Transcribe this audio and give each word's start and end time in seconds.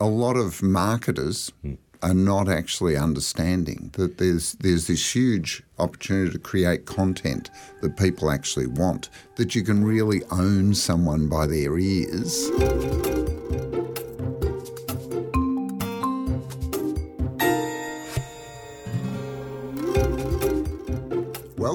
a 0.00 0.06
lot 0.06 0.36
of 0.36 0.62
marketers 0.62 1.52
hmm. 1.62 1.74
are 2.02 2.14
not 2.14 2.48
actually 2.48 2.96
understanding 2.96 3.90
that 3.92 4.16
there's 4.18 4.54
there's 4.54 4.86
this 4.86 5.14
huge 5.14 5.62
opportunity 5.78 6.32
to 6.32 6.38
create 6.38 6.86
content 6.86 7.50
that 7.82 7.96
people 7.98 8.30
actually 8.30 8.66
want 8.66 9.10
that 9.36 9.54
you 9.54 9.62
can 9.62 9.84
really 9.84 10.22
own 10.30 10.74
someone 10.74 11.28
by 11.28 11.46
their 11.46 11.78
ears. 11.78 13.19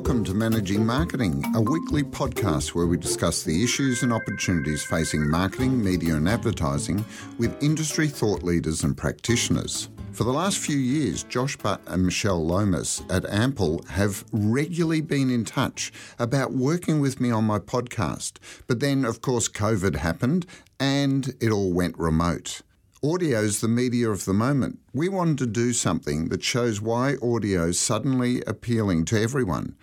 Welcome 0.06 0.24
to 0.26 0.36
Managing 0.36 0.86
Marketing, 0.86 1.44
a 1.56 1.62
weekly 1.62 2.04
podcast 2.04 2.76
where 2.76 2.86
we 2.86 2.96
discuss 2.96 3.42
the 3.42 3.64
issues 3.64 4.04
and 4.04 4.14
opportunities 4.14 4.84
facing 4.84 5.28
marketing, 5.28 5.84
media, 5.84 6.14
and 6.16 6.30
advertising 6.30 7.04
with 7.40 7.64
industry 7.64 8.08
thought 8.08 8.44
leaders 8.44 8.84
and 8.84 8.96
practitioners. 8.96 9.90
For 10.12 10.24
the 10.24 10.32
last 10.32 10.60
few 10.60 10.78
years, 10.78 11.24
Josh 11.24 11.58
Butt 11.58 11.82
and 11.88 12.06
Michelle 12.06 12.46
Lomas 12.46 13.02
at 13.10 13.28
Ample 13.28 13.84
have 13.90 14.24
regularly 14.32 15.02
been 15.02 15.32
in 15.32 15.44
touch 15.44 15.92
about 16.20 16.54
working 16.54 17.00
with 17.00 17.20
me 17.20 17.32
on 17.32 17.46
my 17.46 17.58
podcast. 17.58 18.34
But 18.68 18.82
then, 18.82 19.06
of 19.06 19.22
course, 19.22 19.50
COVID 19.50 19.96
happened 19.96 20.46
and 20.80 21.34
it 21.42 21.50
all 21.50 21.74
went 21.74 21.98
remote. 21.98 22.62
Audio's 23.06 23.62
the 23.62 23.68
media 23.68 24.10
of 24.10 24.26
the 24.26 24.34
moment. 24.34 24.80
We 24.92 25.10
wanted 25.10 25.38
to 25.38 25.46
do 25.46 25.74
something 25.74 26.30
that 26.30 26.44
shows 26.44 26.82
why 26.82 27.18
audio 27.22 27.68
is 27.68 27.80
suddenly 27.80 28.42
appealing 28.48 29.06
to 29.06 29.22
everyone. 29.22 29.76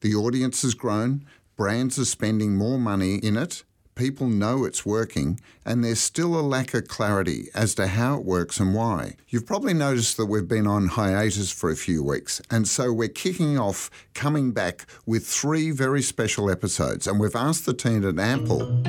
The 0.00 0.14
audience 0.14 0.62
has 0.62 0.74
grown, 0.74 1.24
brands 1.56 1.98
are 1.98 2.04
spending 2.04 2.54
more 2.54 2.78
money 2.78 3.16
in 3.16 3.36
it, 3.36 3.64
people 3.96 4.28
know 4.28 4.64
it's 4.64 4.86
working, 4.86 5.40
and 5.66 5.82
there's 5.82 5.98
still 5.98 6.38
a 6.38 6.40
lack 6.40 6.72
of 6.72 6.86
clarity 6.86 7.48
as 7.52 7.74
to 7.74 7.88
how 7.88 8.18
it 8.18 8.24
works 8.24 8.60
and 8.60 8.76
why. 8.76 9.16
You've 9.28 9.46
probably 9.46 9.74
noticed 9.74 10.16
that 10.16 10.26
we've 10.26 10.46
been 10.46 10.68
on 10.68 10.86
hiatus 10.86 11.50
for 11.50 11.72
a 11.72 11.76
few 11.76 12.04
weeks, 12.04 12.40
and 12.48 12.68
so 12.68 12.92
we're 12.92 13.08
kicking 13.08 13.58
off 13.58 13.90
coming 14.14 14.52
back 14.52 14.86
with 15.04 15.26
three 15.26 15.72
very 15.72 16.00
special 16.00 16.48
episodes, 16.48 17.08
and 17.08 17.18
we've 17.18 17.34
asked 17.34 17.66
the 17.66 17.74
team 17.74 18.06
at 18.06 18.20
Ample 18.20 18.84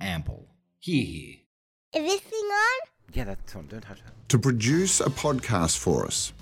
Ample. 0.00 0.48
Here, 0.80 1.04
here. 1.04 1.36
Is 1.94 2.10
this 2.10 2.20
thing 2.20 2.40
on? 2.40 2.91
Yeah, 3.12 3.24
that's 3.24 3.54
on. 3.56 3.66
Don't 3.66 3.80
touch 3.82 3.98
that. 4.04 4.12
to 4.30 4.38
produce 4.38 5.00
a 5.00 5.10
podcast 5.10 5.76
for 5.78 6.06
us. 6.06 6.32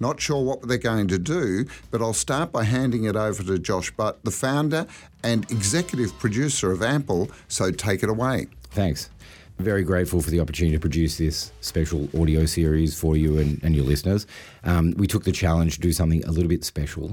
Not 0.00 0.18
sure 0.20 0.42
what 0.42 0.66
they're 0.66 0.78
going 0.78 1.08
to 1.08 1.18
do, 1.18 1.66
but 1.90 2.00
I'll 2.00 2.14
start 2.14 2.52
by 2.52 2.64
handing 2.64 3.04
it 3.04 3.16
over 3.16 3.42
to 3.42 3.58
Josh 3.58 3.90
Butt, 3.90 4.24
the 4.24 4.30
founder 4.30 4.86
and 5.22 5.48
executive 5.50 6.18
producer 6.18 6.72
of 6.72 6.82
Ample, 6.82 7.30
so 7.48 7.70
take 7.70 8.02
it 8.02 8.08
away. 8.08 8.46
Thanks. 8.70 9.10
Very 9.58 9.82
grateful 9.82 10.22
for 10.22 10.30
the 10.30 10.40
opportunity 10.40 10.74
to 10.74 10.80
produce 10.80 11.18
this 11.18 11.52
special 11.60 12.08
audio 12.18 12.46
series 12.46 12.98
for 12.98 13.14
you 13.14 13.36
and, 13.38 13.62
and 13.62 13.76
your 13.76 13.84
listeners. 13.84 14.26
Um, 14.64 14.94
we 14.96 15.06
took 15.06 15.24
the 15.24 15.32
challenge 15.32 15.74
to 15.74 15.80
do 15.82 15.92
something 15.92 16.24
a 16.24 16.30
little 16.30 16.48
bit 16.48 16.64
special. 16.64 17.08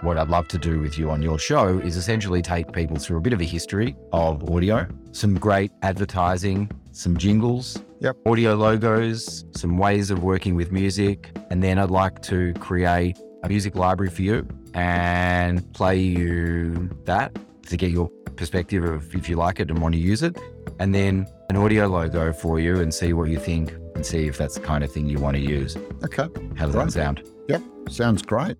What 0.00 0.18
I'd 0.18 0.28
love 0.28 0.48
to 0.48 0.58
do 0.58 0.80
with 0.80 0.98
you 0.98 1.10
on 1.10 1.22
your 1.22 1.38
show 1.38 1.78
is 1.78 1.96
essentially 1.96 2.42
take 2.42 2.72
people 2.72 2.96
through 2.96 3.18
a 3.18 3.20
bit 3.20 3.32
of 3.32 3.40
a 3.40 3.44
history 3.44 3.96
of 4.12 4.48
audio, 4.50 4.88
some 5.12 5.34
great 5.38 5.70
advertising, 5.82 6.68
some 6.98 7.16
jingles, 7.16 7.78
Yep. 8.00 8.16
audio 8.26 8.54
logos, 8.56 9.44
some 9.56 9.78
ways 9.78 10.10
of 10.10 10.22
working 10.24 10.56
with 10.56 10.72
music, 10.72 11.30
and 11.50 11.62
then 11.62 11.78
I'd 11.78 11.90
like 11.92 12.20
to 12.22 12.52
create 12.54 13.16
a 13.44 13.48
music 13.48 13.76
library 13.76 14.10
for 14.10 14.22
you 14.22 14.46
and 14.74 15.72
play 15.74 15.96
you 15.98 16.90
that 17.04 17.38
to 17.68 17.76
get 17.76 17.92
your 17.92 18.08
perspective 18.34 18.82
of 18.82 19.14
if 19.14 19.28
you 19.28 19.36
like 19.36 19.60
it 19.60 19.70
and 19.70 19.78
want 19.80 19.94
to 19.94 20.00
use 20.00 20.24
it, 20.24 20.36
and 20.80 20.92
then 20.92 21.26
an 21.50 21.56
audio 21.56 21.86
logo 21.86 22.32
for 22.32 22.58
you 22.58 22.80
and 22.80 22.92
see 22.92 23.12
what 23.12 23.28
you 23.30 23.38
think 23.38 23.72
and 23.94 24.04
see 24.04 24.26
if 24.26 24.36
that's 24.36 24.54
the 24.56 24.60
kind 24.60 24.82
of 24.82 24.90
thing 24.90 25.08
you 25.08 25.18
want 25.20 25.36
to 25.36 25.42
use. 25.42 25.76
Okay. 26.04 26.26
How 26.56 26.66
does 26.66 26.74
Right. 26.74 26.86
that 26.86 26.92
sound? 26.92 27.22
Yep. 27.48 27.62
Sounds 27.90 28.22
great. 28.22 28.56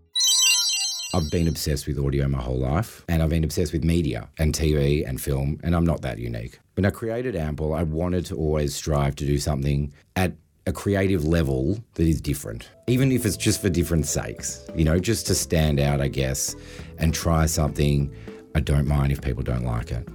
I've 1.14 1.30
been 1.32 1.48
obsessed 1.48 1.86
with 1.86 1.98
audio 1.98 2.28
my 2.28 2.40
whole 2.40 2.58
life, 2.58 3.04
and 3.08 3.22
I've 3.22 3.30
been 3.30 3.42
obsessed 3.44 3.72
with 3.72 3.82
media 3.82 4.28
and 4.38 4.54
TV 4.54 5.04
and 5.08 5.20
film, 5.20 5.58
and 5.64 5.74
I'm 5.74 5.84
not 5.84 6.02
that 6.02 6.18
unique. 6.18 6.58
When 6.78 6.86
I 6.86 6.90
created 6.90 7.34
Ample, 7.34 7.74
I 7.74 7.82
wanted 7.82 8.24
to 8.26 8.36
always 8.36 8.72
strive 8.72 9.16
to 9.16 9.26
do 9.26 9.36
something 9.38 9.92
at 10.14 10.34
a 10.64 10.70
creative 10.70 11.24
level 11.24 11.82
that 11.94 12.06
is 12.06 12.20
different, 12.20 12.68
even 12.86 13.10
if 13.10 13.26
it's 13.26 13.36
just 13.36 13.60
for 13.60 13.68
different 13.68 14.06
sakes, 14.06 14.64
you 14.76 14.84
know, 14.84 15.00
just 15.00 15.26
to 15.26 15.34
stand 15.34 15.80
out, 15.80 16.00
I 16.00 16.06
guess, 16.06 16.54
and 16.98 17.12
try 17.12 17.46
something. 17.46 18.14
I 18.54 18.60
don't 18.60 18.86
mind 18.86 19.10
if 19.10 19.20
people 19.20 19.42
don't 19.42 19.64
like 19.64 19.90
it, 19.90 20.06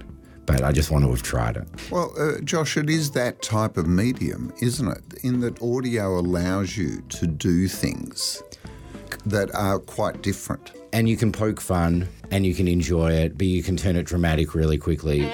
but 0.46 0.62
I 0.62 0.72
just 0.72 0.90
want 0.90 1.04
to 1.04 1.10
have 1.10 1.22
tried 1.22 1.58
it. 1.58 1.68
Well, 1.90 2.14
uh, 2.18 2.40
Josh, 2.40 2.78
it 2.78 2.88
is 2.88 3.10
that 3.10 3.42
type 3.42 3.76
of 3.76 3.86
medium, 3.86 4.50
isn't 4.62 4.88
it? 4.88 5.22
In 5.22 5.40
that 5.40 5.60
audio 5.60 6.18
allows 6.18 6.78
you 6.78 7.02
to 7.10 7.26
do 7.26 7.68
things 7.68 8.42
that 9.26 9.54
are 9.54 9.80
quite 9.80 10.22
different. 10.22 10.72
and 10.94 11.10
you 11.10 11.16
can 11.18 11.30
poke 11.30 11.60
fun 11.60 12.08
and 12.30 12.46
you 12.46 12.54
can 12.54 12.68
enjoy 12.68 13.12
it, 13.12 13.36
but 13.36 13.48
you 13.48 13.62
can 13.62 13.76
turn 13.76 13.96
it 13.96 14.04
dramatic 14.04 14.54
really 14.54 14.78
quickly. 14.78 15.30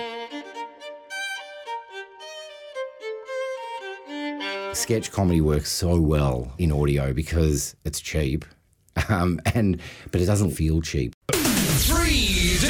Sketch 4.73 5.11
comedy 5.11 5.41
works 5.41 5.71
so 5.71 6.01
well 6.01 6.53
in 6.59 6.71
audio 6.73 7.13
because 7.13 7.75
it's 7.85 8.01
cheap, 8.01 8.45
um, 9.09 9.41
and 9.55 9.81
but 10.13 10.21
it 10.21 10.27
doesn't 10.27 10.51
feel 10.53 10.81
cheap. 10.81 11.13
3D 11.33 12.69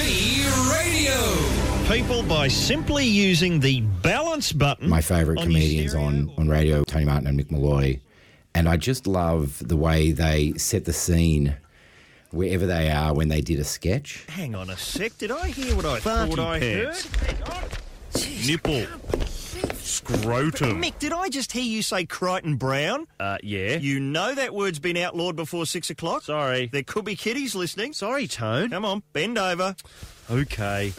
Radio. 0.73 1.95
people 1.95 2.23
by 2.23 2.49
simply 2.49 3.05
using 3.05 3.61
the 3.61 3.83
balance 4.03 4.53
button. 4.53 4.89
My 4.89 5.03
favourite 5.03 5.41
on 5.41 5.47
comedians 5.47 5.95
on, 5.95 6.33
on 6.39 6.49
radio, 6.49 6.85
Tony 6.85 7.05
Martin 7.05 7.27
and 7.27 7.39
Mick 7.39 7.51
Molloy, 7.51 8.01
and 8.55 8.69
I 8.69 8.77
just 8.77 9.07
love 9.07 9.61
the 9.67 9.77
way 9.77 10.13
they 10.13 10.55
set 10.57 10.87
the 10.87 10.93
scene 10.93 11.57
wherever 12.31 12.67
they 12.67 12.91
are 12.91 13.13
when 13.15 13.29
they 13.29 13.41
did 13.41 13.59
a 13.59 13.65
sketch. 13.65 14.25
Hang 14.29 14.55
on 14.55 14.71
a 14.71 14.77
sec. 14.77 15.19
Did 15.19 15.31
I 15.33 15.49
hear 15.49 15.77
what 15.77 15.85
I 15.85 16.01
thought 16.01 16.39
I 16.39 16.59
heard? 16.59 16.97
Nipple. 18.47 18.87
Scrotum. 19.91 20.81
Mick, 20.81 20.99
did 20.99 21.13
I 21.13 21.29
just 21.29 21.53
hear 21.53 21.63
you 21.65 21.83
say 21.83 22.07
Crichton 22.07 22.57
Brown? 22.57 23.07
Uh, 23.19 23.39
yeah. 23.43 23.77
You 23.77 23.99
know 23.99 24.35
that 24.35 24.55
word's 24.55 24.79
been 24.79 24.97
outlawed 24.97 25.37
before 25.37 25.67
six 25.67 25.91
o'clock? 25.91 26.23
Sorry. 26.23 26.69
There 26.73 26.83
could 26.83 27.05
be 27.05 27.17
kiddies 27.17 27.55
listening. 27.55 27.93
Sorry, 27.93 28.27
Tone. 28.27 28.71
Come 28.71 28.85
on, 28.85 29.03
bend 29.13 29.37
over. 29.37 29.75
Okay. 30.31 30.93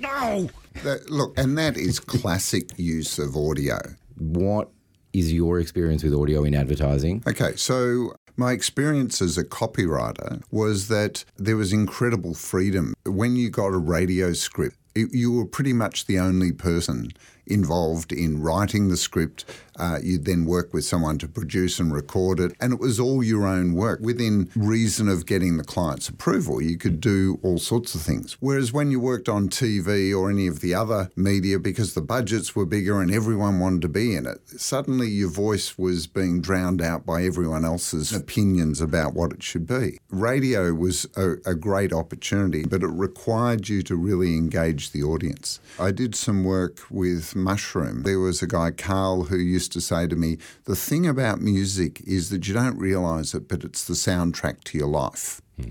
No! 0.00 0.48
That, 0.82 1.10
look, 1.10 1.38
and 1.38 1.56
that 1.58 1.76
is 1.76 2.00
classic 2.00 2.70
use 2.78 3.18
of 3.18 3.36
audio. 3.36 3.78
What 4.18 4.70
is 5.12 5.32
your 5.32 5.60
experience 5.60 6.02
with 6.02 6.14
audio 6.14 6.44
in 6.44 6.54
advertising? 6.54 7.22
Okay, 7.26 7.54
so 7.56 8.14
my 8.36 8.52
experience 8.52 9.20
as 9.20 9.36
a 9.36 9.44
copywriter 9.44 10.42
was 10.50 10.88
that 10.88 11.24
there 11.36 11.56
was 11.56 11.72
incredible 11.72 12.34
freedom. 12.34 12.94
When 13.04 13.36
you 13.36 13.50
got 13.50 13.68
a 13.68 13.78
radio 13.78 14.32
script, 14.32 14.76
it, 14.94 15.08
you 15.12 15.32
were 15.32 15.46
pretty 15.46 15.72
much 15.72 16.06
the 16.06 16.18
only 16.18 16.52
person 16.52 17.12
involved 17.46 18.12
in 18.12 18.40
writing 18.40 18.88
the 18.88 18.96
script. 18.96 19.44
Uh, 19.78 19.98
you'd 20.02 20.24
then 20.24 20.44
work 20.44 20.72
with 20.72 20.84
someone 20.84 21.18
to 21.18 21.28
produce 21.28 21.78
and 21.78 21.92
record 21.92 22.40
it, 22.40 22.54
and 22.60 22.72
it 22.72 22.80
was 22.80 23.00
all 23.00 23.22
your 23.22 23.46
own 23.46 23.74
work 23.74 24.00
within 24.00 24.50
reason 24.54 25.08
of 25.08 25.26
getting 25.26 25.56
the 25.56 25.64
client's 25.64 26.08
approval. 26.08 26.62
You 26.62 26.76
could 26.76 27.00
do 27.00 27.38
all 27.42 27.58
sorts 27.58 27.94
of 27.94 28.02
things. 28.02 28.36
Whereas 28.40 28.72
when 28.72 28.90
you 28.90 29.00
worked 29.00 29.28
on 29.28 29.48
TV 29.48 30.16
or 30.16 30.30
any 30.30 30.46
of 30.46 30.60
the 30.60 30.74
other 30.74 31.10
media, 31.16 31.58
because 31.58 31.94
the 31.94 32.02
budgets 32.02 32.54
were 32.54 32.66
bigger 32.66 33.00
and 33.00 33.12
everyone 33.12 33.58
wanted 33.58 33.82
to 33.82 33.88
be 33.88 34.14
in 34.14 34.26
it, 34.26 34.40
suddenly 34.46 35.08
your 35.08 35.30
voice 35.30 35.78
was 35.78 36.06
being 36.06 36.40
drowned 36.40 36.82
out 36.82 37.06
by 37.06 37.24
everyone 37.24 37.64
else's 37.64 38.12
opinions 38.12 38.80
about 38.80 39.14
what 39.14 39.32
it 39.32 39.42
should 39.42 39.66
be. 39.66 39.98
Radio 40.10 40.72
was 40.74 41.06
a, 41.16 41.34
a 41.46 41.54
great 41.54 41.92
opportunity, 41.92 42.64
but 42.64 42.82
it 42.82 42.88
required 42.88 43.68
you 43.68 43.82
to 43.82 43.96
really 43.96 44.36
engage 44.36 44.90
the 44.92 45.02
audience. 45.02 45.60
I 45.78 45.90
did 45.92 46.14
some 46.14 46.44
work 46.44 46.80
with 46.90 47.34
Mushroom. 47.34 48.02
There 48.02 48.20
was 48.20 48.42
a 48.42 48.46
guy, 48.46 48.70
Carl, 48.70 49.24
who 49.24 49.38
used 49.38 49.61
to 49.68 49.80
say 49.80 50.06
to 50.06 50.16
me, 50.16 50.38
The 50.64 50.76
thing 50.76 51.06
about 51.06 51.40
music 51.40 52.00
is 52.06 52.30
that 52.30 52.46
you 52.48 52.54
don't 52.54 52.78
realise 52.78 53.34
it, 53.34 53.48
but 53.48 53.64
it's 53.64 53.84
the 53.84 53.94
soundtrack 53.94 54.64
to 54.64 54.78
your 54.78 54.88
life. 54.88 55.40
Hmm. 55.56 55.70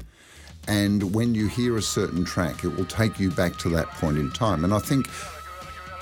And 0.67 1.15
when 1.15 1.33
you 1.33 1.47
hear 1.47 1.77
a 1.77 1.81
certain 1.81 2.23
track, 2.23 2.63
it 2.63 2.69
will 2.69 2.85
take 2.85 3.19
you 3.19 3.31
back 3.31 3.57
to 3.59 3.69
that 3.69 3.87
point 3.91 4.17
in 4.17 4.31
time. 4.31 4.63
And 4.63 4.73
I 4.73 4.79
think 4.79 5.07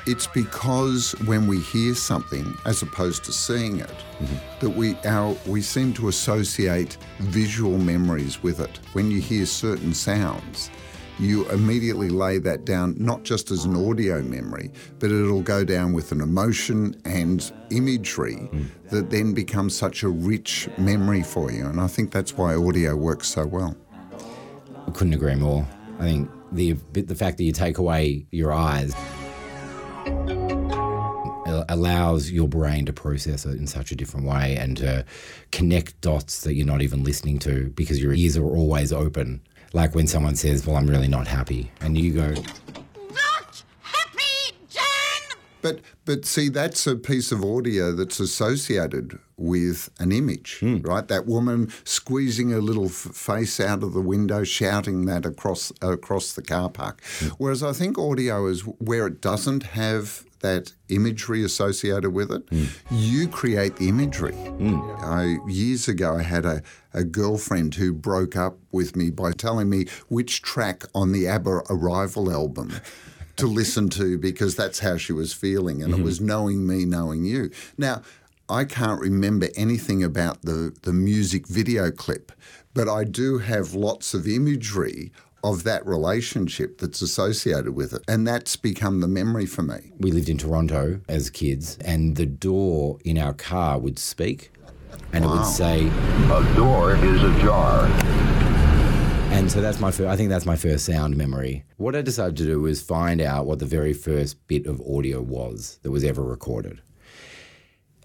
it's 0.05 0.27
because 0.27 1.11
when 1.25 1.47
we 1.47 1.59
hear 1.59 1.93
something 1.93 2.57
as 2.65 2.81
opposed 2.81 3.23
to 3.25 3.31
seeing 3.31 3.79
it 3.79 3.87
mm-hmm. 3.87 4.35
that 4.59 4.69
we 4.69 4.95
our 5.05 5.35
we 5.45 5.61
seem 5.61 5.93
to 5.93 6.07
associate 6.07 6.97
visual 7.19 7.77
memories 7.77 8.41
with 8.41 8.59
it 8.59 8.79
when 8.93 9.11
you 9.11 9.21
hear 9.21 9.45
certain 9.45 9.93
sounds 9.93 10.71
you 11.19 11.47
immediately 11.49 12.09
lay 12.09 12.37
that 12.37 12.65
down 12.65 12.95
not 12.97 13.23
just 13.23 13.51
as 13.51 13.65
an 13.65 13.75
audio 13.75 14.21
memory 14.21 14.71
but 14.99 15.11
it'll 15.11 15.41
go 15.41 15.63
down 15.63 15.93
with 15.93 16.11
an 16.11 16.21
emotion 16.21 16.99
and 17.05 17.51
imagery 17.69 18.49
mm. 18.51 18.65
that 18.89 19.09
then 19.09 19.33
becomes 19.33 19.75
such 19.75 20.03
a 20.03 20.09
rich 20.09 20.69
memory 20.77 21.21
for 21.21 21.51
you 21.51 21.65
and 21.65 21.79
i 21.79 21.87
think 21.87 22.11
that's 22.11 22.37
why 22.37 22.55
audio 22.55 22.95
works 22.95 23.27
so 23.27 23.45
well 23.45 23.75
I 24.89 24.91
couldn't 24.91 25.13
agree 25.13 25.35
more. 25.35 25.67
I 25.99 26.03
think 26.03 26.31
the 26.51 26.73
the 26.93 27.13
fact 27.13 27.37
that 27.37 27.43
you 27.43 27.51
take 27.51 27.77
away 27.77 28.25
your 28.31 28.51
eyes 28.51 28.95
allows 31.67 32.31
your 32.31 32.47
brain 32.47 32.85
to 32.85 32.93
process 32.93 33.45
it 33.45 33.57
in 33.57 33.67
such 33.67 33.91
a 33.91 33.95
different 33.95 34.25
way 34.25 34.55
and 34.57 34.77
to 34.77 35.05
connect 35.51 35.99
dots 36.01 36.41
that 36.41 36.55
you're 36.55 36.65
not 36.65 36.81
even 36.81 37.03
listening 37.03 37.37
to 37.39 37.69
because 37.75 38.01
your 38.01 38.13
ears 38.13 38.35
are 38.35 38.45
always 38.45 38.91
open. 38.91 39.41
Like 39.73 39.93
when 39.93 40.07
someone 40.07 40.35
says, 40.35 40.65
Well, 40.65 40.75
I'm 40.75 40.87
really 40.87 41.07
not 41.07 41.27
happy. 41.27 41.71
And 41.81 41.97
you 41.97 42.13
go! 42.13 42.33
But 45.61 45.81
but 46.05 46.25
see, 46.25 46.49
that's 46.49 46.87
a 46.87 46.95
piece 46.95 47.31
of 47.31 47.43
audio 47.43 47.91
that's 47.91 48.19
associated 48.19 49.19
with 49.37 49.89
an 49.99 50.11
image, 50.11 50.59
hmm. 50.59 50.77
right? 50.77 51.07
That 51.07 51.25
woman 51.25 51.71
squeezing 51.83 52.49
her 52.49 52.61
little 52.61 52.87
f- 52.87 52.91
face 52.91 53.59
out 53.59 53.83
of 53.83 53.93
the 53.93 54.01
window, 54.01 54.43
shouting 54.43 55.05
that 55.05 55.25
across 55.25 55.71
across 55.81 56.33
the 56.33 56.41
car 56.41 56.69
park. 56.69 57.01
Hmm. 57.19 57.27
Whereas 57.37 57.63
I 57.63 57.73
think 57.73 57.97
audio 57.97 58.47
is 58.47 58.61
where 58.61 59.07
it 59.07 59.21
doesn't 59.21 59.63
have 59.63 60.25
that 60.41 60.73
imagery 60.87 61.43
associated 61.43 62.11
with 62.11 62.31
it. 62.31 62.43
Hmm. 62.49 62.65
You 62.91 63.27
create 63.27 63.75
the 63.75 63.89
imagery. 63.89 64.37
I, 65.01 65.37
years 65.47 65.87
ago, 65.89 66.15
I 66.15 66.23
had 66.23 66.45
a, 66.45 66.61
a 66.93 67.03
girlfriend 67.03 67.75
who 67.75 67.93
broke 67.93 68.37
up 68.37 68.57
with 68.71 68.95
me 68.95 69.09
by 69.09 69.33
telling 69.33 69.69
me 69.69 69.87
which 70.07 70.41
track 70.41 70.83
on 70.95 71.11
the 71.11 71.27
ABBA 71.27 71.63
Arrival 71.69 72.31
album 72.31 72.79
to 73.39 73.47
listen 73.47 73.89
to 73.89 74.17
because 74.17 74.55
that's 74.55 74.79
how 74.79 74.97
she 74.97 75.13
was 75.13 75.33
feeling, 75.33 75.81
and 75.81 75.93
it 75.93 75.97
mm-hmm. 75.97 76.05
was 76.05 76.21
knowing 76.21 76.67
me, 76.67 76.85
knowing 76.85 77.25
you. 77.25 77.51
Now, 77.77 78.01
I 78.47 78.65
can't 78.65 78.99
remember 78.99 79.47
anything 79.55 80.03
about 80.03 80.41
the, 80.41 80.75
the 80.81 80.93
music 80.93 81.47
video 81.47 81.91
clip, 81.91 82.31
but 82.73 82.89
I 82.89 83.03
do 83.03 83.39
have 83.39 83.73
lots 83.73 84.13
of 84.13 84.27
imagery 84.27 85.11
of 85.43 85.63
that 85.63 85.85
relationship 85.85 86.79
that's 86.79 87.01
associated 87.01 87.75
with 87.75 87.93
it, 87.93 88.01
and 88.07 88.27
that's 88.27 88.55
become 88.55 88.99
the 88.99 89.07
memory 89.07 89.45
for 89.45 89.61
me. 89.61 89.91
We 89.99 90.11
lived 90.11 90.29
in 90.29 90.37
Toronto 90.37 91.01
as 91.07 91.29
kids, 91.29 91.77
and 91.85 92.15
the 92.15 92.25
door 92.25 92.97
in 93.05 93.17
our 93.17 93.33
car 93.33 93.79
would 93.79 93.99
speak 93.99 94.51
and 95.13 95.23
it 95.23 95.27
would 95.27 95.45
say, 95.45 95.87
A 95.87 96.55
door 96.55 96.95
is 96.95 97.23
ajar. 97.23 98.28
And 99.31 99.49
so 99.49 99.61
that's 99.61 99.79
my 99.79 99.89
first, 99.91 100.09
I 100.09 100.15
think 100.15 100.29
that's 100.29 100.45
my 100.45 100.55
first 100.55 100.85
sound 100.85 101.15
memory. 101.15 101.63
What 101.77 101.95
I 101.95 102.01
decided 102.01 102.35
to 102.37 102.43
do 102.45 102.59
was 102.61 102.81
find 102.81 103.21
out 103.21 103.45
what 103.45 103.59
the 103.59 103.65
very 103.65 103.93
first 103.93 104.45
bit 104.47 104.65
of 104.65 104.81
audio 104.81 105.21
was 105.21 105.79
that 105.83 105.91
was 105.91 106.03
ever 106.03 106.23
recorded. 106.23 106.81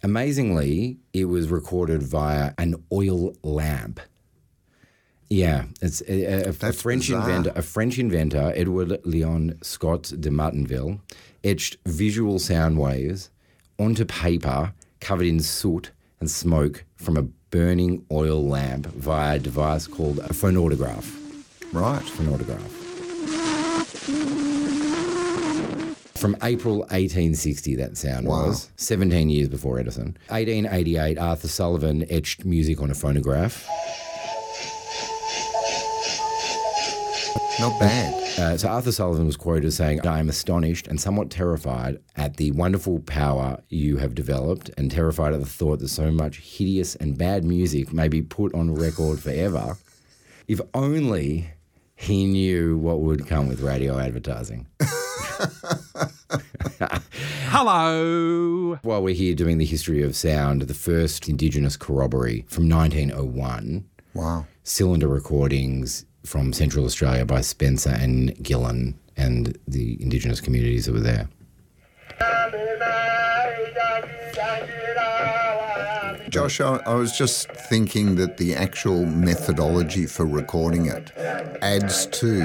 Amazingly, 0.02 0.98
it 1.12 1.24
was 1.24 1.48
recorded 1.48 2.02
via 2.02 2.52
an 2.58 2.76
oil 2.92 3.34
lamp. 3.42 4.00
Yeah, 5.28 5.64
it's 5.82 6.02
a, 6.02 6.46
a- 6.46 6.48
a 6.50 6.52
French 6.72 7.08
bizarre. 7.08 7.20
inventor. 7.28 7.52
A 7.56 7.62
French 7.62 7.98
inventor, 7.98 8.52
Edward 8.54 9.00
Leon 9.04 9.58
Scott 9.62 10.12
de 10.20 10.30
Martinville, 10.30 11.00
etched 11.42 11.78
visual 11.86 12.38
sound 12.38 12.78
waves 12.78 13.30
onto 13.78 14.04
paper 14.04 14.72
covered 15.00 15.26
in 15.26 15.40
soot 15.40 15.90
and 16.20 16.30
smoke 16.30 16.84
from 16.96 17.16
a 17.16 17.26
burning 17.58 18.04
oil 18.10 18.44
lamp 18.44 18.84
via 18.86 19.36
a 19.36 19.38
device 19.38 19.86
called 19.86 20.18
a 20.18 20.32
phonautograph. 20.32 21.06
Right. 21.72 22.02
Phonautograph. 22.02 22.72
From 26.16 26.36
April 26.42 26.78
1860, 26.90 27.76
that 27.76 27.96
sound 27.96 28.26
Wow. 28.26 28.48
was 28.48 28.70
17 28.76 29.30
years 29.30 29.48
before 29.48 29.78
Edison. 29.78 30.16
1888, 30.30 31.16
Arthur 31.16 31.46
Sullivan 31.46 32.04
etched 32.10 32.44
music 32.44 32.82
on 32.82 32.90
a 32.90 32.94
phonograph. 32.94 33.68
Not 37.60 37.78
bad. 37.78 38.14
Uh, 38.38 38.56
so 38.58 38.68
Arthur 38.68 38.90
Sullivan 38.90 39.26
was 39.26 39.36
quoted 39.36 39.64
as 39.66 39.76
saying, 39.76 40.04
I 40.06 40.18
am 40.18 40.28
astonished 40.28 40.88
and 40.88 41.00
somewhat 41.00 41.30
terrified 41.30 41.98
at 42.16 42.36
the 42.36 42.50
wonderful 42.50 42.98
power 43.00 43.62
you 43.68 43.98
have 43.98 44.14
developed 44.14 44.70
and 44.76 44.90
terrified 44.90 45.32
at 45.34 45.40
the 45.40 45.46
thought 45.46 45.78
that 45.78 45.88
so 45.88 46.10
much 46.10 46.38
hideous 46.38 46.96
and 46.96 47.16
bad 47.16 47.44
music 47.44 47.92
may 47.92 48.08
be 48.08 48.22
put 48.22 48.52
on 48.54 48.74
record 48.74 49.20
forever. 49.20 49.76
If 50.48 50.60
only 50.74 51.48
he 51.94 52.26
knew 52.26 52.76
what 52.76 53.00
would 53.00 53.26
come 53.28 53.46
with 53.48 53.60
radio 53.60 53.98
advertising. 54.00 54.66
Hello. 57.50 58.80
While 58.82 59.02
we're 59.02 59.14
here 59.14 59.34
doing 59.36 59.58
the 59.58 59.64
history 59.64 60.02
of 60.02 60.16
sound, 60.16 60.62
the 60.62 60.74
first 60.74 61.28
Indigenous 61.28 61.76
corroboree 61.76 62.44
from 62.48 62.68
1901 62.68 63.84
Wow. 64.12 64.46
cylinder 64.64 65.06
recordings 65.08 66.04
from 66.24 66.52
Central 66.52 66.84
Australia 66.84 67.24
by 67.24 67.40
Spencer 67.40 67.90
and 67.90 68.34
Gillen 68.42 68.98
and 69.16 69.58
the 69.68 70.00
Indigenous 70.02 70.40
communities 70.40 70.86
that 70.86 70.92
were 70.92 71.00
there. 71.00 71.28
Josh, 76.34 76.60
I, 76.60 76.78
I 76.78 76.94
was 76.94 77.16
just 77.16 77.48
thinking 77.52 78.16
that 78.16 78.38
the 78.38 78.56
actual 78.56 79.06
methodology 79.06 80.06
for 80.06 80.26
recording 80.26 80.86
it 80.86 81.12
adds 81.16 82.06
to 82.06 82.38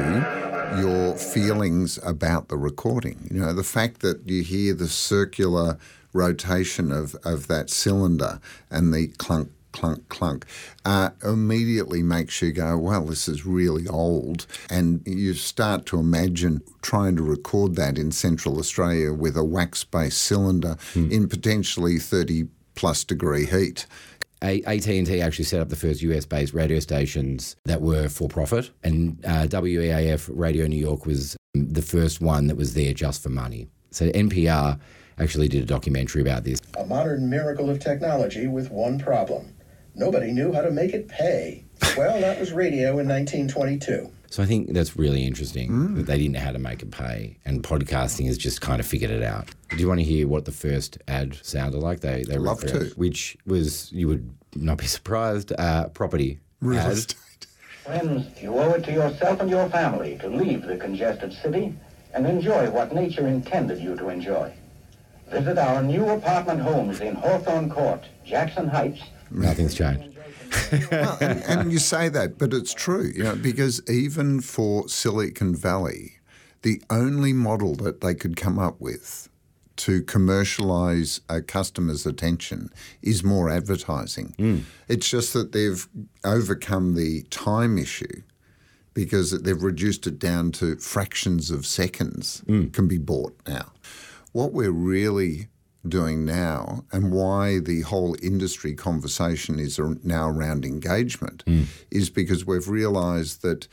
your 0.80 1.16
feelings 1.16 1.98
about 2.04 2.50
the 2.50 2.58
recording. 2.58 3.28
You 3.32 3.42
know, 3.42 3.54
the 3.54 3.64
fact 3.64 4.02
that 4.02 4.30
you 4.30 4.44
hear 4.44 4.76
the 4.76 4.88
circular 4.88 5.80
rotation 6.14 6.92
of, 6.92 7.16
of 7.24 7.48
that 7.48 7.72
cylinder 7.72 8.40
and 8.70 8.94
the 8.94 9.08
clunk, 9.08 9.52
clunk, 9.80 10.10
clunk 10.10 10.46
uh, 10.86 11.10
immediately 11.24 12.04
makes 12.04 12.42
you 12.42 12.52
go, 12.52 12.78
well, 12.78 13.06
this 13.06 13.28
is 13.28 13.46
really 13.46 13.88
old. 13.88 14.46
And 14.70 15.02
you 15.06 15.34
start 15.34 15.86
to 15.88 16.00
imagine 16.00 16.62
trying 16.82 17.16
to 17.16 17.24
record 17.24 17.76
that 17.76 17.98
in 17.98 18.12
Central 18.12 18.60
Australia 18.60 19.14
with 19.14 19.38
a 19.38 19.44
wax 19.44 19.84
based 19.84 20.22
cylinder 20.22 20.78
in 20.96 21.28
potentially 21.30 21.98
30 21.98 22.48
plus 22.76 23.04
degree 23.04 23.46
heat. 23.46 23.86
AT&T 24.42 25.22
actually 25.22 25.46
set 25.46 25.60
up 25.60 25.68
the 25.68 25.76
first 25.76 26.02
US-based 26.02 26.54
radio 26.54 26.80
stations 26.80 27.58
that 27.66 27.82
were 27.82 28.08
for 28.08 28.30
profit, 28.30 28.72
and 28.84 29.20
uh, 29.26 29.46
WEAF 29.48 30.30
Radio 30.34 30.66
New 30.66 30.80
York 30.80 31.06
was 31.06 31.36
the 31.54 31.82
first 31.82 32.22
one 32.22 32.48
that 32.48 32.56
was 32.56 32.74
there 32.74 32.94
just 32.94 33.22
for 33.22 33.28
money. 33.30 33.68
So 33.92 34.10
NPR 34.12 34.80
actually 35.20 35.50
did 35.50 35.64
a 35.64 35.66
documentary 35.66 36.22
about 36.22 36.46
this. 36.46 36.60
A 36.78 36.86
modern 36.86 37.30
miracle 37.30 37.70
of 37.70 37.80
technology 37.80 38.48
with 38.48 38.72
one 38.72 38.98
problem. 38.98 39.54
Nobody 40.00 40.32
knew 40.32 40.54
how 40.54 40.62
to 40.62 40.72
make 40.72 40.94
it 40.94 41.10
pay. 41.10 41.66
Well, 41.98 42.22
that 42.22 42.40
was 42.40 42.54
radio 42.54 43.00
in 43.00 43.08
1922. 43.10 44.10
So 44.30 44.42
I 44.42 44.46
think 44.46 44.72
that's 44.72 44.96
really 44.96 45.26
interesting 45.26 45.96
that 45.96 46.06
they 46.06 46.18
didn't 46.18 46.34
know 46.34 46.40
how 46.40 46.54
to 46.54 46.60
make 46.60 46.82
it 46.82 46.90
pay, 46.90 47.38
and 47.44 47.62
podcasting 47.62 48.28
has 48.28 48.38
just 48.38 48.62
kind 48.62 48.80
of 48.80 48.86
figured 48.86 49.12
it 49.12 49.24
out. 49.24 49.50
Do 49.72 49.78
you 49.78 49.90
want 49.90 50.00
to 50.00 50.06
hear 50.06 50.26
what 50.26 50.46
the 50.46 50.54
first 50.54 51.00
ad 51.10 51.38
sounded 51.44 51.80
like? 51.80 52.00
They 52.00 52.24
they 52.24 52.38
Love 52.38 52.64
it, 52.64 52.68
to. 52.68 52.86
Which 52.96 53.38
was 53.46 53.92
you 53.92 54.08
would 54.08 54.30
not 54.56 54.78
be 54.78 54.86
surprised. 54.98 55.52
Uh, 55.58 55.90
property 55.90 56.40
Real 56.62 56.80
ad. 56.80 56.92
estate. 56.94 57.48
Friends, 57.84 58.42
you 58.42 58.54
owe 58.54 58.74
it 58.76 58.86
to 58.86 58.94
yourself 58.94 59.42
and 59.42 59.50
your 59.50 59.68
family 59.68 60.18
to 60.20 60.30
leave 60.30 60.62
the 60.62 60.78
congested 60.78 61.34
city 61.34 61.74
and 62.14 62.26
enjoy 62.26 62.70
what 62.70 62.94
nature 62.96 63.28
intended 63.28 63.80
you 63.80 63.98
to 63.98 64.08
enjoy. 64.10 64.54
Visit 65.30 65.58
our 65.58 65.84
new 65.84 66.08
apartment 66.10 66.62
homes 66.62 67.02
in 67.02 67.16
Hawthorne 67.16 67.70
Court, 67.70 68.04
Jackson 68.26 68.68
Heights. 68.70 69.02
Nothing's 69.32 69.76
changed. 69.76 70.18
well, 70.92 71.18
and, 71.22 71.44
and 71.44 71.72
you 71.72 71.80
say 71.80 72.10
that, 72.10 72.38
but 72.38 72.54
it's 72.54 72.74
true, 72.74 73.12
you 73.16 73.24
know, 73.24 73.36
because 73.36 73.88
even 73.90 74.42
for 74.42 74.88
Silicon 74.88 75.56
Valley, 75.56 76.14
the 76.62 76.82
only 76.90 77.34
model 77.34 77.76
that 77.76 78.02
they 78.02 78.16
could 78.16 78.36
come 78.36 78.58
up 78.60 78.80
with 78.80 79.30
to 79.78 80.04
commercialize 80.04 81.22
a 81.30 81.42
customer's 81.42 82.06
attention 82.06 82.70
is 83.02 83.24
more 83.24 83.50
advertising. 83.50 84.34
Hmm. 84.38 84.58
It's 84.90 85.10
just 85.10 85.32
that 85.34 85.54
they've 85.54 85.88
overcome 86.26 86.96
the 86.96 87.24
time 87.30 87.78
issue 87.78 88.24
because 88.94 89.32
they've 89.42 89.64
reduced 89.64 90.06
it 90.06 90.20
down 90.20 90.52
to 90.52 90.76
fractions 90.76 91.50
of 91.50 91.66
seconds 91.66 92.44
hmm. 92.46 92.68
can 92.68 92.90
be 92.90 92.98
bought 92.98 93.40
now. 93.48 93.72
What 94.34 94.52
we're 94.52 94.72
really 94.72 95.48
doing 95.88 96.26
now 96.26 96.84
and 96.92 97.12
why 97.12 97.60
the 97.60 97.82
whole 97.82 98.16
industry 98.22 98.74
conversation 98.74 99.60
is 99.60 99.80
now 100.04 100.28
around 100.28 100.66
engagement 100.66 101.44
mm. 101.46 101.66
is 101.90 102.10
because 102.10 102.46
we've 102.46 102.68
realized 102.68 103.42
that 103.42 103.68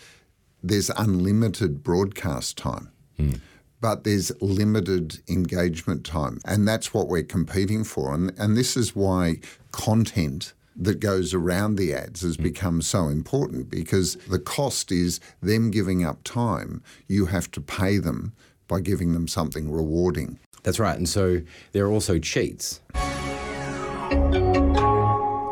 there's 0.62 0.90
unlimited 0.90 1.82
broadcast 1.82 2.56
time. 2.56 2.90
Mm. 3.18 3.40
But 3.80 4.04
there's 4.04 4.32
limited 4.40 5.20
engagement 5.28 6.04
time. 6.04 6.40
And 6.44 6.66
that's 6.66 6.94
what 6.94 7.08
we're 7.08 7.22
competing 7.22 7.84
for. 7.84 8.14
And, 8.14 8.32
and 8.38 8.56
this 8.56 8.76
is 8.76 8.96
why 8.96 9.36
content 9.70 10.54
that 10.75 11.00
goes 11.00 11.32
around 11.34 11.76
the 11.76 11.94
ads 11.94 12.22
has 12.22 12.36
mm. 12.36 12.44
become 12.44 12.82
so 12.82 13.08
important 13.08 13.70
because 13.70 14.16
the 14.28 14.38
cost 14.38 14.92
is 14.92 15.20
them 15.42 15.70
giving 15.70 16.04
up 16.04 16.22
time. 16.25 16.82
You 17.08 17.26
have 17.26 17.50
to 17.52 17.60
pay 17.60 17.98
them 17.98 18.32
by 18.68 18.80
giving 18.80 19.12
them 19.12 19.28
something 19.28 19.70
rewarding. 19.70 20.38
That's 20.66 20.80
right. 20.80 20.99
And 20.99 21.08
so 21.08 21.40
there 21.70 21.87
are 21.87 21.92
also 21.92 22.18
cheats 22.18 22.80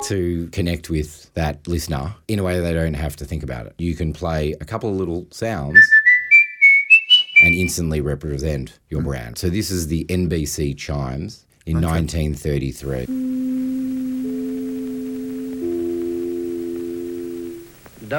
to 0.08 0.48
connect 0.52 0.90
with 0.90 1.32
that 1.34 1.66
listener 1.68 2.16
in 2.26 2.40
a 2.40 2.42
way 2.42 2.58
they 2.58 2.74
don't 2.74 2.94
have 2.94 3.14
to 3.16 3.24
think 3.24 3.44
about 3.44 3.66
it. 3.66 3.74
You 3.78 3.94
can 3.94 4.12
play 4.12 4.54
a 4.60 4.64
couple 4.64 4.90
of 4.90 4.96
little 4.96 5.28
sounds 5.30 5.78
and 7.42 7.54
instantly 7.54 8.00
represent 8.00 8.80
your 8.90 9.00
hmm. 9.02 9.06
brand. 9.06 9.38
So 9.38 9.48
this 9.48 9.70
is 9.70 9.86
the 9.86 10.04
NBC 10.06 10.76
chimes. 10.76 11.46
in 11.64 11.80
1933. 11.80 13.43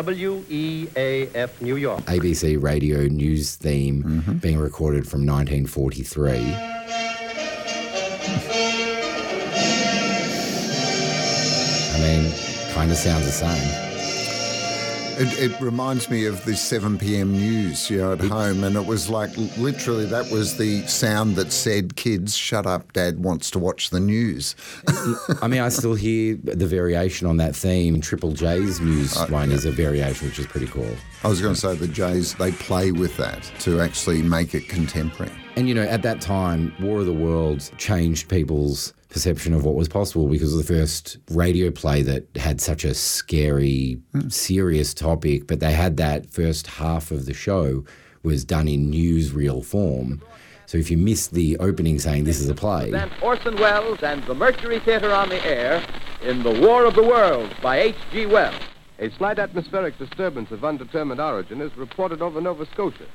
WEAF 0.04 1.62
New 1.62 1.76
York. 1.76 2.02
ABC 2.02 2.62
radio 2.62 3.08
news 3.08 3.56
theme 3.56 4.04
mm-hmm. 4.04 4.34
being 4.34 4.60
recorded 4.60 5.08
from 5.08 5.26
1943. 5.26 6.32
I 11.92 12.00
mean, 12.00 12.34
kind 12.74 12.92
of 12.92 12.98
sounds 12.98 13.26
the 13.26 13.32
same. 13.32 13.95
It, 15.18 15.52
it 15.52 15.62
reminds 15.62 16.10
me 16.10 16.26
of 16.26 16.44
the 16.44 16.56
7 16.56 16.98
p.m. 16.98 17.32
news, 17.32 17.90
you 17.90 18.00
know, 18.00 18.14
at 18.14 18.20
home, 18.20 18.64
and 18.64 18.76
it 18.76 18.86
was 18.86 19.10
like 19.10 19.36
literally 19.58 20.06
that 20.08 20.30
was 20.30 20.58
the 20.58 20.82
sound 20.88 21.38
that 21.38 21.52
said, 21.52 21.96
"Kids, 21.96 22.36
shut 22.36 22.66
up! 22.66 22.92
Dad 22.94 23.24
wants 23.24 23.50
to 23.52 23.60
watch 23.60 23.92
the 23.92 24.00
news." 24.00 24.56
I 25.42 25.48
mean, 25.48 25.62
I 25.62 25.70
still 25.70 25.96
hear 25.96 26.36
the 26.44 26.68
variation 26.68 27.28
on 27.28 27.38
that 27.38 27.56
theme. 27.56 28.02
Triple 28.02 28.34
J's 28.34 28.82
news 28.82 29.16
uh, 29.16 29.28
one 29.28 29.52
is 29.52 29.64
a 29.66 29.72
variation, 29.72 30.28
which 30.28 30.40
is 30.40 30.48
pretty 30.48 30.68
cool. 30.68 30.96
I 31.24 31.28
was 31.28 31.42
going 31.42 31.54
to 31.54 31.60
say 31.60 31.76
the 31.76 31.88
Jays 31.88 32.34
they 32.36 32.52
play 32.52 32.92
with 32.92 33.16
that 33.18 33.44
to 33.60 33.80
actually 33.80 34.22
make 34.22 34.54
it 34.54 34.68
contemporary. 34.68 35.32
And 35.56 35.70
you 35.70 35.76
know, 35.76 35.84
at 35.84 36.02
that 36.02 36.20
time, 36.20 36.74
War 36.82 37.00
of 37.00 37.06
the 37.06 37.14
Worlds 37.14 37.72
changed 37.78 38.28
people's 38.28 38.94
perception 39.10 39.54
of 39.54 39.64
what 39.64 39.76
was 39.76 39.88
possible 39.88 40.28
because 40.28 40.54
of 40.54 40.58
the 40.58 40.74
first 40.74 41.18
radio 41.30 41.72
play 41.72 42.02
that 42.02 42.26
had 42.36 42.60
such 42.60 42.84
a 42.84 42.94
scary, 42.94 44.00
hmm. 44.12 44.30
serious 44.30 44.94
topic. 44.94 45.48
But 45.48 45.60
they 45.60 45.72
had 45.72 45.98
that 45.98 46.30
first 46.30 46.68
half 46.68 47.12
of 47.12 47.26
the 47.26 47.34
show 47.34 47.86
was 48.24 48.44
done 48.44 48.68
in 48.68 48.92
newsreel 48.92 49.64
form. 49.64 50.22
So 50.66 50.78
if 50.80 50.90
you 50.90 50.98
missed 50.98 51.34
the 51.34 51.58
opening 51.60 52.00
saying 52.00 52.24
this 52.24 52.40
is 52.40 52.50
a 52.50 52.56
play, 52.56 52.90
Present 52.90 53.24
Orson 53.24 53.56
Welles 53.58 54.02
and 54.02 54.24
the 54.24 54.34
Mercury 54.34 54.80
Theatre 54.80 55.14
on 55.14 55.30
the 55.30 55.46
air 55.46 55.86
in 56.24 56.42
The 56.42 56.60
War 56.60 56.86
of 56.86 56.96
the 56.96 57.04
Worlds 57.04 57.54
by 57.62 57.80
H.G. 57.80 58.26
Wells. 58.26 58.56
A 58.98 59.12
slight 59.12 59.38
atmospheric 59.38 59.98
disturbance 60.00 60.50
of 60.52 60.64
undetermined 60.64 61.22
origin 61.22 61.62
is 61.62 61.76
reported 61.78 62.22
over 62.22 62.42
Nova 62.42 62.66
Scotia. 62.66 63.06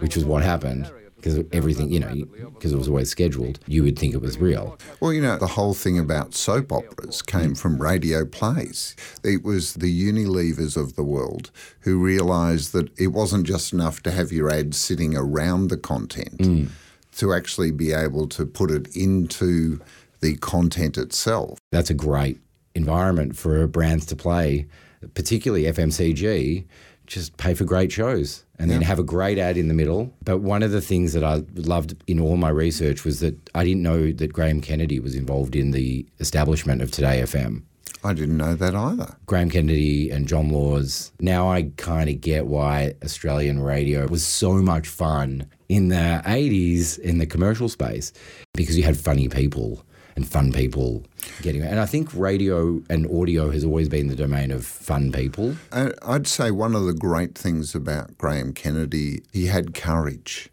which 0.00 0.16
is 0.16 0.24
what 0.24 0.42
happened 0.42 0.90
because 1.20 1.44
everything, 1.52 1.90
you 1.92 2.00
know, 2.00 2.14
because 2.54 2.72
it 2.72 2.78
was 2.78 2.88
always 2.88 3.10
scheduled, 3.10 3.58
you 3.66 3.82
would 3.82 3.98
think 3.98 4.14
it 4.14 4.20
was 4.20 4.38
real. 4.38 4.78
Well, 5.00 5.12
you 5.12 5.20
know, 5.20 5.36
the 5.36 5.46
whole 5.46 5.74
thing 5.74 5.98
about 5.98 6.34
soap 6.34 6.72
operas 6.72 7.22
came 7.22 7.54
from 7.54 7.80
radio 7.80 8.24
plays. 8.24 8.96
It 9.22 9.44
was 9.44 9.74
the 9.74 9.90
Unilevers 9.90 10.76
of 10.76 10.96
the 10.96 11.04
world 11.04 11.50
who 11.80 11.98
realised 11.98 12.72
that 12.72 12.90
it 12.98 13.08
wasn't 13.08 13.46
just 13.46 13.72
enough 13.72 14.02
to 14.04 14.10
have 14.10 14.32
your 14.32 14.50
ads 14.50 14.76
sitting 14.76 15.16
around 15.16 15.68
the 15.68 15.76
content, 15.76 16.38
mm. 16.38 16.70
to 17.16 17.34
actually 17.34 17.70
be 17.70 17.92
able 17.92 18.26
to 18.28 18.46
put 18.46 18.70
it 18.70 18.94
into 18.96 19.80
the 20.20 20.36
content 20.36 20.96
itself. 20.96 21.58
That's 21.72 21.90
a 21.90 21.94
great 21.94 22.40
environment 22.74 23.36
for 23.36 23.66
brands 23.66 24.06
to 24.06 24.16
play, 24.16 24.66
particularly 25.14 25.64
FMCG. 25.64 26.64
Just 27.10 27.36
pay 27.36 27.54
for 27.54 27.64
great 27.64 27.90
shows 27.90 28.44
and 28.56 28.70
then 28.70 28.82
have 28.82 29.00
a 29.00 29.02
great 29.02 29.36
ad 29.36 29.56
in 29.56 29.66
the 29.66 29.74
middle. 29.74 30.14
But 30.22 30.38
one 30.38 30.62
of 30.62 30.70
the 30.70 30.80
things 30.80 31.12
that 31.12 31.24
I 31.24 31.42
loved 31.54 32.00
in 32.06 32.20
all 32.20 32.36
my 32.36 32.50
research 32.50 33.04
was 33.04 33.18
that 33.18 33.36
I 33.52 33.64
didn't 33.64 33.82
know 33.82 34.12
that 34.12 34.32
Graham 34.32 34.60
Kennedy 34.60 35.00
was 35.00 35.16
involved 35.16 35.56
in 35.56 35.72
the 35.72 36.06
establishment 36.20 36.82
of 36.82 36.92
2Day 36.92 37.22
FM. 37.22 37.62
I 38.04 38.14
didn't 38.14 38.36
know 38.36 38.54
that 38.54 38.74
either. 38.74 39.16
Graham 39.26 39.50
Kennedy 39.50 40.08
and 40.08 40.28
John 40.28 40.50
Laws. 40.50 41.10
Now 41.20 41.50
I 41.50 41.70
kind 41.76 42.08
of 42.08 42.20
get 42.20 42.46
why 42.46 42.94
Australian 43.04 43.60
radio 43.60 44.06
was 44.06 44.24
so 44.24 44.54
much 44.54 44.86
fun 44.86 45.50
in 45.68 45.88
the 45.88 46.22
80s 46.24 46.98
in 46.98 47.18
the 47.18 47.26
commercial 47.26 47.68
space 47.68 48.12
because 48.54 48.76
you 48.78 48.84
had 48.84 48.96
funny 48.96 49.28
people 49.28 49.84
and 50.20 50.28
fun 50.28 50.52
people 50.52 51.02
getting 51.40 51.62
and 51.62 51.80
I 51.80 51.86
think 51.86 52.12
radio 52.14 52.82
and 52.90 53.06
audio 53.10 53.50
has 53.50 53.64
always 53.64 53.88
been 53.88 54.08
the 54.08 54.16
domain 54.16 54.50
of 54.50 54.66
fun 54.66 55.12
people. 55.12 55.56
I'd 55.72 56.26
say 56.26 56.50
one 56.50 56.74
of 56.74 56.84
the 56.84 56.92
great 56.92 57.34
things 57.34 57.74
about 57.74 58.18
Graham 58.18 58.52
Kennedy, 58.52 59.22
he 59.32 59.46
had 59.46 59.74
courage. 59.74 60.50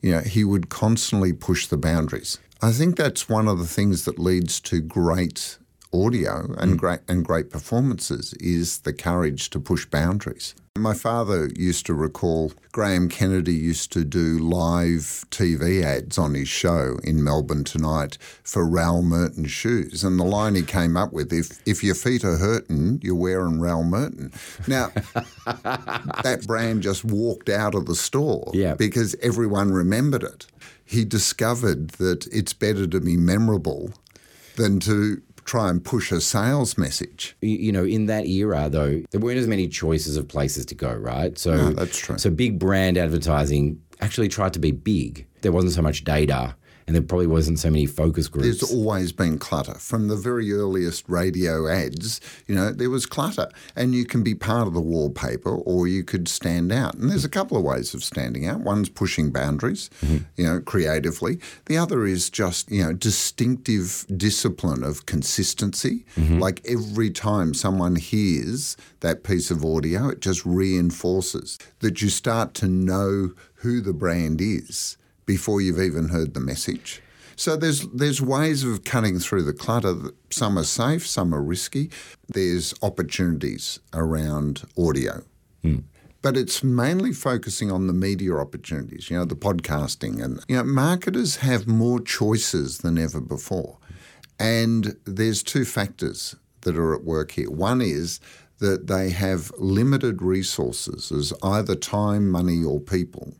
You 0.00 0.12
know, 0.12 0.20
he 0.20 0.44
would 0.44 0.70
constantly 0.70 1.34
push 1.34 1.66
the 1.66 1.76
boundaries. 1.76 2.38
I 2.62 2.72
think 2.72 2.96
that's 2.96 3.28
one 3.28 3.46
of 3.46 3.58
the 3.58 3.66
things 3.66 4.06
that 4.06 4.18
leads 4.18 4.58
to 4.60 4.80
great 4.80 5.58
audio 5.92 6.54
and 6.58 6.72
mm. 6.72 6.76
great 6.76 7.00
and 7.08 7.24
great 7.24 7.50
performances 7.50 8.32
is 8.34 8.78
the 8.80 8.92
courage 8.92 9.50
to 9.50 9.60
push 9.60 9.86
boundaries. 9.86 10.54
My 10.78 10.94
father 10.94 11.50
used 11.56 11.84
to 11.86 11.94
recall 11.94 12.52
Graham 12.70 13.08
Kennedy 13.08 13.52
used 13.52 13.92
to 13.92 14.04
do 14.04 14.38
live 14.38 15.26
TV 15.30 15.82
ads 15.82 16.16
on 16.16 16.34
his 16.34 16.48
show 16.48 16.98
in 17.02 17.24
Melbourne 17.24 17.64
tonight 17.64 18.16
for 18.44 18.64
Raoul 18.64 19.02
Merton 19.02 19.46
shoes. 19.46 20.04
And 20.04 20.18
the 20.18 20.24
line 20.24 20.54
he 20.54 20.62
came 20.62 20.96
up 20.96 21.12
with, 21.12 21.32
if, 21.32 21.60
if 21.66 21.82
your 21.82 21.96
feet 21.96 22.24
are 22.24 22.36
hurting, 22.36 23.00
you're 23.02 23.16
wearing 23.16 23.60
Raoul 23.60 23.82
Merton. 23.82 24.32
Now, 24.68 24.88
that 25.44 26.44
brand 26.46 26.82
just 26.82 27.04
walked 27.04 27.48
out 27.48 27.74
of 27.74 27.86
the 27.86 27.96
store 27.96 28.50
Yeah. 28.54 28.74
because 28.74 29.16
everyone 29.20 29.72
remembered 29.72 30.22
it. 30.22 30.46
He 30.84 31.04
discovered 31.04 31.90
that 31.98 32.26
it's 32.32 32.52
better 32.52 32.86
to 32.86 33.00
be 33.00 33.16
memorable 33.16 33.92
than 34.56 34.78
to 34.80 35.20
try 35.44 35.68
and 35.70 35.84
push 35.84 36.12
a 36.12 36.20
sales 36.20 36.76
message. 36.78 37.36
You, 37.40 37.72
know, 37.72 37.84
in 37.84 38.06
that 38.06 38.26
era 38.26 38.68
though, 38.68 39.02
there 39.10 39.20
weren't 39.20 39.38
as 39.38 39.46
many 39.46 39.68
choices 39.68 40.16
of 40.16 40.28
places 40.28 40.66
to 40.66 40.74
go, 40.74 40.92
right? 40.92 41.36
So 41.38 41.56
No, 41.56 41.70
that's 41.70 41.98
true. 41.98 42.18
So 42.18 42.30
big 42.30 42.58
brand 42.58 42.98
advertising 42.98 43.80
actually 44.00 44.28
tried 44.28 44.52
to 44.54 44.58
be 44.58 44.72
big. 44.72 45.26
There 45.42 45.52
wasn't 45.52 45.72
so 45.72 45.82
much 45.82 46.04
data 46.04 46.54
and 46.90 46.96
there 46.96 47.02
probably 47.02 47.28
wasn't 47.28 47.56
so 47.56 47.70
many 47.70 47.86
focus 47.86 48.26
groups. 48.26 48.46
There's 48.46 48.74
always 48.74 49.12
been 49.12 49.38
clutter. 49.38 49.74
From 49.74 50.08
the 50.08 50.16
very 50.16 50.52
earliest 50.52 51.08
radio 51.08 51.68
ads, 51.68 52.20
you 52.48 52.54
know, 52.56 52.72
there 52.72 52.90
was 52.90 53.06
clutter. 53.06 53.48
And 53.76 53.94
you 53.94 54.04
can 54.04 54.24
be 54.24 54.34
part 54.34 54.66
of 54.66 54.74
the 54.74 54.80
wallpaper 54.80 55.54
or 55.54 55.86
you 55.86 56.02
could 56.02 56.26
stand 56.26 56.72
out. 56.72 56.94
And 56.94 57.08
there's 57.08 57.24
a 57.24 57.28
couple 57.28 57.56
of 57.56 57.62
ways 57.62 57.94
of 57.94 58.02
standing 58.02 58.44
out. 58.44 58.62
One's 58.62 58.88
pushing 58.88 59.30
boundaries, 59.30 59.88
mm-hmm. 60.04 60.24
you 60.34 60.44
know, 60.44 60.58
creatively. 60.58 61.38
The 61.66 61.78
other 61.78 62.04
is 62.06 62.28
just, 62.28 62.68
you 62.72 62.82
know, 62.82 62.92
distinctive 62.92 64.04
discipline 64.16 64.82
of 64.82 65.06
consistency. 65.06 66.04
Mm-hmm. 66.16 66.40
Like 66.40 66.60
every 66.66 67.10
time 67.10 67.54
someone 67.54 67.94
hears 67.94 68.76
that 68.98 69.22
piece 69.22 69.52
of 69.52 69.64
audio, 69.64 70.08
it 70.08 70.18
just 70.18 70.44
reinforces 70.44 71.56
that 71.78 72.02
you 72.02 72.08
start 72.08 72.52
to 72.54 72.66
know 72.66 73.30
who 73.58 73.80
the 73.80 73.92
brand 73.92 74.40
is 74.40 74.96
before 75.30 75.60
you've 75.60 75.78
even 75.78 76.08
heard 76.08 76.34
the 76.34 76.40
message. 76.40 77.00
So 77.36 77.54
there's 77.54 77.86
there's 78.00 78.20
ways 78.20 78.64
of 78.64 78.82
cutting 78.82 79.20
through 79.20 79.44
the 79.44 79.52
clutter. 79.52 79.94
Some 80.30 80.58
are 80.58 80.64
safe, 80.64 81.06
some 81.06 81.32
are 81.32 81.40
risky. 81.40 81.88
There's 82.26 82.74
opportunities 82.82 83.78
around 83.94 84.64
audio. 84.76 85.22
Hmm. 85.62 85.82
But 86.20 86.36
it's 86.36 86.64
mainly 86.64 87.12
focusing 87.12 87.70
on 87.70 87.86
the 87.86 87.92
media 87.92 88.34
opportunities, 88.34 89.08
you 89.08 89.16
know, 89.16 89.24
the 89.24 89.36
podcasting 89.36 90.20
and 90.20 90.44
you 90.48 90.56
know, 90.56 90.64
marketers 90.64 91.36
have 91.36 91.68
more 91.68 92.00
choices 92.00 92.78
than 92.78 92.98
ever 92.98 93.20
before. 93.20 93.78
And 94.40 94.96
there's 95.04 95.44
two 95.44 95.64
factors 95.64 96.34
that 96.62 96.76
are 96.76 96.92
at 96.92 97.04
work 97.04 97.30
here. 97.38 97.50
One 97.50 97.80
is 97.80 98.18
that 98.58 98.88
they 98.88 99.10
have 99.10 99.52
limited 99.58 100.22
resources 100.22 101.12
as 101.12 101.32
either 101.40 101.76
time, 101.76 102.28
money 102.28 102.64
or 102.64 102.80
people 102.80 103.32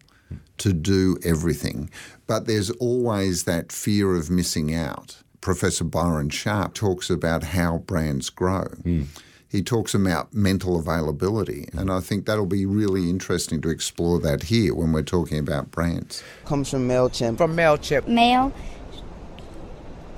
to 0.58 0.72
do 0.72 1.18
everything. 1.24 1.90
But 2.26 2.46
there's 2.46 2.70
always 2.72 3.44
that 3.44 3.72
fear 3.72 4.14
of 4.14 4.30
missing 4.30 4.74
out. 4.74 5.22
Professor 5.40 5.84
Byron 5.84 6.28
Sharp 6.28 6.74
talks 6.74 7.08
about 7.08 7.42
how 7.42 7.78
brands 7.78 8.30
grow. 8.30 8.66
Hmm. 8.82 9.04
He 9.48 9.62
talks 9.62 9.94
about 9.94 10.32
mental 10.32 10.78
availability, 10.78 11.64
hmm. 11.72 11.78
and 11.78 11.90
I 11.90 12.00
think 12.00 12.26
that'll 12.26 12.46
be 12.46 12.66
really 12.66 13.08
interesting 13.10 13.60
to 13.62 13.68
explore 13.68 14.20
that 14.20 14.44
here 14.44 14.74
when 14.74 14.92
we're 14.92 15.02
talking 15.02 15.38
about 15.38 15.70
brands. 15.70 16.22
Comes 16.44 16.70
from 16.70 16.86
MailChimp. 16.86 17.38
From 17.38 17.56
MailChimp. 17.56 18.06
Mail. 18.06 18.52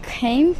Cream. 0.03 0.55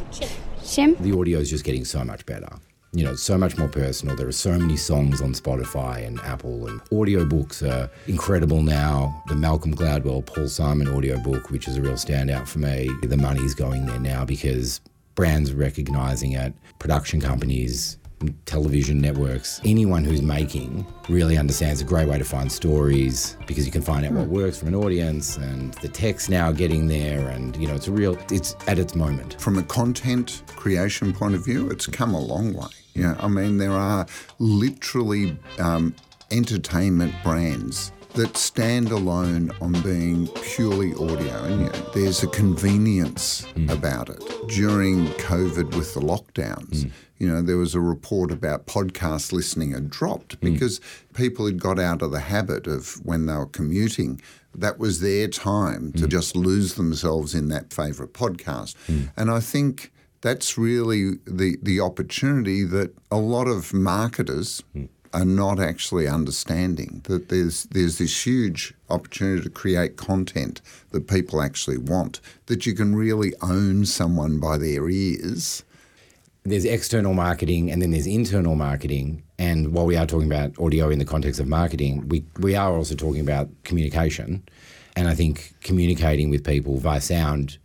Shim. 0.61 0.97
the 0.99 1.17
audio 1.17 1.39
is 1.39 1.49
just 1.49 1.65
getting 1.65 1.83
so 1.83 2.05
much 2.05 2.25
better. 2.25 2.47
You 2.95 3.03
know, 3.03 3.15
so 3.15 3.39
much 3.39 3.57
more 3.57 3.67
personal. 3.67 4.15
There 4.15 4.27
are 4.27 4.31
so 4.31 4.57
many 4.57 4.77
songs 4.77 5.19
on 5.19 5.33
Spotify 5.33 6.05
and 6.05 6.19
Apple, 6.19 6.67
and 6.67 6.79
audiobooks 6.85 7.67
are 7.67 7.89
incredible 8.07 8.61
now. 8.61 9.23
The 9.27 9.35
Malcolm 9.35 9.73
Gladwell, 9.73 10.23
Paul 10.23 10.47
Simon 10.47 10.87
audiobook, 10.87 11.49
which 11.49 11.67
is 11.67 11.77
a 11.77 11.81
real 11.81 11.93
standout 11.93 12.47
for 12.47 12.59
me. 12.59 12.91
The 13.01 13.17
money's 13.17 13.55
going 13.55 13.87
there 13.87 13.99
now 13.99 14.25
because 14.25 14.79
brands 15.15 15.49
are 15.49 15.55
recognizing 15.55 16.33
it, 16.33 16.53
production 16.77 17.19
companies, 17.19 17.97
television 18.45 19.01
networks, 19.01 19.59
anyone 19.65 20.03
who's 20.03 20.21
making 20.21 20.85
really 21.09 21.37
understands 21.37 21.81
a 21.81 21.83
great 21.83 22.07
way 22.07 22.17
to 22.17 22.23
find 22.23 22.51
stories 22.51 23.37
because 23.47 23.65
you 23.65 23.71
can 23.71 23.81
find 23.81 24.05
out 24.05 24.13
what 24.13 24.27
hmm. 24.27 24.33
works 24.33 24.59
from 24.59 24.69
an 24.69 24.75
audience 24.75 25.37
and 25.37 25.73
the 25.75 25.87
tech's 25.87 26.29
now 26.29 26.51
getting 26.51 26.87
there 26.87 27.27
and 27.29 27.55
you 27.57 27.67
know 27.67 27.75
it's 27.75 27.87
a 27.87 27.91
real 27.91 28.17
it's 28.31 28.55
at 28.67 28.79
its 28.79 28.95
moment. 28.95 29.39
From 29.41 29.57
a 29.57 29.63
content 29.63 30.43
creation 30.55 31.11
point 31.13 31.35
of 31.35 31.43
view, 31.43 31.69
it's 31.69 31.87
come 31.87 32.13
a 32.13 32.21
long 32.21 32.53
way. 32.53 32.67
You 32.93 33.03
know, 33.03 33.15
I 33.19 33.27
mean, 33.27 33.57
there 33.57 33.71
are 33.71 34.05
literally 34.39 35.37
um, 35.59 35.95
entertainment 36.31 37.13
brands 37.23 37.91
that 38.13 38.37
stand 38.37 38.91
alone 38.91 39.51
on 39.59 39.73
being 39.81 40.27
purely 40.43 40.93
audio. 40.93 41.43
And 41.43 41.61
you 41.61 41.65
know, 41.65 41.91
there's 41.95 42.21
a 42.21 42.27
convenience 42.27 43.41
mm. 43.55 43.71
about 43.71 44.09
it. 44.09 44.23
During 44.49 45.07
COVID 45.07 45.75
with 45.75 45.95
the 45.95 45.99
lockdowns, 45.99 46.85
mm. 46.85 46.91
you 47.17 47.27
know, 47.27 47.41
there 47.41 47.57
was 47.57 47.73
a 47.73 47.79
report 47.79 48.31
about 48.31 48.67
podcast 48.67 49.31
listening 49.31 49.71
had 49.71 49.89
dropped 49.89 50.39
mm. 50.39 50.53
because 50.53 50.79
people 51.15 51.47
had 51.47 51.59
got 51.59 51.79
out 51.79 52.03
of 52.03 52.11
the 52.11 52.19
habit 52.19 52.67
of 52.67 53.03
when 53.03 53.25
they 53.25 53.33
were 53.33 53.47
commuting, 53.47 54.21
that 54.53 54.77
was 54.77 54.99
their 54.99 55.27
time 55.27 55.91
to 55.93 56.07
just 56.07 56.35
lose 56.35 56.75
themselves 56.75 57.33
in 57.33 57.47
that 57.47 57.73
favourite 57.73 58.13
podcast. 58.13 58.75
And 59.17 59.31
I 59.31 59.39
think 59.39 59.91
that's 60.23 60.57
really 60.57 61.19
the, 61.25 61.57
the 61.61 61.81
opportunity 61.81 62.63
that 62.63 62.95
a 63.11 63.17
lot 63.17 63.47
of 63.47 63.73
marketers 63.73 64.63
hmm. 64.71 64.85
are 65.13 65.25
not 65.25 65.59
actually 65.59 66.07
understanding 66.07 67.01
that 67.03 67.29
there's 67.29 67.65
there's 67.65 67.99
this 67.99 68.25
huge 68.25 68.73
opportunity 68.89 69.43
to 69.43 69.49
create 69.49 69.95
content 69.97 70.61
that 70.91 71.07
people 71.07 71.41
actually 71.41 71.77
want 71.77 72.19
that 72.47 72.65
you 72.65 72.73
can 72.73 72.95
really 72.95 73.33
own 73.41 73.85
someone 73.85 74.39
by 74.39 74.57
their 74.57 74.89
ears 74.89 75.63
there's 76.45 76.65
external 76.65 77.13
marketing 77.13 77.71
and 77.71 77.81
then 77.81 77.91
there's 77.91 78.07
internal 78.07 78.55
marketing. 78.55 79.23
And 79.39 79.73
while 79.73 79.85
we 79.85 79.95
are 79.95 80.05
talking 80.05 80.27
about 80.27 80.59
audio 80.59 80.89
in 80.89 80.99
the 80.99 81.05
context 81.05 81.39
of 81.39 81.47
marketing, 81.47 82.07
we, 82.09 82.25
we 82.39 82.55
are 82.55 82.73
also 82.73 82.95
talking 82.95 83.21
about 83.21 83.49
communication. 83.63 84.43
And 84.95 85.07
I 85.07 85.15
think 85.15 85.53
communicating 85.61 86.29
with 86.29 86.43
people 86.43 86.77
via 86.79 86.99
sound, 86.99 87.57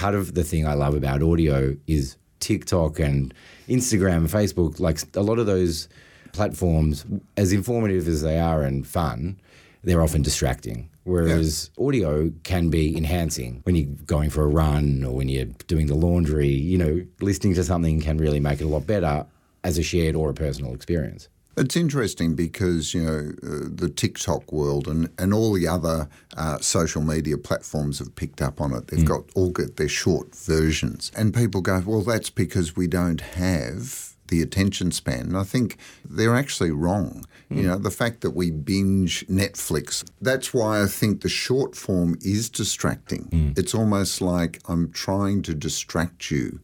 part 0.00 0.14
of 0.14 0.34
the 0.34 0.42
thing 0.42 0.66
I 0.66 0.72
love 0.72 0.94
about 0.94 1.22
audio 1.22 1.76
is 1.86 2.16
TikTok 2.40 2.98
and 2.98 3.34
Instagram 3.68 4.16
and 4.16 4.28
Facebook, 4.28 4.80
like 4.80 4.98
a 5.14 5.20
lot 5.20 5.38
of 5.38 5.44
those 5.44 5.90
platforms, 6.32 7.04
as 7.36 7.52
informative 7.52 8.08
as 8.08 8.22
they 8.22 8.40
are 8.40 8.62
and 8.62 8.86
fun, 8.86 9.38
they're 9.84 10.02
often 10.02 10.22
distracting. 10.22 10.88
Whereas 11.04 11.70
audio 11.78 12.32
can 12.44 12.70
be 12.70 12.96
enhancing 12.96 13.60
when 13.64 13.74
you're 13.74 13.94
going 14.06 14.30
for 14.30 14.44
a 14.44 14.48
run 14.48 15.04
or 15.04 15.14
when 15.14 15.28
you're 15.28 15.52
doing 15.66 15.86
the 15.86 15.94
laundry. 15.94 16.48
You 16.48 16.78
know, 16.78 17.06
listening 17.20 17.54
to 17.54 17.64
something 17.64 18.00
can 18.00 18.16
really 18.16 18.40
make 18.40 18.62
it 18.62 18.64
a 18.64 18.68
lot 18.68 18.86
better 18.86 19.26
as 19.64 19.76
a 19.76 19.82
shared 19.82 20.16
or 20.16 20.30
a 20.30 20.34
personal 20.34 20.72
experience. 20.74 21.28
It's 21.56 21.76
interesting 21.76 22.34
because 22.34 22.94
you 22.94 23.02
know 23.02 23.32
uh, 23.42 23.68
the 23.68 23.88
TikTok 23.88 24.52
world 24.52 24.86
and, 24.88 25.10
and 25.18 25.34
all 25.34 25.52
the 25.52 25.66
other 25.68 26.08
uh, 26.36 26.58
social 26.58 27.02
media 27.02 27.36
platforms 27.36 27.98
have 27.98 28.14
picked 28.14 28.40
up 28.40 28.60
on 28.60 28.72
it. 28.72 28.86
They've 28.86 29.04
got 29.04 29.24
all 29.34 29.50
got 29.50 29.76
their 29.76 29.88
short 29.88 30.34
versions, 30.34 31.10
and 31.16 31.34
people 31.34 31.60
go, 31.60 31.82
"Well, 31.84 32.02
that's 32.02 32.30
because 32.30 32.76
we 32.76 32.86
don't 32.86 33.20
have 33.20 34.14
the 34.28 34.40
attention 34.42 34.92
span." 34.92 35.20
And 35.26 35.36
I 35.36 35.42
think 35.42 35.76
they're 36.08 36.36
actually 36.36 36.70
wrong. 36.70 37.24
You 37.50 37.64
know, 37.66 37.78
the 37.78 37.90
fact 37.90 38.20
that 38.20 38.30
we 38.30 38.52
binge 38.52 39.26
Netflix. 39.26 40.04
That's 40.22 40.54
why 40.54 40.82
I 40.82 40.86
think 40.86 41.22
the 41.22 41.28
short 41.28 41.74
form 41.74 42.16
is 42.22 42.48
distracting. 42.48 43.28
It's 43.56 43.74
almost 43.74 44.20
like 44.22 44.60
I'm 44.68 44.92
trying 44.92 45.42
to 45.42 45.54
distract 45.54 46.30
you 46.30 46.60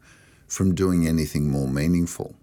from 0.46 0.76
doing 0.76 1.08
anything 1.08 1.50
more 1.50 1.66
meaningful. 1.68 2.36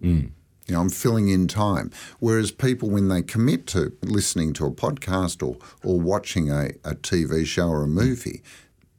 You 0.66 0.74
know, 0.74 0.80
I'm 0.80 0.90
filling 0.90 1.28
in 1.28 1.46
time. 1.46 1.90
Whereas 2.20 2.50
people, 2.50 2.88
when 2.88 3.08
they 3.08 3.22
commit 3.22 3.66
to 3.68 3.92
listening 4.02 4.54
to 4.54 4.66
a 4.66 4.70
podcast 4.70 5.46
or, 5.46 5.56
or 5.84 6.00
watching 6.00 6.50
a, 6.50 6.68
a 6.84 6.94
TV 6.94 7.44
show 7.46 7.68
or 7.68 7.82
a 7.82 7.88
movie, 7.88 8.42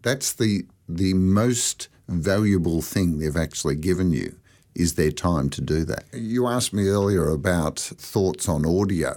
that's 0.02 0.34
the 0.34 0.66
the 0.88 1.16
most 1.16 1.88
valuable 2.08 2.82
thing 2.82 3.18
they've 3.18 3.36
actually 3.36 3.76
given 3.76 4.12
you 4.12 4.36
is 4.76 4.94
their 4.94 5.12
time 5.12 5.50
to 5.50 5.62
do 5.62 5.84
that. 5.86 6.04
You 6.14 6.48
asked 6.48 6.74
me 6.74 6.88
earlier 6.88 7.30
about 7.30 7.80
thoughts 7.80 8.48
on 8.48 8.66
audio. 8.66 9.16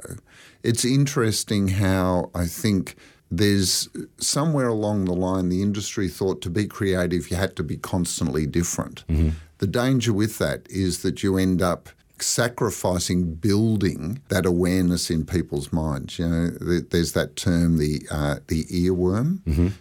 It's 0.63 0.85
interesting 0.85 1.69
how 1.69 2.31
I 2.35 2.47
think 2.47 2.97
there's 3.31 3.89
somewhere 4.19 4.69
along 4.69 5.05
the 5.05 5.15
line 5.15 5.51
the 5.51 5.61
industry 5.61 6.09
thought 6.09 6.41
to 6.41 6.49
be 6.49 6.67
creative 6.67 7.31
you 7.31 7.37
had 7.37 7.57
to 7.57 7.63
be 7.63 7.77
constantly 7.77 8.47
different. 8.47 9.05
Mm-hmm. 9.09 9.31
The 9.59 9.67
danger 9.67 10.13
with 10.13 10.39
that 10.39 10.67
is 10.71 11.03
that 11.03 11.23
you 11.23 11.37
end 11.37 11.61
up 11.61 11.91
sacrificing 12.23 13.35
building 13.35 14.21
that 14.29 14.47
awareness 14.47 15.11
in 15.11 15.25
people's 15.25 15.73
minds. 15.73 16.19
You 16.19 16.29
know, 16.29 16.51
there's 16.91 17.13
that 17.13 17.37
term, 17.37 17.79
the 17.79 18.07
uh, 18.11 18.37
the 18.49 18.65
earworm. 18.65 19.41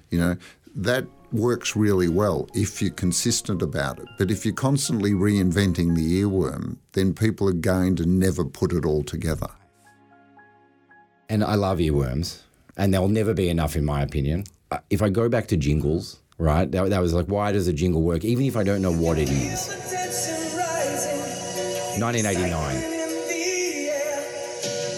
You 0.09 0.19
know, 0.19 0.37
that 0.75 1.07
works 1.31 1.75
really 1.75 2.07
well 2.07 2.47
if 2.53 2.81
you're 2.81 2.91
consistent 2.91 3.61
about 3.61 3.99
it. 3.99 4.07
But 4.17 4.31
if 4.31 4.45
you're 4.45 4.53
constantly 4.53 5.11
reinventing 5.11 5.95
the 5.95 6.21
earworm, 6.21 6.77
then 6.93 7.13
people 7.13 7.49
are 7.49 7.53
going 7.53 7.95
to 7.97 8.05
never 8.05 8.45
put 8.45 8.71
it 8.71 8.85
all 8.85 9.03
together. 9.03 9.49
And 11.29 11.43
I 11.43 11.55
love 11.55 11.79
earworms, 11.79 12.43
and 12.77 12.93
there'll 12.93 13.09
never 13.09 13.33
be 13.33 13.49
enough, 13.49 13.75
in 13.75 13.83
my 13.83 14.01
opinion. 14.01 14.45
Uh, 14.71 14.79
If 14.89 15.01
I 15.01 15.09
go 15.09 15.27
back 15.27 15.47
to 15.47 15.57
jingles, 15.57 16.19
right, 16.37 16.71
that, 16.71 16.89
that 16.89 17.01
was 17.01 17.13
like, 17.13 17.25
why 17.25 17.51
does 17.51 17.67
a 17.67 17.73
jingle 17.73 18.01
work, 18.01 18.23
even 18.23 18.45
if 18.45 18.55
I 18.55 18.63
don't 18.63 18.81
know 18.81 18.93
what 18.93 19.17
it 19.17 19.29
is? 19.29 20.36
1989. 21.99 22.75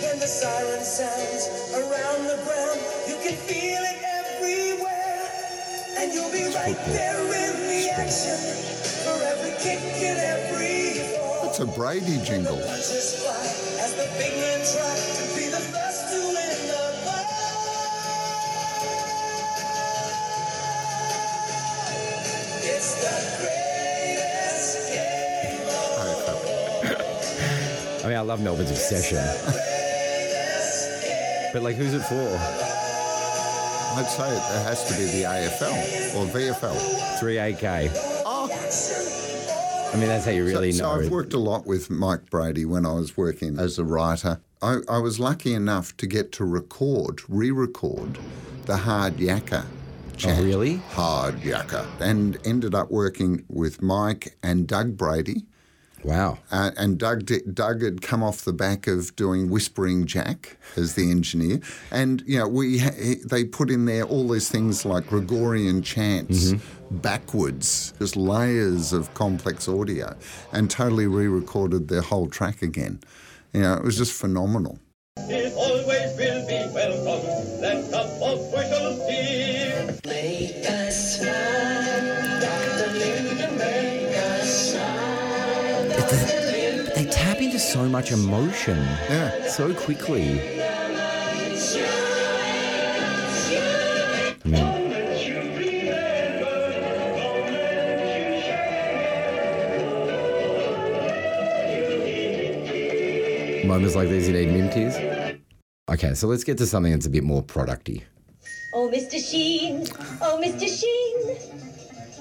When 0.04 0.20
the 0.20 0.28
siren 0.28 0.84
sounds 0.84 1.48
around 1.72 2.28
the 2.28 2.36
ground, 2.44 2.80
you 3.08 3.16
can 3.24 3.36
feel 3.48 3.80
it 3.80 4.04
everywhere. 4.20 5.24
And 5.98 6.14
you'll 6.14 6.32
be 6.32 6.44
right 6.54 6.76
there 6.88 7.24
in 7.24 7.56
the 7.72 7.90
action 7.92 8.36
for 9.08 9.16
every 9.24 9.56
kick 9.64 9.80
and 9.80 10.20
every 10.20 11.16
fall. 11.16 11.46
That's 11.46 11.60
a 11.60 11.68
Brady 11.68 12.20
jingle. 12.24 12.60
Love 28.30 28.44
Melbourne's 28.44 28.70
obsession. 28.70 29.18
but 31.52 31.64
like, 31.64 31.76
who's 31.76 31.96
it 31.96 32.04
for? 32.04 32.14
I'd 33.98 34.06
say 34.08 34.30
it 34.30 34.64
has 34.66 34.88
to 34.88 34.94
be 34.94 35.06
the 35.06 35.24
AFL 35.24 36.16
or 36.16 36.28
VFL. 36.28 36.78
3AK. 37.20 37.90
Oh. 38.28 38.48
I 39.92 39.98
mean, 39.98 40.10
that's 40.10 40.26
how 40.26 40.32
you 40.32 40.46
really 40.46 40.72
so, 40.72 40.84
know. 40.84 41.00
So 41.00 41.06
I've 41.06 41.12
worked 41.12 41.34
a 41.34 41.40
lot 41.40 41.66
with 41.66 41.90
Mike 41.90 42.30
Brady 42.30 42.66
when 42.66 42.86
I 42.86 42.94
was 42.94 43.18
working 43.18 43.58
as 43.58 43.80
a 43.80 43.84
writer. 43.84 44.40
I, 44.62 44.82
I 44.88 45.00
was 45.00 45.20
lucky 45.20 45.56
enough 45.56 45.98
to 45.98 46.06
get 46.06 46.32
to 46.34 46.46
record, 46.46 47.22
re-record 47.28 48.20
the 48.68 48.78
Hard 48.78 49.18
Yakka. 49.18 49.66
Oh, 49.66 50.16
chat. 50.18 50.38
Oh, 50.38 50.44
really? 50.44 50.76
Hard 50.92 51.38
Yakka. 51.38 51.84
And 52.00 52.38
ended 52.46 52.76
up 52.76 52.92
working 52.92 53.44
with 53.50 53.82
Mike 53.82 54.38
and 54.44 54.68
Doug 54.68 54.98
Brady. 54.98 55.48
Wow. 56.04 56.38
Uh, 56.52 56.72
and 56.78 56.98
Doug, 56.98 57.26
di- 57.26 57.42
Doug 57.54 57.82
had 57.82 58.02
come 58.02 58.24
off 58.24 58.46
the 58.46 58.54
back 58.54 58.88
of 58.88 59.16
doing 59.16 59.50
Whispering 59.50 60.06
Jack 60.06 60.58
as 60.78 60.96
the 60.96 61.12
engineer, 61.12 61.60
and 61.92 62.24
you 62.26 62.38
know 62.38 62.48
we 62.48 62.80
ha- 62.80 63.16
they 63.26 63.44
put 63.44 63.70
in 63.70 63.86
there 63.86 64.04
all 64.04 64.28
these 64.30 64.50
things 64.50 64.86
like 64.86 65.08
Gregorian 65.08 65.82
chants 65.82 66.54
backwards, 66.92 67.94
just 68.00 68.16
layers 68.16 68.94
of 68.94 69.14
complex 69.14 69.68
audio, 69.68 70.16
and 70.54 70.70
totally 70.72 71.08
re-recorded 71.08 71.88
their 71.88 72.02
whole 72.02 72.28
track 72.28 72.62
again. 72.62 73.00
You 73.54 73.62
know, 73.62 73.74
it 73.74 73.84
was 73.84 73.98
just 73.98 74.14
phenomenal. 74.14 74.80
They 86.12 87.08
tap 87.12 87.38
into 87.38 87.60
so 87.60 87.88
much 87.88 88.12
emotion 88.12 88.78
Yeah. 89.10 89.48
so 89.48 89.74
quickly. 89.76 90.40
I 94.42 94.48
mean, 94.48 94.80
moments 103.68 103.96
like 103.96 104.10
these, 104.10 104.28
you 104.28 104.34
need 104.34 104.50
Minties. 104.50 105.40
Okay, 105.90 106.14
so 106.14 106.28
let's 106.28 106.44
get 106.44 106.58
to 106.60 106.66
something 106.66 106.92
that's 106.92 107.06
a 107.06 107.10
bit 107.10 107.24
more 107.24 107.44
producty. 107.44 108.04
Oh, 108.74 108.90
Mr. 108.94 109.20
Sheen. 109.24 109.88
Oh, 110.22 110.40
Mr. 110.44 110.68
Sheen. 110.68 111.38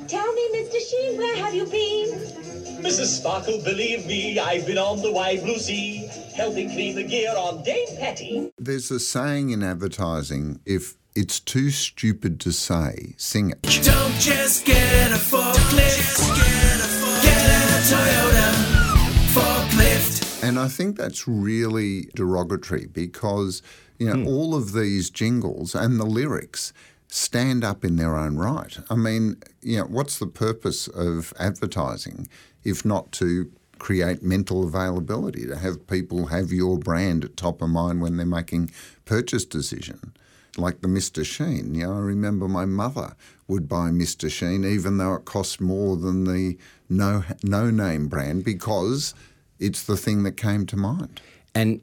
Tell 0.09 0.33
me, 0.33 0.48
Mr. 0.55 0.79
Sheen, 0.81 1.18
where 1.18 1.37
have 1.37 1.55
you 1.55 1.66
been? 1.66 2.38
Mrs. 2.78 3.18
Sparkle, 3.18 3.60
believe 3.64 4.06
me, 4.06 4.38
I've 4.38 4.66
been 4.66 4.78
on 4.78 5.02
the 5.02 5.10
wide 5.12 5.42
blue 5.42 5.58
sea, 5.58 6.08
helping 6.34 6.70
clean 6.70 6.94
the 6.94 7.02
gear 7.02 7.34
on 7.36 7.62
Dame 7.64 7.96
Pattie. 7.98 8.52
There's 8.58 8.90
a 8.90 9.00
saying 9.00 9.50
in 9.50 9.62
advertising: 9.62 10.60
if 10.64 10.94
it's 11.14 11.40
too 11.40 11.70
stupid 11.70 12.38
to 12.40 12.52
say, 12.52 13.14
sing 13.16 13.50
it. 13.50 13.62
Don't 13.62 14.14
just 14.14 14.64
get 14.64 15.10
a 15.10 15.16
forklift, 15.16 16.36
get 17.22 17.50
a 17.50 17.80
Toyota 17.90 18.52
forklift. 19.34 20.44
And 20.44 20.58
I 20.58 20.68
think 20.68 20.96
that's 20.96 21.26
really 21.26 22.08
derogatory 22.14 22.86
because 22.86 23.62
You 23.98 24.06
know, 24.06 24.14
hmm. 24.22 24.28
all 24.28 24.54
of 24.54 24.72
these 24.72 25.10
jingles 25.10 25.74
and 25.74 25.98
the 25.98 26.06
lyrics 26.06 26.72
stand 27.08 27.64
up 27.64 27.84
in 27.84 27.96
their 27.96 28.16
own 28.16 28.36
right. 28.36 28.78
I 28.88 28.94
mean, 28.94 29.36
you 29.60 29.78
know, 29.78 29.86
what's 29.86 30.18
the 30.18 30.26
purpose 30.26 30.86
of 30.88 31.32
advertising 31.38 32.28
if 32.64 32.85
not 32.85 33.12
to 33.12 33.51
create 33.79 34.23
mental 34.23 34.64
availability, 34.64 35.47
to 35.47 35.57
have 35.57 35.87
people 35.87 36.27
have 36.27 36.53
your 36.53 36.79
brand 36.79 37.25
at 37.25 37.37
top 37.37 37.62
of 37.62 37.71
mind 37.71 38.01
when 38.01 38.16
they're 38.16 38.27
making 38.27 38.71
purchase 39.05 39.44
decision? 39.44 40.12
Like 40.57 40.81
the 40.81 40.88
Mr. 40.88 41.25
Sheen, 41.25 41.75
you 41.75 41.87
know, 41.87 41.94
I 41.94 41.99
remember 41.99 42.49
my 42.49 42.64
mother 42.64 43.14
would 43.47 43.68
buy 43.68 43.90
Mr. 43.90 44.31
Sheen 44.31 44.64
even 44.64 44.99
though 44.99 45.14
it 45.14 45.25
cost 45.25 45.61
more 45.61 45.97
than 45.97 46.25
the 46.25 46.59
no 46.88 47.23
no 47.44 47.71
name 47.71 48.09
brand 48.09 48.44
because 48.44 49.14
it's 49.61 49.85
the 49.85 49.97
thing 49.97 50.25
that 50.25 50.37
came 50.37 50.66
to 50.66 50.77
mind. 50.77 51.21
And 51.55 51.81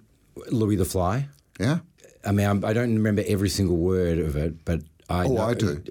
Louis 0.52 0.76
the 0.76 0.86
Fly. 0.86 1.28
Yeah. 1.60 1.80
I 2.26 2.32
mean, 2.32 2.48
I'm, 2.48 2.66
I 2.66 2.74
don't 2.74 2.94
remember 2.94 3.24
every 3.28 3.50
single 3.50 3.78
word 3.78 4.20
of 4.20 4.36
it, 4.36 4.66
but 4.66 4.82
I. 5.10 5.26
Oh, 5.26 5.34
know, 5.34 5.42
I 5.44 5.54
do. 5.54 5.84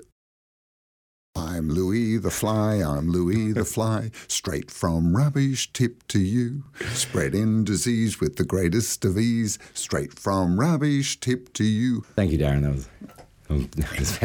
I'm 1.64 1.70
Louis 1.70 2.18
the 2.18 2.31
Fly, 2.31 2.74
I'm 2.83 3.09
Louis 3.11 3.53
the 3.53 3.64
Fly, 3.74 4.11
straight 4.29 4.70
from 4.70 5.16
rubbish 5.16 5.72
tip 5.72 6.07
to 6.09 6.18
you, 6.18 6.64
spreading 6.92 7.64
disease 7.64 8.20
with 8.20 8.37
the 8.37 8.44
greatest 8.44 9.03
of 9.07 9.16
ease, 9.16 9.59
straight 9.72 10.12
from 10.18 10.61
rubbish 10.61 11.18
tip 11.20 11.55
to 11.55 11.64
you. 11.64 12.03
Thank 12.16 12.33
you, 12.33 12.38
Darren. 12.38 12.64
That 12.64 12.72
was. 12.74 12.88
um, 13.48 13.70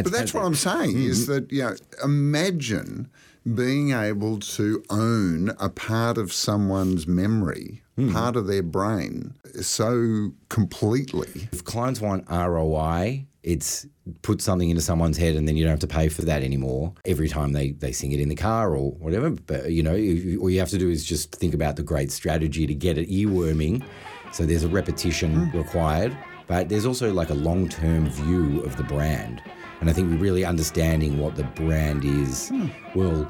But 0.04 0.12
that's 0.12 0.34
what 0.34 0.43
I'm 0.43 0.54
saying 0.54 1.02
is 1.02 1.28
that, 1.28 1.49
you 1.49 1.62
know, 1.63 1.75
imagine 2.04 3.10
being 3.56 3.93
able 3.93 4.39
to 4.39 4.84
own 4.89 5.52
a 5.62 5.69
part 5.69 6.17
of 6.17 6.34
someone's 6.34 7.08
memory, 7.08 7.84
part 8.12 8.36
of 8.36 8.47
their 8.47 8.63
brain, 8.63 9.34
so 9.62 10.32
completely. 10.49 11.47
If 11.54 11.63
clients 11.63 12.02
want 12.02 12.30
ROI, 12.30 13.28
it's 13.43 13.88
put 14.22 14.41
something 14.41 14.69
into 14.69 14.82
someone's 14.82 15.17
head 15.17 15.36
and 15.36 15.48
then 15.48 15.56
you 15.56 15.63
don't 15.63 15.72
have 15.72 15.80
to 15.80 15.88
pay 15.88 16.10
for 16.10 16.24
that 16.24 16.43
anymore 16.43 16.93
every 17.06 17.30
time 17.30 17.54
they, 17.54 17.72
they 17.72 17.91
sing 17.91 18.12
it 18.12 18.19
in 18.19 18.30
the 18.30 18.36
car 18.36 18.76
or 18.76 18.91
whatever. 18.93 19.30
But, 19.30 19.72
you 19.72 19.84
know, 19.84 19.93
all 20.41 20.50
you 20.50 20.60
have 20.60 20.69
to 20.69 20.78
do 20.78 20.89
is 20.89 21.06
just 21.06 21.36
think 21.36 21.54
about 21.54 21.76
the 21.76 21.84
great 21.84 22.12
strategy 22.12 22.67
to 22.67 22.74
get 22.74 22.98
it 22.98 23.10
earworming. 23.10 23.84
So 24.32 24.45
there's 24.45 24.63
a 24.63 24.69
repetition 24.69 25.50
required, 25.52 26.15
but 26.48 26.69
there's 26.69 26.86
also 26.86 27.12
like 27.13 27.30
a 27.30 27.36
long 27.36 27.67
term 27.69 28.10
view 28.10 28.62
of 28.62 28.78
the 28.78 28.84
brand. 28.84 29.41
And 29.82 29.89
I 29.89 29.93
think 29.93 30.19
really 30.22 30.43
understanding 30.43 31.19
what 31.19 31.36
the 31.36 31.43
brand 31.43 32.04
is 32.04 32.52
will 32.95 33.30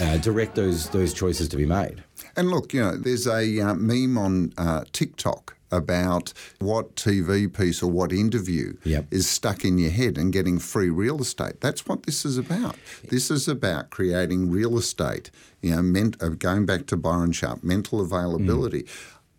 uh, 0.00 0.16
direct 0.18 0.54
those 0.54 0.88
those 0.90 1.12
choices 1.12 1.48
to 1.48 1.56
be 1.56 1.66
made. 1.66 2.02
And 2.36 2.50
look, 2.50 2.72
you 2.72 2.80
know, 2.80 2.96
there's 2.96 3.26
a 3.26 3.60
uh, 3.60 3.74
meme 3.74 4.16
on 4.16 4.52
uh, 4.56 4.84
TikTok 4.92 5.56
about 5.72 6.32
what 6.60 6.94
TV 6.94 7.52
piece 7.52 7.82
or 7.82 7.90
what 7.90 8.12
interview 8.12 8.74
Yep. 8.84 9.06
is 9.10 9.28
stuck 9.28 9.64
in 9.64 9.78
your 9.78 9.90
head 9.90 10.18
and 10.18 10.32
getting 10.32 10.58
free 10.58 10.90
real 10.90 11.20
estate. 11.20 11.60
That's 11.60 11.86
what 11.88 12.04
this 12.04 12.24
is 12.24 12.38
about. 12.38 12.76
This 13.08 13.30
is 13.30 13.48
about 13.48 13.90
creating 13.90 14.50
real 14.50 14.76
estate, 14.78 15.30
you 15.62 15.70
know, 15.74 15.82
ment- 15.82 16.22
uh, 16.22 16.28
going 16.30 16.66
back 16.66 16.86
to 16.86 16.96
Byron 16.96 17.32
Sharp, 17.32 17.64
mental 17.64 18.00
availability. 18.00 18.86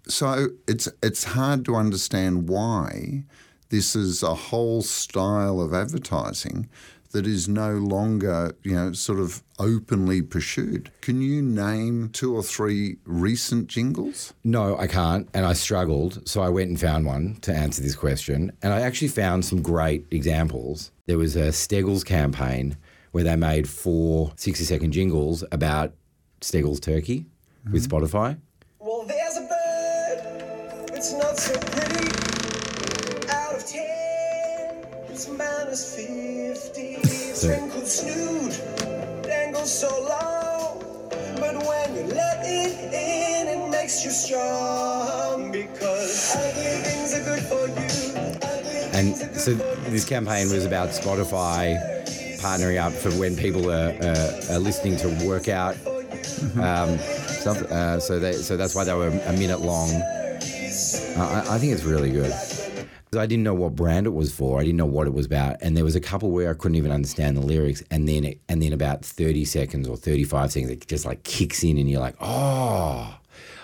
So 0.08 0.50
it's 0.68 0.90
it's 1.02 1.24
hard 1.24 1.64
to 1.66 1.76
understand 1.76 2.50
why 2.50 3.24
this 3.70 3.96
is 3.96 4.22
a 4.22 4.36
whole 4.36 4.82
style 4.82 5.62
of 5.62 5.74
advertising 5.74 6.68
that 7.14 7.26
is 7.26 7.48
no 7.48 7.74
longer, 7.74 8.56
you 8.64 8.74
know, 8.74 8.92
sort 8.92 9.20
of 9.20 9.44
openly 9.60 10.22
pursued. 10.22 10.92
Can 11.02 11.22
you 11.22 11.42
name 11.42 12.10
two 12.10 12.36
or 12.36 12.44
three 12.44 12.98
recent 13.06 13.68
jingles? 13.68 14.34
No, 14.44 14.78
I 14.78 14.88
can't, 14.88 15.30
and 15.34 15.46
I 15.46 15.54
struggled. 15.54 16.28
So 16.28 16.42
I 16.42 16.50
went 16.50 16.70
and 16.70 16.80
found 16.80 17.06
one 17.06 17.38
to 17.42 17.54
answer 17.54 17.82
this 17.82 17.96
question, 17.96 18.52
and 18.62 18.74
I 18.74 18.82
actually 18.82 19.08
found 19.08 19.46
some 19.46 19.62
great 19.62 20.06
examples. 20.12 20.92
There 21.06 21.18
was 21.18 21.36
a 21.36 21.52
Steggles 21.52 22.04
campaign 22.04 22.78
where 23.12 23.24
they 23.24 23.36
made 23.36 23.70
four 23.70 24.34
60 24.36 24.64
second 24.66 24.92
jingles 24.92 25.44
about 25.52 25.94
Steggles 26.42 26.80
turkey 26.80 27.28
with 27.72 27.88
mm-hmm. 27.88 27.96
Spotify. 27.96 28.40
Well, 28.80 29.06
there's 29.06 29.38
a 29.38 29.42
bird. 29.42 30.92
It's 30.94 31.14
not 31.14 31.38
so 31.38 31.73
it's 35.74 35.98
minus 35.98 36.64
fifty. 36.64 36.96
Its 37.02 37.44
wrinkled 37.46 37.88
snoot 37.88 39.24
dangles 39.24 39.72
so 39.72 39.90
long, 39.90 40.80
but 41.40 41.56
when 41.66 41.96
you 41.96 42.14
let 42.14 42.46
it 42.46 42.94
in, 42.94 43.48
it 43.48 43.70
makes 43.72 44.06
you 44.06 44.12
strong 44.12 45.52
because 45.52 46.36
ugly 46.36 46.64
things 46.84 47.14
are 47.16 47.24
good 47.24 47.44
for 47.44 47.68
you. 47.68 48.16
And 48.94 49.16
things 49.16 49.48
are 49.48 49.56
good 49.56 49.76
so 49.84 49.90
this 49.90 50.06
campaign 50.06 50.52
was 50.52 50.66
about 50.66 50.90
Spotify 50.90 51.80
partnering 52.40 52.80
up 52.80 52.94
for 52.94 53.10
when 53.12 53.36
people 53.36 53.72
are, 53.72 53.96
uh, 54.02 54.54
are 54.54 54.60
listening 54.60 54.98
to 54.98 55.26
workout 55.26 55.76
um. 56.58 57.00
Uh, 57.46 58.00
so 58.00 58.20
they, 58.20 58.32
so 58.32 58.56
that's 58.56 58.74
why 58.74 58.86
they 58.86 58.94
were 58.94 59.10
a 59.10 59.34
minute 59.34 59.60
long. 59.60 59.90
Uh, 59.92 61.44
I, 61.50 61.56
I 61.56 61.58
think 61.58 61.74
it's 61.74 61.84
really 61.84 62.10
good. 62.10 62.32
I 63.16 63.26
didn't 63.26 63.44
know 63.44 63.54
what 63.54 63.76
brand 63.76 64.08
it 64.08 64.14
was 64.14 64.34
for. 64.34 64.60
I 64.60 64.64
didn't 64.64 64.78
know 64.78 64.86
what 64.86 65.08
it 65.08 65.14
was 65.14 65.26
about, 65.26 65.58
and 65.62 65.76
there 65.78 65.84
was 65.84 65.96
a 65.96 66.02
couple 66.02 66.32
where 66.32 66.50
I 66.50 66.54
couldn't 66.54 66.76
even 66.76 66.92
understand 66.92 67.38
the 67.38 67.42
lyrics. 67.42 67.84
And 67.92 68.08
then, 68.08 68.24
it, 68.24 68.42
and 68.50 68.62
then 68.62 68.74
about 68.74 69.06
thirty 69.06 69.46
seconds 69.46 69.88
or 69.88 69.98
thirty-five 69.98 70.52
seconds, 70.52 70.72
it 70.72 70.88
just 70.88 71.06
like 71.06 71.24
kicks 71.24 71.64
in, 71.64 71.78
and 71.78 71.90
you're 71.90 72.00
like, 72.00 72.16
oh, 72.20 73.16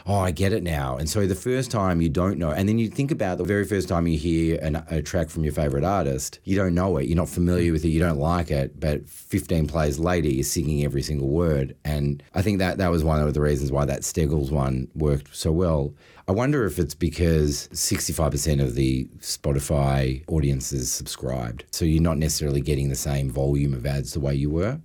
oh, 0.10 0.18
I 0.18 0.32
get 0.32 0.54
it 0.54 0.64
now. 0.64 0.98
And 0.98 1.08
so 1.08 1.28
the 1.28 1.36
first 1.36 1.70
time 1.70 2.02
you 2.02 2.10
don't 2.10 2.40
know, 2.40 2.50
and 2.50 2.68
then 2.68 2.80
you 2.80 2.90
think 2.90 3.12
about 3.12 3.38
the 3.38 3.44
very 3.44 3.64
first 3.64 3.88
time 3.88 4.08
you 4.08 4.18
hear 4.18 4.58
an, 4.60 4.84
a 4.90 5.04
track 5.04 5.30
from 5.30 5.44
your 5.44 5.54
favorite 5.54 5.84
artist, 5.84 6.40
you 6.46 6.56
don't 6.56 6.74
know 6.74 6.98
it, 6.98 7.06
you're 7.06 7.16
not 7.16 7.30
familiar 7.30 7.72
with 7.72 7.86
it, 7.86 7.90
you 7.90 8.00
don't 8.00 8.18
like 8.18 8.50
it, 8.50 8.80
but 8.80 9.08
15 9.08 9.68
plays 9.68 10.00
later, 10.00 10.28
you're 10.28 10.44
singing 10.44 10.84
every 10.84 11.04
single 11.04 11.30
word. 11.30 11.76
And 11.86 12.24
I 12.34 12.42
think 12.42 12.58
that 12.58 12.80
that 12.80 12.90
was 12.90 13.04
one 13.04 13.22
of 13.22 13.32
the 13.36 13.42
reasons 13.42 13.72
why 13.72 13.86
that 13.86 14.04
Steggles 14.04 14.50
one 14.50 14.88
worked 14.96 15.36
so 15.36 15.52
well. 15.52 15.94
I 16.28 16.32
wonder 16.32 16.66
if 16.66 16.80
it's 16.80 16.96
because 16.96 17.70
65% 17.70 18.64
of 18.64 18.74
the 18.74 19.06
Spotify 19.20 20.24
audience 20.28 20.74
is 20.74 20.92
subscribed. 20.92 21.66
So 21.72 21.86
you're 21.86 22.02
not 22.02 22.18
necessarily 22.18 22.62
getting 22.62 22.90
the 22.90 22.96
same 22.96 23.30
volume 23.30 23.76
of 23.76 23.86
ads 23.86 24.14
the 24.14 24.20
way 24.20 24.34
you 24.34 24.50
were. 24.50 24.82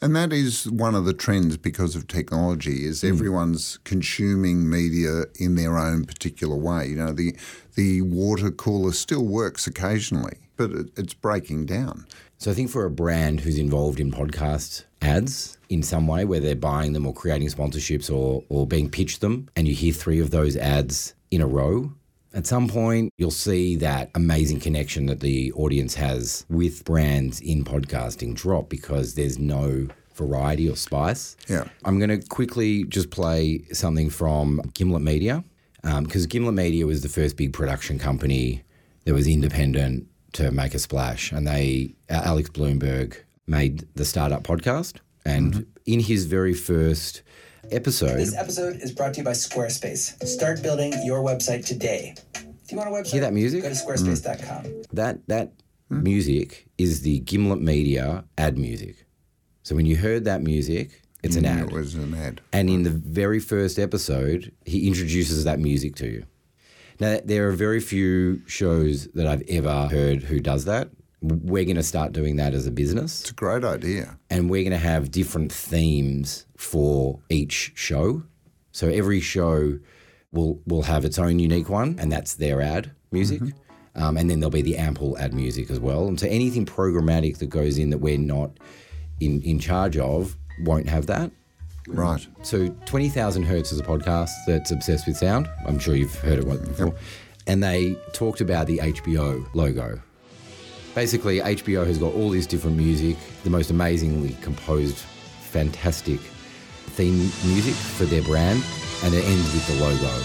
And 0.00 0.14
that 0.16 0.32
is 0.32 0.70
one 0.70 0.94
of 0.94 1.04
the 1.04 1.12
trends 1.12 1.56
because 1.56 1.96
of 1.96 2.06
technology 2.06 2.84
is 2.84 3.02
hmm. 3.02 3.08
everyone's 3.08 3.78
consuming 3.84 4.68
media 4.68 5.24
in 5.38 5.54
their 5.56 5.78
own 5.78 6.04
particular 6.04 6.56
way. 6.56 6.88
You 6.88 6.96
know, 6.96 7.12
the 7.12 7.36
the 7.74 8.02
water 8.02 8.50
cooler 8.50 8.92
still 8.92 9.24
works 9.24 9.66
occasionally, 9.66 10.38
but 10.56 10.70
it, 10.70 10.90
it's 10.96 11.14
breaking 11.14 11.66
down. 11.66 12.06
So 12.38 12.50
I 12.50 12.54
think 12.54 12.70
for 12.70 12.84
a 12.84 12.90
brand 12.90 13.40
who's 13.40 13.58
involved 13.58 14.00
in 14.00 14.12
podcast 14.12 14.84
ads 15.00 15.58
in 15.68 15.82
some 15.82 16.06
way, 16.06 16.24
where 16.24 16.40
they're 16.40 16.54
buying 16.54 16.92
them 16.92 17.06
or 17.06 17.14
creating 17.14 17.48
sponsorships 17.48 18.14
or, 18.14 18.44
or 18.48 18.66
being 18.66 18.90
pitched 18.90 19.20
them, 19.20 19.48
and 19.56 19.66
you 19.66 19.74
hear 19.74 19.92
three 19.92 20.20
of 20.20 20.30
those 20.30 20.56
ads 20.56 21.14
in 21.30 21.40
a 21.40 21.46
row, 21.46 21.92
at 22.34 22.46
some 22.46 22.68
point 22.68 23.12
you'll 23.16 23.30
see 23.30 23.76
that 23.76 24.10
amazing 24.14 24.60
connection 24.60 25.06
that 25.06 25.20
the 25.20 25.52
audience 25.52 25.94
has 25.94 26.44
with 26.50 26.84
brands 26.84 27.40
in 27.40 27.64
podcasting 27.64 28.34
drop 28.34 28.68
because 28.68 29.14
there's 29.14 29.38
no 29.38 29.88
variety 30.14 30.68
or 30.68 30.76
spice. 30.76 31.36
Yeah. 31.48 31.64
I'm 31.84 31.98
going 31.98 32.20
to 32.20 32.26
quickly 32.28 32.84
just 32.84 33.10
play 33.10 33.64
something 33.72 34.10
from 34.10 34.60
Gimlet 34.74 35.02
Media 35.02 35.42
um, 35.82 36.04
because 36.04 36.26
Gimlet 36.26 36.54
Media 36.54 36.86
was 36.86 37.02
the 37.02 37.08
first 37.08 37.36
big 37.36 37.52
production 37.52 37.98
company 37.98 38.62
that 39.04 39.14
was 39.14 39.26
independent 39.26 40.06
to 40.32 40.50
make 40.50 40.74
a 40.74 40.78
splash, 40.78 41.30
and 41.30 41.46
they 41.46 41.94
Alex 42.08 42.50
Blumberg 42.50 43.16
made 43.46 43.86
the 43.94 44.04
Startup 44.04 44.42
podcast, 44.42 44.96
and 45.24 45.52
mm-hmm. 45.52 45.62
in 45.86 46.00
his 46.00 46.26
very 46.26 46.54
first 46.54 47.22
episode, 47.70 48.18
This 48.18 48.36
episode 48.36 48.76
is 48.76 48.92
brought 48.92 49.14
to 49.14 49.20
you 49.20 49.24
by 49.24 49.32
Squarespace. 49.32 50.22
Start 50.26 50.62
building 50.62 50.92
your 51.04 51.20
website 51.22 51.64
today. 51.66 52.14
Do 52.34 52.40
you 52.70 52.76
want 52.76 52.88
a 52.88 52.92
website, 52.92 53.12
Hear 53.12 53.20
that 53.22 53.32
music? 53.32 53.62
Go 53.62 53.68
to 53.68 53.74
squarespace.com. 53.74 54.82
that 54.92 55.26
that 55.28 55.52
music 55.90 56.66
is 56.78 57.02
the 57.02 57.20
Gimlet 57.20 57.60
Media 57.60 58.24
ad 58.38 58.58
music. 58.58 59.06
So 59.62 59.74
when 59.76 59.86
you 59.86 59.96
heard 59.96 60.24
that 60.24 60.42
music, 60.42 61.02
it's 61.22 61.36
an 61.36 61.44
Mm, 61.44 61.48
ad. 61.62 61.66
It 61.68 61.72
was 61.72 61.94
an 61.94 62.14
ad. 62.14 62.40
And 62.52 62.68
in 62.68 62.82
the 62.82 62.90
very 62.90 63.40
first 63.40 63.78
episode, 63.78 64.52
he 64.64 64.86
introduces 64.86 65.44
that 65.44 65.58
music 65.60 65.94
to 65.96 66.08
you. 66.08 66.24
Now, 67.00 67.18
there 67.24 67.48
are 67.48 67.52
very 67.52 67.80
few 67.80 68.42
shows 68.46 69.08
that 69.14 69.26
I've 69.26 69.42
ever 69.48 69.88
heard 69.88 70.24
who 70.24 70.38
does 70.40 70.64
that. 70.66 70.90
We're 71.24 71.64
going 71.64 71.76
to 71.76 71.82
start 71.82 72.12
doing 72.12 72.36
that 72.36 72.52
as 72.52 72.66
a 72.66 72.70
business. 72.70 73.22
It's 73.22 73.30
a 73.30 73.34
great 73.34 73.64
idea. 73.64 74.18
And 74.28 74.50
we're 74.50 74.62
going 74.62 74.78
to 74.78 74.86
have 74.86 75.10
different 75.10 75.50
themes 75.50 76.44
for 76.56 77.20
each 77.30 77.72
show. 77.74 78.24
So 78.72 78.88
every 78.88 79.20
show 79.20 79.78
will 80.32 80.60
will 80.66 80.82
have 80.82 81.04
its 81.04 81.18
own 81.18 81.38
unique 81.38 81.68
one, 81.70 81.96
and 81.98 82.12
that's 82.12 82.34
their 82.34 82.60
ad 82.60 82.90
music. 83.10 83.40
Um, 83.94 84.16
and 84.16 84.28
then 84.28 84.40
there'll 84.40 84.50
be 84.50 84.60
the 84.62 84.76
ample 84.76 85.16
ad 85.18 85.32
music 85.32 85.70
as 85.70 85.78
well. 85.78 86.08
And 86.08 86.18
so 86.18 86.26
anything 86.26 86.66
programmatic 86.66 87.38
that 87.38 87.46
goes 87.46 87.78
in 87.78 87.90
that 87.90 87.98
we're 87.98 88.18
not 88.18 88.50
in, 89.20 89.40
in 89.42 89.60
charge 89.60 89.96
of 89.96 90.36
won't 90.64 90.88
have 90.88 91.06
that. 91.06 91.30
Right. 91.86 92.26
So 92.42 92.68
20,000 92.86 93.44
Hertz 93.44 93.70
is 93.70 93.78
a 93.78 93.84
podcast 93.84 94.30
that's 94.48 94.72
obsessed 94.72 95.06
with 95.06 95.16
sound. 95.16 95.48
I'm 95.66 95.78
sure 95.78 95.94
you've 95.94 96.14
heard 96.16 96.38
it 96.40 96.46
once 96.46 96.66
before. 96.66 96.94
and 97.46 97.62
they 97.62 97.96
talked 98.12 98.40
about 98.40 98.66
the 98.66 98.78
HBO 98.78 99.46
logo. 99.54 100.02
Basically, 100.94 101.40
HBO 101.40 101.84
has 101.84 101.98
got 101.98 102.14
all 102.14 102.30
this 102.30 102.46
different 102.46 102.76
music, 102.76 103.16
the 103.42 103.50
most 103.50 103.70
amazingly 103.70 104.36
composed, 104.42 104.96
fantastic 104.96 106.20
theme 106.20 107.30
music 107.44 107.74
for 107.74 108.04
their 108.04 108.22
brand, 108.22 108.62
and 109.02 109.12
it 109.12 109.24
ends 109.24 109.52
with 109.52 109.66
the 109.66 109.74
logo. 109.82 110.22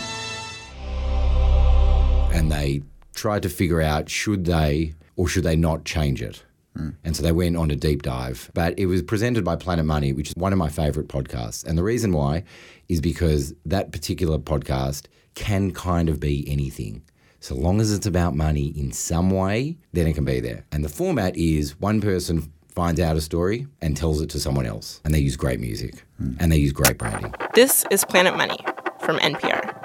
And 2.38 2.52
they 2.52 2.84
tried 3.16 3.42
to 3.44 3.50
figure 3.50 3.82
out 3.82 4.10
should 4.10 4.46
they 4.46 4.94
or 5.16 5.28
should 5.28 5.44
they 5.44 5.56
not 5.56 5.86
change 5.86 6.22
it. 6.22 6.44
Hmm. 6.76 6.90
And 7.04 7.16
so 7.16 7.24
they 7.24 7.32
went 7.32 7.58
on 7.58 7.72
a 7.72 7.76
deep 7.76 8.04
dive. 8.04 8.52
But 8.54 8.78
it 8.78 8.86
was 8.86 9.02
presented 9.02 9.44
by 9.44 9.56
Planet 9.56 9.86
Money, 9.86 10.14
which 10.14 10.30
is 10.30 10.36
one 10.36 10.54
of 10.54 10.60
my 10.60 10.70
favorite 10.70 11.08
podcasts. 11.08 11.66
And 11.66 11.80
the 11.80 11.84
reason 11.84 12.14
why 12.14 12.44
is 12.88 13.02
because 13.02 13.56
that 13.66 13.92
particular 13.92 14.38
podcast 14.38 15.08
can 15.34 15.72
kind 15.72 16.10
of 16.10 16.20
be 16.20 16.48
anything. 16.48 17.02
So 17.42 17.56
long 17.56 17.80
as 17.80 17.94
it's 17.94 18.06
about 18.06 18.36
money 18.36 18.68
in 18.76 18.92
some 18.92 19.30
way, 19.30 19.78
then 19.94 20.08
it 20.08 20.14
can 20.14 20.26
be 20.26 20.42
there. 20.42 20.66
And 20.74 20.84
the 20.84 20.90
format 20.90 21.38
is 21.38 21.80
one 21.80 22.02
person 22.02 22.52
finds 22.76 23.00
out 23.00 23.16
a 23.16 23.22
story 23.22 23.66
and 23.82 23.96
tells 23.96 24.22
it 24.22 24.30
to 24.32 24.40
someone 24.40 24.66
else. 24.66 25.00
And 25.06 25.14
they 25.14 25.20
use 25.20 25.38
great 25.38 25.60
music 25.60 26.04
hmm. 26.18 26.34
and 26.40 26.52
they 26.52 26.58
use 26.58 26.74
great 26.74 26.98
branding. 26.98 27.34
This 27.54 27.86
is 27.92 28.04
Planet 28.04 28.36
Money 28.36 28.58
from 29.00 29.18
NPR. 29.20 29.76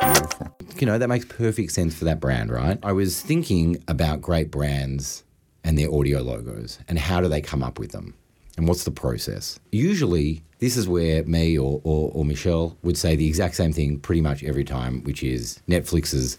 Beautiful. 0.00 0.56
You 0.78 0.86
know, 0.86 0.98
that 0.98 1.08
makes 1.08 1.24
perfect 1.24 1.72
sense 1.72 1.94
for 1.94 2.04
that 2.04 2.20
brand, 2.20 2.50
right? 2.50 2.78
I 2.82 2.92
was 2.92 3.20
thinking 3.20 3.82
about 3.88 4.20
great 4.20 4.50
brands 4.50 5.24
and 5.64 5.78
their 5.78 5.92
audio 5.92 6.20
logos 6.20 6.78
and 6.86 6.98
how 6.98 7.20
do 7.20 7.28
they 7.28 7.40
come 7.40 7.62
up 7.62 7.78
with 7.78 7.92
them 7.92 8.14
and 8.58 8.66
what's 8.68 8.84
the 8.84 8.90
process. 8.90 9.58
Usually, 9.70 10.42
this 10.58 10.76
is 10.76 10.88
where 10.88 11.24
me 11.24 11.56
or, 11.56 11.80
or, 11.84 12.10
or 12.12 12.24
Michelle 12.24 12.76
would 12.82 12.98
say 12.98 13.14
the 13.16 13.26
exact 13.26 13.54
same 13.54 13.72
thing 13.72 14.00
pretty 14.00 14.20
much 14.20 14.42
every 14.42 14.64
time, 14.64 15.02
which 15.04 15.22
is 15.22 15.62
Netflix's 15.68 16.38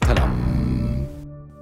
ta-dum. 0.00 1.08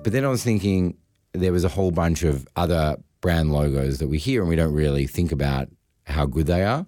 But 0.03 0.13
then 0.13 0.25
I 0.25 0.29
was 0.29 0.43
thinking 0.43 0.97
there 1.35 1.53
was 1.53 1.63
a 1.63 1.69
whole 1.69 1.91
bunch 1.91 2.23
of 2.23 2.49
other 2.57 2.97
brand 3.21 3.53
logos 3.53 3.99
that 3.99 4.09
we 4.09 4.17
hear 4.17 4.41
and 4.41 4.49
we 4.49 4.57
don't 4.57 4.73
really 4.73 5.07
think 5.07 5.31
about 5.31 5.69
how 6.07 6.25
good 6.25 6.47
they 6.47 6.65
are. 6.65 6.87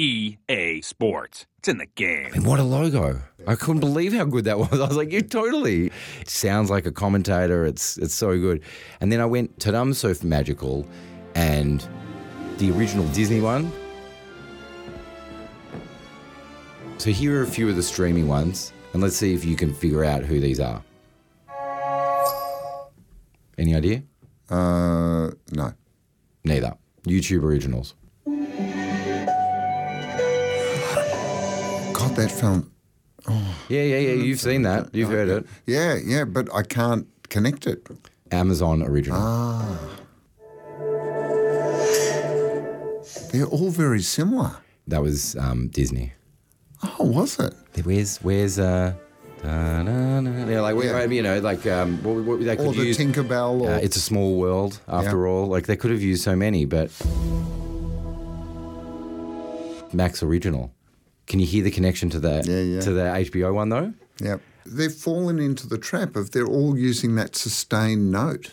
EA 0.00 0.80
Sports. 0.82 1.46
It's 1.58 1.68
in 1.68 1.78
the 1.78 1.86
game. 1.86 2.30
And 2.34 2.46
what 2.46 2.58
a 2.58 2.64
logo. 2.64 3.20
I 3.46 3.54
couldn't 3.54 3.80
believe 3.80 4.12
how 4.12 4.24
good 4.24 4.44
that 4.46 4.58
was. 4.58 4.72
I 4.72 4.88
was 4.88 4.96
like, 4.96 5.12
you 5.12 5.20
totally. 5.20 5.92
It 6.20 6.28
sounds 6.28 6.70
like 6.70 6.86
a 6.86 6.90
commentator. 6.90 7.64
It's 7.64 7.96
it's 7.98 8.14
so 8.14 8.36
good. 8.38 8.62
And 9.00 9.12
then 9.12 9.20
I 9.20 9.26
went 9.26 9.58
Tadum 9.58 9.94
So 9.94 10.12
Magical 10.26 10.86
and 11.34 11.86
the 12.60 12.70
original 12.72 13.06
Disney 13.08 13.40
one. 13.40 13.72
So 16.98 17.10
here 17.10 17.40
are 17.40 17.42
a 17.42 17.46
few 17.46 17.68
of 17.70 17.76
the 17.76 17.82
streaming 17.82 18.28
ones, 18.28 18.74
and 18.92 19.02
let's 19.02 19.16
see 19.16 19.32
if 19.32 19.46
you 19.46 19.56
can 19.56 19.72
figure 19.72 20.04
out 20.04 20.24
who 20.24 20.38
these 20.40 20.60
are. 20.60 20.82
Any 23.56 23.74
idea? 23.74 24.02
Uh, 24.50 25.30
no. 25.52 25.72
Neither. 26.44 26.74
YouTube 27.04 27.42
originals. 27.42 27.94
God, 31.94 32.16
that 32.16 32.30
film. 32.30 32.70
Yeah, 33.68 33.82
yeah, 33.82 33.98
yeah. 33.98 34.12
You've 34.12 34.40
seen 34.40 34.62
that. 34.62 34.94
You've 34.94 35.10
heard 35.10 35.28
it. 35.28 35.46
Yeah, 35.66 35.96
yeah, 36.02 36.24
but 36.24 36.54
I 36.54 36.62
can't 36.62 37.06
connect 37.30 37.66
it. 37.66 37.86
Amazon 38.30 38.82
original. 38.82 39.18
Ah. 39.18 39.99
They're 43.30 43.46
all 43.46 43.70
very 43.70 44.02
similar. 44.02 44.56
That 44.86 45.02
was 45.02 45.36
um, 45.36 45.68
Disney. 45.68 46.12
Oh, 46.82 47.04
was 47.04 47.38
it? 47.38 47.54
Where's 47.84 48.18
where's 48.18 48.58
uh, 48.58 48.94
da-na-na. 49.42 50.44
they're 50.46 50.60
like 50.62 50.74
where, 50.76 51.12
you 51.12 51.22
know 51.22 51.38
like 51.40 51.66
um, 51.66 52.02
what, 52.02 52.16
what 52.24 52.44
they 52.44 52.56
could 52.56 52.66
Or 52.66 52.72
the 52.74 52.86
use. 52.86 52.98
Tinkerbell. 52.98 53.60
Or, 53.62 53.70
Uh, 53.70 53.76
it's 53.78 53.96
a 53.96 54.00
small 54.00 54.36
world 54.36 54.80
after 54.88 55.26
all. 55.28 55.46
Like 55.46 55.66
they 55.66 55.76
could 55.76 55.90
have 55.90 56.02
used 56.02 56.22
so 56.24 56.34
many, 56.34 56.64
but 56.64 56.90
Max 59.92 60.22
original. 60.22 60.72
Can 61.26 61.40
you 61.40 61.46
hear 61.46 61.62
the 61.62 61.70
connection 61.70 62.10
to 62.10 62.20
the 62.20 62.42
to 62.82 62.92
the 62.92 63.02
HBO 63.30 63.54
one 63.54 63.68
though? 63.68 63.92
yeah. 64.20 64.36
They've 64.66 64.92
fallen 64.92 65.38
into 65.38 65.66
the 65.66 65.78
trap 65.78 66.16
of 66.16 66.30
they're 66.32 66.46
all 66.46 66.78
using 66.78 67.14
that 67.16 67.34
sustained 67.34 68.10
note. 68.12 68.52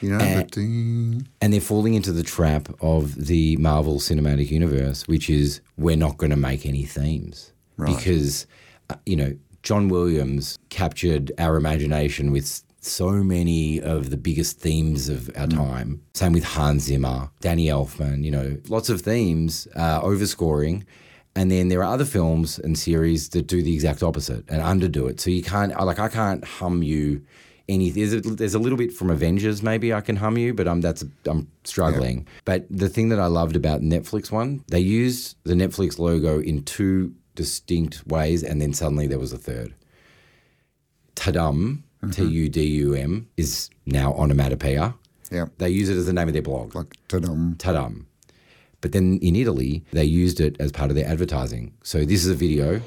You 0.00 0.10
know, 0.10 0.18
And-. 0.18 1.28
And 1.40 1.52
they're 1.52 1.60
falling 1.60 1.94
into 1.94 2.12
the 2.12 2.22
trap 2.22 2.68
of 2.80 3.14
the 3.26 3.56
Marvel 3.56 3.98
Cinematic 3.98 4.50
Universe, 4.50 5.06
which 5.06 5.28
is 5.30 5.60
we're 5.76 5.96
not 5.96 6.16
going 6.18 6.30
to 6.30 6.36
make 6.36 6.66
any 6.66 6.84
themes 6.84 7.52
Right. 7.78 7.94
because 7.94 8.46
uh, 8.88 8.94
you 9.04 9.16
know 9.16 9.36
John 9.62 9.88
Williams 9.88 10.58
captured 10.70 11.30
our 11.38 11.56
imagination 11.56 12.30
with 12.32 12.62
so 12.80 13.10
many 13.10 13.80
of 13.80 14.10
the 14.10 14.16
biggest 14.16 14.60
themes 14.60 15.08
of 15.08 15.28
our 15.36 15.48
time. 15.48 16.00
Same 16.14 16.32
with 16.32 16.44
Hans 16.44 16.84
Zimmer, 16.84 17.30
Danny 17.40 17.66
Elfman. 17.66 18.22
You 18.22 18.30
know, 18.30 18.56
lots 18.68 18.88
of 18.88 19.00
themes, 19.00 19.66
uh, 19.74 20.00
overscoring. 20.02 20.84
And 21.34 21.50
then 21.50 21.68
there 21.68 21.80
are 21.80 21.92
other 21.92 22.04
films 22.04 22.58
and 22.60 22.78
series 22.78 23.28
that 23.30 23.46
do 23.48 23.60
the 23.60 23.74
exact 23.74 24.02
opposite 24.04 24.44
and 24.48 24.62
underdo 24.62 25.10
it. 25.10 25.20
So 25.20 25.30
you 25.30 25.42
can't, 25.42 25.72
like, 25.84 25.98
I 25.98 26.08
can't 26.08 26.42
hum 26.44 26.82
you 26.84 27.22
any. 27.68 27.90
There's 27.90 28.12
a, 28.12 28.20
there's 28.20 28.54
a 28.54 28.58
little 28.58 28.78
bit 28.78 28.92
from 28.92 29.10
Avengers, 29.10 29.62
maybe 29.62 29.92
I 29.92 30.00
can 30.00 30.16
hum 30.16 30.38
you, 30.38 30.54
but 30.54 30.68
I'm 30.68 30.80
that's 30.80 31.04
I'm 31.26 31.50
struggling. 31.64 32.26
But 32.44 32.66
the 32.70 32.88
thing 32.88 33.08
that 33.10 33.20
I 33.20 33.26
loved 33.26 33.56
about 33.56 33.80
Netflix 33.80 34.30
one, 34.30 34.64
they 34.68 34.80
used 34.80 35.36
the 35.44 35.54
Netflix 35.54 35.98
logo 35.98 36.40
in 36.40 36.62
two 36.64 37.14
distinct 37.34 38.06
ways, 38.06 38.42
and 38.42 38.60
then 38.60 38.72
suddenly 38.72 39.06
there 39.06 39.18
was 39.18 39.32
a 39.32 39.38
third. 39.38 39.74
Tudum, 41.14 41.82
mm-hmm. 42.02 42.10
T 42.10 42.24
U 42.24 42.48
D 42.48 42.64
U 42.64 42.94
M, 42.94 43.28
is 43.36 43.70
now 43.84 44.12
onomatopoeia. 44.14 44.94
Yeah. 45.30 45.46
They 45.58 45.70
use 45.70 45.88
it 45.88 45.96
as 45.96 46.06
the 46.06 46.12
name 46.12 46.28
of 46.28 46.34
their 46.34 46.42
blog. 46.42 46.74
Like 46.74 46.96
Tudum. 47.08 47.56
Tudum. 47.56 48.04
But 48.80 48.92
then 48.92 49.18
in 49.18 49.34
Italy, 49.34 49.84
they 49.92 50.04
used 50.04 50.38
it 50.38 50.54
as 50.60 50.70
part 50.70 50.90
of 50.90 50.96
their 50.96 51.08
advertising. 51.08 51.72
So 51.82 52.04
this 52.04 52.24
is 52.24 52.30
a 52.30 52.34
video. 52.34 52.80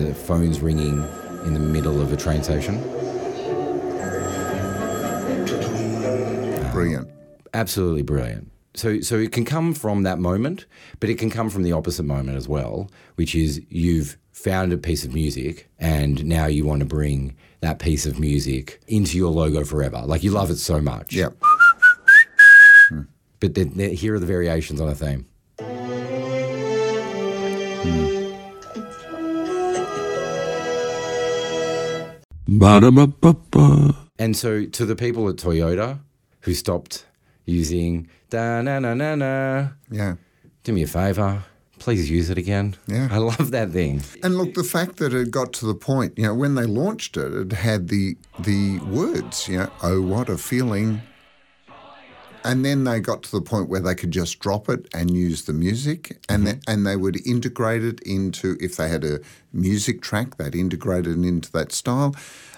The 0.00 0.14
phone's 0.14 0.60
ringing 0.60 1.06
in 1.44 1.54
the 1.54 1.60
middle 1.60 2.00
of 2.00 2.12
a 2.12 2.16
train 2.16 2.42
station. 2.42 2.80
Brilliant. 6.72 7.08
Um, 7.08 7.12
absolutely 7.52 8.02
brilliant. 8.02 8.50
So, 8.74 9.00
so 9.00 9.18
it 9.18 9.32
can 9.32 9.44
come 9.44 9.74
from 9.74 10.04
that 10.04 10.18
moment, 10.18 10.66
but 11.00 11.10
it 11.10 11.18
can 11.18 11.28
come 11.28 11.50
from 11.50 11.64
the 11.64 11.72
opposite 11.72 12.04
moment 12.04 12.36
as 12.36 12.48
well, 12.48 12.90
which 13.16 13.34
is 13.34 13.60
you've 13.68 14.16
found 14.32 14.72
a 14.72 14.78
piece 14.78 15.04
of 15.04 15.12
music 15.12 15.68
and 15.78 16.24
now 16.24 16.46
you 16.46 16.64
want 16.64 16.80
to 16.80 16.86
bring 16.86 17.36
that 17.60 17.78
piece 17.78 18.06
of 18.06 18.18
music 18.18 18.80
into 18.86 19.18
your 19.18 19.30
logo 19.30 19.64
forever. 19.64 20.02
Like 20.06 20.22
you 20.22 20.30
love 20.30 20.50
it 20.50 20.56
so 20.56 20.80
much. 20.80 21.12
Yep. 21.12 21.34
But 23.40 23.54
then 23.54 23.70
here 23.72 24.14
are 24.14 24.18
the 24.18 24.26
variations 24.26 24.80
on 24.80 24.88
a 24.88 24.94
theme. 24.94 25.26
Ba-da-ba-ba-ba. 32.58 33.94
And 34.18 34.36
so 34.36 34.64
to 34.66 34.84
the 34.84 34.96
people 34.96 35.28
at 35.28 35.36
Toyota 35.36 36.00
who 36.40 36.52
stopped 36.54 37.06
using 37.46 38.08
da 38.28 38.60
na 38.60 38.80
na 38.80 38.92
na 38.94 39.14
na, 39.14 39.68
Yeah. 39.90 40.16
do 40.64 40.72
me 40.72 40.82
a 40.82 40.86
favor, 40.88 41.44
please 41.78 42.10
use 42.10 42.28
it 42.28 42.38
again. 42.38 42.74
Yeah. 42.88 43.06
I 43.10 43.18
love 43.18 43.52
that 43.52 43.70
thing. 43.70 44.02
And 44.24 44.36
look, 44.36 44.54
the 44.54 44.64
fact 44.64 44.96
that 44.96 45.14
it 45.14 45.30
got 45.30 45.52
to 45.54 45.66
the 45.66 45.74
point, 45.76 46.14
you 46.18 46.24
know, 46.24 46.34
when 46.34 46.56
they 46.56 46.66
launched 46.66 47.16
it, 47.16 47.32
it 47.32 47.52
had 47.52 47.86
the 47.88 48.16
the 48.38 48.78
words, 48.80 49.46
you 49.48 49.58
know, 49.58 49.70
oh 49.84 50.00
what 50.02 50.28
a 50.28 50.36
feeling. 50.36 51.02
And 52.44 52.64
then 52.64 52.84
they 52.84 53.00
got 53.00 53.22
to 53.24 53.30
the 53.30 53.42
point 53.42 53.68
where 53.68 53.80
they 53.80 53.94
could 53.94 54.10
just 54.10 54.38
drop 54.38 54.68
it 54.68 54.88
and 54.94 55.10
use 55.10 55.42
the 55.42 55.52
music, 55.52 56.18
and 56.28 56.46
mm-hmm. 56.46 56.58
they, 56.66 56.72
and 56.72 56.86
they 56.86 56.96
would 56.96 57.26
integrate 57.26 57.84
it 57.84 58.00
into 58.00 58.56
if 58.60 58.76
they 58.76 58.88
had 58.88 59.04
a 59.04 59.20
music 59.52 60.00
track, 60.00 60.36
they'd 60.36 60.54
integrate 60.54 61.06
it 61.06 61.18
into 61.18 61.52
that 61.52 61.72
style. 61.72 62.14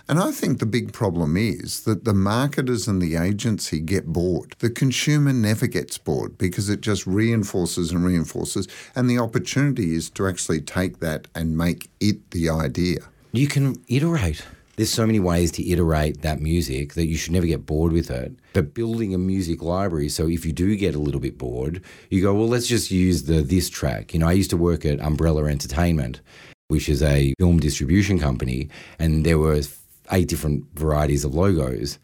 And 0.08 0.18
I 0.18 0.32
think 0.32 0.58
the 0.58 0.66
big 0.66 0.92
problem 0.92 1.36
is 1.36 1.84
that 1.84 2.04
the 2.04 2.12
marketers 2.12 2.88
and 2.88 3.00
the 3.00 3.16
agency 3.16 3.80
get 3.80 4.06
bored. 4.06 4.56
The 4.58 4.68
consumer 4.68 5.32
never 5.32 5.66
gets 5.66 5.96
bored 5.96 6.36
because 6.38 6.68
it 6.68 6.80
just 6.80 7.06
reinforces 7.06 7.92
and 7.92 8.04
reinforces. 8.04 8.66
And 8.96 9.08
the 9.08 9.18
opportunity 9.18 9.94
is 9.94 10.10
to 10.10 10.26
actually 10.26 10.60
take 10.60 10.98
that 10.98 11.28
and 11.34 11.56
make 11.56 11.88
it 12.00 12.32
the 12.32 12.50
idea. 12.50 12.98
You 13.30 13.46
can 13.46 13.82
iterate. 13.88 14.44
There's 14.76 14.90
so 14.90 15.06
many 15.06 15.20
ways 15.20 15.50
to 15.52 15.68
iterate 15.68 16.22
that 16.22 16.40
music 16.40 16.94
that 16.94 17.06
you 17.06 17.16
should 17.16 17.32
never 17.32 17.46
get 17.46 17.66
bored 17.66 17.92
with 17.92 18.10
it. 18.10 18.32
But 18.54 18.72
building 18.72 19.14
a 19.14 19.18
music 19.18 19.62
library, 19.62 20.08
so 20.08 20.26
if 20.26 20.46
you 20.46 20.52
do 20.52 20.74
get 20.76 20.94
a 20.94 20.98
little 20.98 21.20
bit 21.20 21.36
bored, 21.36 21.82
you 22.08 22.22
go, 22.22 22.32
well, 22.34 22.48
let's 22.48 22.66
just 22.66 22.90
use 22.90 23.24
the 23.24 23.42
this 23.42 23.68
track. 23.68 24.14
You 24.14 24.20
know, 24.20 24.28
I 24.28 24.32
used 24.32 24.50
to 24.50 24.56
work 24.56 24.86
at 24.86 25.00
Umbrella 25.00 25.44
Entertainment, 25.44 26.22
which 26.68 26.88
is 26.88 27.02
a 27.02 27.34
film 27.38 27.60
distribution 27.60 28.18
company, 28.18 28.70
and 28.98 29.26
there 29.26 29.38
were 29.38 29.60
eight 30.10 30.28
different 30.28 30.64
varieties 30.74 31.24
of 31.24 31.34
logos. 31.34 31.98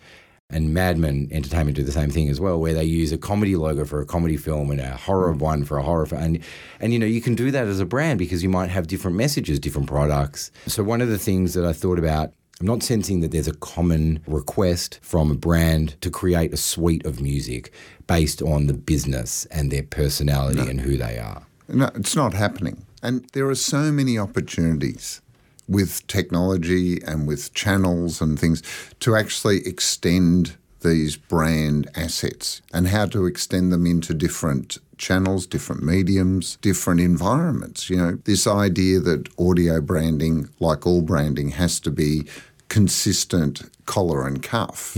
And 0.50 0.72
Madman 0.72 1.28
Entertainment 1.30 1.76
do 1.76 1.82
the 1.82 1.92
same 1.92 2.10
thing 2.10 2.30
as 2.30 2.40
well, 2.40 2.58
where 2.58 2.72
they 2.72 2.84
use 2.84 3.12
a 3.12 3.18
comedy 3.18 3.54
logo 3.54 3.84
for 3.84 4.00
a 4.00 4.06
comedy 4.06 4.38
film 4.38 4.70
and 4.70 4.80
a 4.80 4.96
horror 4.96 5.32
one 5.32 5.62
for 5.64 5.76
a 5.76 5.82
horror 5.82 6.06
film. 6.06 6.22
And, 6.22 6.44
and, 6.80 6.92
you 6.94 6.98
know, 6.98 7.04
you 7.04 7.20
can 7.20 7.34
do 7.34 7.50
that 7.50 7.66
as 7.66 7.80
a 7.80 7.84
brand 7.84 8.18
because 8.18 8.42
you 8.42 8.48
might 8.48 8.70
have 8.70 8.86
different 8.86 9.18
messages, 9.18 9.58
different 9.58 9.88
products. 9.88 10.50
So, 10.66 10.82
one 10.82 11.02
of 11.02 11.10
the 11.10 11.18
things 11.18 11.52
that 11.52 11.66
I 11.66 11.74
thought 11.74 11.98
about 11.98 12.32
I'm 12.60 12.66
not 12.66 12.82
sensing 12.82 13.20
that 13.20 13.30
there's 13.30 13.46
a 13.46 13.54
common 13.54 14.20
request 14.26 14.98
from 15.00 15.30
a 15.30 15.34
brand 15.34 16.00
to 16.00 16.10
create 16.10 16.52
a 16.52 16.56
suite 16.56 17.06
of 17.06 17.20
music 17.20 17.72
based 18.08 18.42
on 18.42 18.66
the 18.66 18.74
business 18.74 19.46
and 19.46 19.70
their 19.70 19.84
personality 19.84 20.68
and 20.68 20.80
who 20.80 20.96
they 20.96 21.18
are. 21.18 21.46
No, 21.68 21.90
it's 21.94 22.16
not 22.16 22.34
happening. 22.34 22.84
And 23.00 23.28
there 23.32 23.48
are 23.48 23.54
so 23.54 23.92
many 23.92 24.18
opportunities 24.18 25.20
with 25.68 26.04
technology 26.08 27.00
and 27.02 27.28
with 27.28 27.54
channels 27.54 28.20
and 28.20 28.40
things 28.40 28.62
to 29.00 29.14
actually 29.14 29.58
extend 29.66 30.56
these 30.80 31.16
brand 31.16 31.88
assets 31.94 32.62
and 32.72 32.88
how 32.88 33.06
to 33.06 33.26
extend 33.26 33.72
them 33.72 33.86
into 33.86 34.14
different 34.14 34.78
channels, 34.96 35.46
different 35.46 35.82
mediums, 35.82 36.56
different 36.56 37.00
environments. 37.00 37.88
You 37.88 37.96
know, 37.96 38.18
this 38.24 38.46
idea 38.46 39.00
that 39.00 39.28
audio 39.38 39.80
branding, 39.80 40.48
like 40.60 40.86
all 40.86 41.02
branding, 41.02 41.50
has 41.50 41.80
to 41.80 41.90
be 41.90 42.26
consistent 42.68 43.70
collar 43.86 44.26
and 44.26 44.42
cuff 44.42 44.96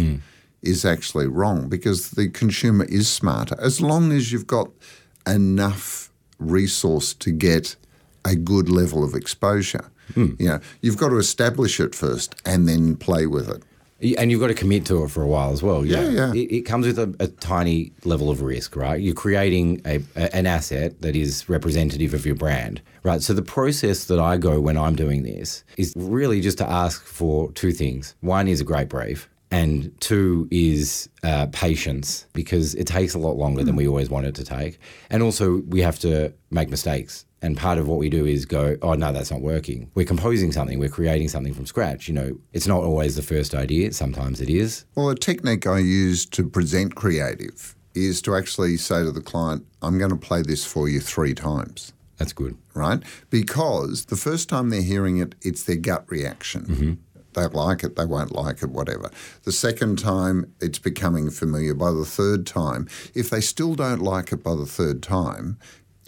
is 0.63 0.85
actually 0.85 1.27
wrong 1.27 1.69
because 1.69 2.11
the 2.11 2.29
consumer 2.29 2.85
is 2.87 3.09
smarter. 3.09 3.57
As 3.61 3.81
long 3.81 4.13
as 4.13 4.33
you've 4.33 4.47
got 4.47 4.69
enough 5.27 6.11
resource 6.39 7.15
to 7.15 7.31
get 7.31 7.77
a 8.25 8.35
good 8.35 8.69
level 8.69 9.05
of 9.05 9.15
exposure. 9.15 9.91
Hmm. 10.15 10.33
You 10.39 10.49
know, 10.49 10.61
you've 10.81 10.97
got 10.97 11.11
to 11.11 11.19
establish 11.19 11.81
it 11.81 11.95
first 11.95 12.35
and 12.45 12.69
then 12.69 12.97
play 12.97 13.27
with 13.27 13.49
it. 13.49 13.63
And 14.19 14.31
you've 14.31 14.41
got 14.41 14.49
to 14.49 14.55
commit 14.55 14.87
to 14.87 15.05
it 15.05 15.11
for 15.11 15.23
a 15.23 15.27
while 15.27 15.53
as 15.53 15.63
well. 15.63 15.85
Yeah, 15.85 16.09
yeah. 16.09 16.33
It, 16.33 16.51
it 16.51 16.61
comes 16.63 16.87
with 16.87 16.99
a, 16.99 17.15
a 17.21 17.29
tiny 17.29 17.93
level 18.05 18.31
of 18.31 18.41
risk, 18.41 18.75
right? 18.75 19.01
You're 19.01 19.15
creating 19.15 19.83
a, 19.85 20.03
a, 20.17 20.35
an 20.35 20.47
asset 20.47 21.03
that 21.03 21.15
is 21.15 21.49
representative 21.49 22.15
of 22.15 22.25
your 22.25 22.35
brand, 22.35 22.81
right? 23.03 23.21
So 23.21 23.35
the 23.35 23.43
process 23.43 24.07
that 24.07 24.19
I 24.19 24.39
go 24.39 24.61
when 24.61 24.79
I'm 24.79 24.97
doing 24.97 25.23
this 25.23 25.65
is 25.77 25.93
really 25.97 26.41
just 26.41 26.59
to 26.59 26.67
ask 26.69 27.05
for 27.05 27.53
two 27.53 27.73
things. 27.73 28.15
One 28.21 28.49
is 28.49 28.61
a 28.61 28.65
great 28.65 28.89
brief. 28.89 29.29
And 29.53 29.93
two 30.01 30.47
is 30.53 31.09
uh, 31.25 31.49
patience 31.51 32.27
because 32.33 32.77
it 32.77 32.87
takes 32.87 33.15
a 33.15 33.19
lot 33.19 33.37
longer 33.37 33.65
than 33.65 33.75
we 33.75 33.89
always 33.89 34.09
want 34.09 34.27
it 34.27 34.37
to 34.37 34.45
take. 34.45 34.79
And 35.11 35.25
also, 35.25 35.63
we 35.67 35.81
have 35.81 35.99
to 36.01 36.33
make 36.53 36.71
mistakes. 36.71 37.27
And 37.43 37.57
part 37.57 37.79
of 37.79 37.89
what 37.89 37.99
we 37.99 38.11
do 38.11 38.27
is 38.27 38.45
go, 38.45 38.77
oh, 38.83 38.95
no, 38.95 39.13
that's 39.13 39.31
not 39.31 39.41
working. 39.41 39.91
We're 39.95 40.05
composing 40.05 40.53
something, 40.53 40.79
we're 40.79 40.91
creating 40.91 41.29
something 41.29 41.55
from 41.55 41.67
scratch. 41.67 42.07
You 42.07 42.15
know, 42.15 42.39
it's 42.53 42.67
not 42.67 42.83
always 42.83 43.17
the 43.17 43.23
first 43.23 43.55
idea, 43.55 43.93
sometimes 43.93 44.41
it 44.41 44.51
is. 44.51 44.85
Well, 44.95 45.09
a 45.09 45.15
technique 45.15 45.67
I 45.67 45.79
use 45.79 46.27
to 46.27 46.49
present 46.49 46.95
creative 46.95 47.75
is 47.95 48.21
to 48.23 48.37
actually 48.37 48.77
say 48.77 49.03
to 49.03 49.11
the 49.11 49.23
client, 49.23 49.67
I'm 49.83 49.99
going 49.99 50.11
to 50.11 50.17
play 50.17 50.43
this 50.43 50.65
for 50.65 50.89
you 50.89 51.01
three 51.01 51.35
times. 51.35 51.93
That's 52.19 52.35
good. 52.35 52.59
Right? 52.75 53.03
Because 53.31 54.05
the 54.07 54.17
first 54.17 54.51
time 54.51 54.69
they're 54.69 54.83
hearing 54.83 55.19
it, 55.19 55.35
it's 55.41 55.65
their 55.65 55.77
gut 55.77 56.05
reaction. 56.09 56.63
Mm-hmm. 56.67 56.93
They 57.33 57.47
like 57.47 57.85
it, 57.85 57.97
they 57.97 58.05
won't 58.05 58.33
like 58.33 58.63
it, 58.63 58.71
whatever. 58.71 59.11
The 59.45 59.53
second 59.53 59.99
time, 59.99 60.53
it's 60.61 60.79
becoming 60.79 61.31
familiar. 61.31 61.75
By 61.75 61.93
the 61.93 62.05
third 62.05 62.45
time, 62.47 62.89
if 63.15 63.31
they 63.31 63.41
still 63.41 63.75
don't 63.75 64.03
like 64.03 64.33
it 64.33 64.43
by 64.43 64.57
the 64.57 64.67
third 64.67 65.03
time, 65.03 65.59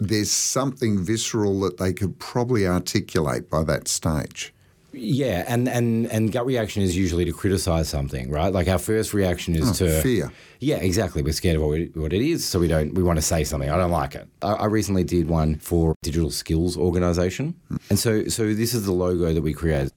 there's 0.07 0.31
something 0.31 1.03
visceral 1.03 1.59
that 1.61 1.77
they 1.77 1.93
could 1.93 2.19
probably 2.19 2.67
articulate 2.67 3.49
by 3.49 3.63
that 3.63 3.87
stage. 3.87 4.53
Yeah, 4.95 5.43
and, 5.47 5.67
and, 5.67 6.05
and 6.11 6.31
gut 6.31 6.45
reaction 6.45 6.83
is 6.83 6.95
usually 6.95 7.25
to 7.25 7.33
criticize 7.33 7.89
something, 7.89 8.29
right? 8.29 8.53
Like 8.53 8.67
our 8.67 8.77
first 8.77 9.11
reaction 9.15 9.55
is 9.55 9.81
Oh, 9.81 9.85
to 9.85 10.01
fear. 10.01 10.31
Yeah, 10.59 10.75
exactly. 10.75 11.23
We're 11.23 11.33
scared 11.33 11.55
of 11.55 11.63
what, 11.63 11.71
we, 11.71 11.91
what 11.95 12.13
it 12.13 12.21
is, 12.21 12.45
so 12.45 12.59
we 12.59 12.67
don't. 12.67 12.93
We 12.93 13.01
want 13.01 13.17
to 13.17 13.23
say 13.23 13.43
something. 13.43 13.71
I 13.71 13.75
don't 13.77 13.89
like 13.89 14.13
it. 14.13 14.27
I, 14.43 14.53
I 14.53 14.65
recently 14.65 15.03
did 15.03 15.27
one 15.27 15.55
for 15.55 15.95
digital 16.03 16.29
skills 16.29 16.77
organization, 16.77 17.55
and 17.89 17.97
so 17.97 18.27
so 18.27 18.53
this 18.53 18.75
is 18.75 18.85
the 18.85 18.91
logo 18.91 19.33
that 19.33 19.41
we 19.41 19.51
created. 19.53 19.91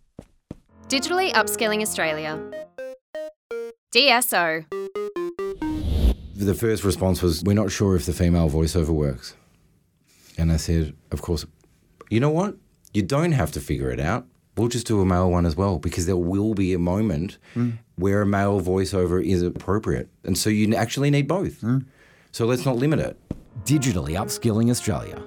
Digitally 0.88 1.30
Upskilling 1.34 1.82
Australia. 1.82 2.40
DSO. 3.94 4.64
The 6.36 6.54
first 6.54 6.84
response 6.84 7.22
was, 7.22 7.42
"We're 7.44 7.52
not 7.54 7.70
sure 7.70 7.96
if 7.96 8.06
the 8.06 8.12
female 8.12 8.48
voiceover 8.50 8.88
works," 8.90 9.34
and 10.36 10.52
I 10.52 10.56
said, 10.56 10.94
"Of 11.10 11.22
course, 11.22 11.46
you 12.10 12.20
know 12.20 12.30
what? 12.30 12.56
You 12.92 13.02
don't 13.02 13.32
have 13.32 13.52
to 13.52 13.60
figure 13.60 13.90
it 13.90 14.00
out. 14.00 14.26
We'll 14.56 14.68
just 14.68 14.86
do 14.86 15.00
a 15.00 15.04
male 15.04 15.30
one 15.30 15.44
as 15.44 15.56
well 15.56 15.78
because 15.78 16.06
there 16.06 16.16
will 16.16 16.54
be 16.54 16.72
a 16.72 16.78
moment 16.78 17.36
mm. 17.54 17.78
where 17.96 18.22
a 18.22 18.26
male 18.26 18.60
voiceover 18.60 19.24
is 19.24 19.42
appropriate, 19.42 20.08
and 20.24 20.36
so 20.36 20.50
you 20.50 20.74
actually 20.74 21.10
need 21.10 21.28
both. 21.28 21.60
Mm. 21.60 21.86
So 22.32 22.46
let's 22.46 22.64
not 22.64 22.76
limit 22.76 23.00
it." 23.00 23.18
Digitally 23.64 24.14
Upskilling 24.16 24.70
Australia. 24.70 25.22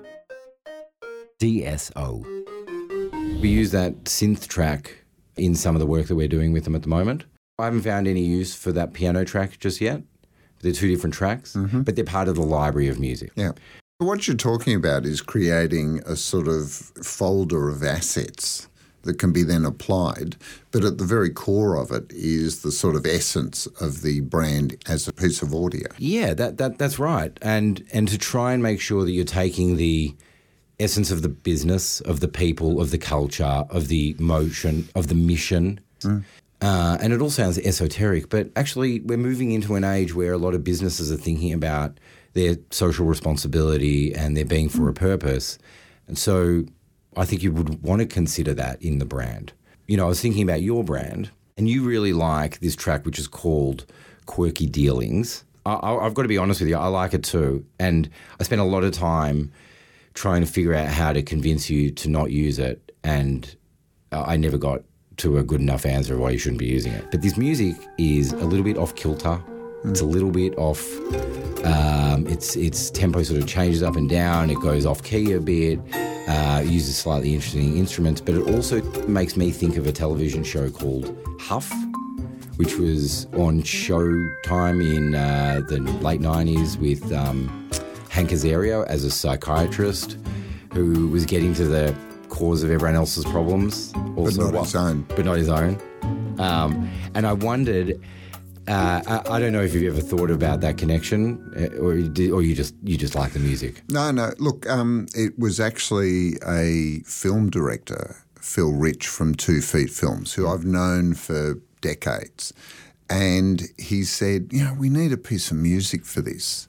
DSO. 1.39 2.25
We 3.41 3.49
use 3.49 3.71
that 3.71 4.03
synth 4.03 4.47
track 4.47 5.05
in 5.37 5.55
some 5.55 5.75
of 5.75 5.79
the 5.79 5.85
work 5.85 6.07
that 6.07 6.15
we're 6.15 6.27
doing 6.27 6.51
with 6.51 6.65
them 6.65 6.75
at 6.75 6.83
the 6.83 6.89
moment. 6.89 7.23
I 7.57 7.65
haven't 7.65 7.81
found 7.81 8.07
any 8.07 8.23
use 8.25 8.53
for 8.53 8.71
that 8.73 8.93
piano 8.93 9.23
track 9.25 9.59
just 9.59 9.79
yet. 9.81 10.01
They're 10.61 10.73
two 10.73 10.89
different 10.89 11.13
tracks, 11.13 11.53
mm-hmm. 11.53 11.81
but 11.81 11.95
they're 11.95 12.05
part 12.05 12.27
of 12.27 12.35
the 12.35 12.41
library 12.41 12.89
of 12.89 12.99
music. 12.99 13.31
Yeah. 13.35 13.51
What 13.99 14.29
you're 14.29 14.37
talking 14.37 14.75
about 14.75 15.05
is 15.05 15.19
creating 15.19 16.01
a 16.05 16.15
sort 16.15 16.47
of 16.47 16.71
folder 16.71 17.67
of 17.67 17.83
assets 17.83 18.69
that 19.01 19.19
can 19.19 19.33
be 19.33 19.43
then 19.43 19.65
applied, 19.65 20.37
but 20.71 20.85
at 20.85 20.99
the 20.99 21.03
very 21.03 21.29
core 21.29 21.75
of 21.75 21.91
it 21.91 22.09
is 22.13 22.61
the 22.61 22.71
sort 22.71 22.95
of 22.95 23.05
essence 23.05 23.65
of 23.81 24.01
the 24.01 24.21
brand 24.21 24.81
as 24.87 25.09
a 25.09 25.11
piece 25.11 25.41
of 25.41 25.53
audio. 25.53 25.85
Yeah, 25.97 26.33
that, 26.33 26.57
that 26.59 26.77
that's 26.77 26.97
right. 26.97 27.37
And 27.41 27.85
and 27.91 28.07
to 28.07 28.17
try 28.17 28.53
and 28.53 28.63
make 28.63 28.79
sure 28.79 29.03
that 29.03 29.11
you're 29.11 29.25
taking 29.25 29.75
the 29.75 30.15
essence 30.79 31.11
of 31.11 31.21
the 31.21 31.27
business, 31.27 31.99
of 31.99 32.21
the 32.21 32.29
people, 32.29 32.79
of 32.79 32.91
the 32.91 32.97
culture, 32.97 33.65
of 33.69 33.89
the 33.89 34.15
motion, 34.17 34.87
of 34.95 35.07
the 35.09 35.15
mission. 35.15 35.81
Uh, 36.61 36.97
and 37.01 37.11
it 37.11 37.19
all 37.19 37.29
sounds 37.29 37.57
esoteric, 37.57 38.29
but 38.29 38.49
actually, 38.55 39.01
we're 39.01 39.17
moving 39.17 39.51
into 39.51 39.75
an 39.75 39.83
age 39.83 40.15
where 40.15 40.31
a 40.31 40.37
lot 40.37 40.53
of 40.53 40.63
businesses 40.63 41.11
are 41.11 41.17
thinking 41.17 41.51
about 41.51 41.99
their 42.33 42.57
social 42.71 43.05
responsibility 43.05 44.13
and 44.13 44.35
their 44.35 44.45
being 44.45 44.69
for 44.69 44.89
a 44.89 44.93
mm. 44.93 44.95
purpose. 44.95 45.57
And 46.07 46.17
so 46.17 46.65
I 47.17 47.25
think 47.25 47.43
you 47.43 47.51
would 47.51 47.81
want 47.83 48.01
to 48.01 48.05
consider 48.05 48.53
that 48.55 48.81
in 48.81 48.99
the 48.99 49.05
brand. 49.05 49.53
You 49.87 49.97
know, 49.97 50.05
I 50.05 50.09
was 50.09 50.21
thinking 50.21 50.43
about 50.43 50.61
your 50.61 50.83
brand, 50.83 51.31
and 51.57 51.67
you 51.67 51.83
really 51.83 52.13
like 52.13 52.59
this 52.59 52.75
track, 52.75 53.05
which 53.05 53.19
is 53.19 53.27
called 53.27 53.85
Quirky 54.25 54.67
Dealings. 54.67 55.43
I, 55.65 55.95
I've 55.95 56.13
got 56.13 56.21
to 56.21 56.27
be 56.27 56.37
honest 56.37 56.61
with 56.61 56.69
you, 56.69 56.77
I 56.77 56.87
like 56.87 57.13
it 57.13 57.23
too. 57.23 57.65
And 57.79 58.09
I 58.39 58.43
spent 58.43 58.61
a 58.61 58.65
lot 58.65 58.83
of 58.83 58.93
time 58.93 59.51
trying 60.13 60.41
to 60.41 60.47
figure 60.47 60.73
out 60.73 60.87
how 60.87 61.13
to 61.13 61.21
convince 61.21 61.69
you 61.69 61.91
to 61.91 62.09
not 62.09 62.31
use 62.31 62.59
it. 62.59 62.91
And 63.03 63.55
I 64.11 64.37
never 64.37 64.57
got 64.57 64.83
to 65.17 65.37
a 65.37 65.43
good 65.43 65.61
enough 65.61 65.85
answer 65.85 66.13
of 66.13 66.21
why 66.21 66.31
you 66.31 66.37
shouldn't 66.37 66.59
be 66.59 66.67
using 66.67 66.93
it. 66.93 67.11
But 67.11 67.21
this 67.21 67.37
music 67.37 67.75
is 67.97 68.31
a 68.33 68.45
little 68.45 68.63
bit 68.63 68.77
off 68.77 68.95
kilter. 68.95 69.41
It's 69.85 70.01
a 70.01 70.05
little 70.05 70.31
bit 70.31 70.57
off. 70.57 70.85
Um, 71.65 72.25
its 72.27 72.55
its 72.55 72.89
tempo 72.89 73.23
sort 73.23 73.41
of 73.41 73.47
changes 73.47 73.83
up 73.83 73.95
and 73.95 74.09
down. 74.09 74.49
It 74.49 74.59
goes 74.61 74.85
off 74.85 75.03
key 75.03 75.33
a 75.33 75.39
bit. 75.39 75.79
Uh, 76.27 76.61
uses 76.63 76.95
slightly 76.97 77.33
interesting 77.33 77.77
instruments, 77.77 78.21
but 78.21 78.35
it 78.35 78.53
also 78.53 78.81
makes 79.07 79.35
me 79.35 79.51
think 79.51 79.77
of 79.77 79.87
a 79.87 79.91
television 79.91 80.43
show 80.43 80.69
called 80.69 81.17
Huff, 81.39 81.71
which 82.57 82.75
was 82.75 83.25
on 83.33 83.61
Showtime 83.63 84.95
in 84.95 85.15
uh, 85.15 85.61
the 85.67 85.79
late 86.01 86.21
'90s 86.21 86.77
with 86.77 87.11
um, 87.13 87.69
Hank 88.09 88.29
Azaria 88.29 88.85
as 88.87 89.05
a 89.05 89.11
psychiatrist 89.11 90.17
who 90.73 91.07
was 91.07 91.25
getting 91.25 91.53
to 91.55 91.65
the 91.65 91.95
cause 92.27 92.61
of 92.63 92.69
everyone 92.69 92.95
else's 92.95 93.25
problems, 93.25 93.91
also 94.15 94.51
not 94.51 94.63
his 94.65 94.75
own. 94.75 95.01
but 95.09 95.25
not 95.25 95.37
his 95.37 95.49
own. 95.49 95.79
Um, 96.37 96.89
and 97.15 97.25
I 97.25 97.33
wondered. 97.33 97.99
Uh, 98.69 99.01
I, 99.07 99.35
I 99.35 99.39
don't 99.39 99.51
know 99.51 99.63
if 99.63 99.73
you've 99.73 99.91
ever 99.91 100.01
thought 100.01 100.29
about 100.29 100.61
that 100.61 100.77
connection, 100.77 101.51
uh, 101.57 101.75
or 101.77 101.95
you, 101.95 102.35
or 102.35 102.43
you 102.43 102.53
just 102.53 102.75
you 102.83 102.97
just 102.97 103.15
like 103.15 103.33
the 103.33 103.39
music. 103.39 103.81
No, 103.89 104.11
no. 104.11 104.31
Look, 104.37 104.69
um, 104.69 105.07
it 105.15 105.39
was 105.39 105.59
actually 105.59 106.33
a 106.45 106.99
film 106.99 107.49
director, 107.49 108.17
Phil 108.39 108.71
Rich 108.71 109.07
from 109.07 109.33
Two 109.33 109.61
Feet 109.61 109.89
Films, 109.89 110.33
who 110.33 110.47
I've 110.47 110.65
known 110.65 111.15
for 111.15 111.59
decades. 111.81 112.53
And 113.09 113.63
he 113.79 114.03
said, 114.03 114.49
you 114.51 114.63
know, 114.63 114.75
we 114.75 114.89
need 114.89 115.11
a 115.11 115.17
piece 115.17 115.49
of 115.49 115.57
music 115.57 116.05
for 116.05 116.21
this. 116.21 116.67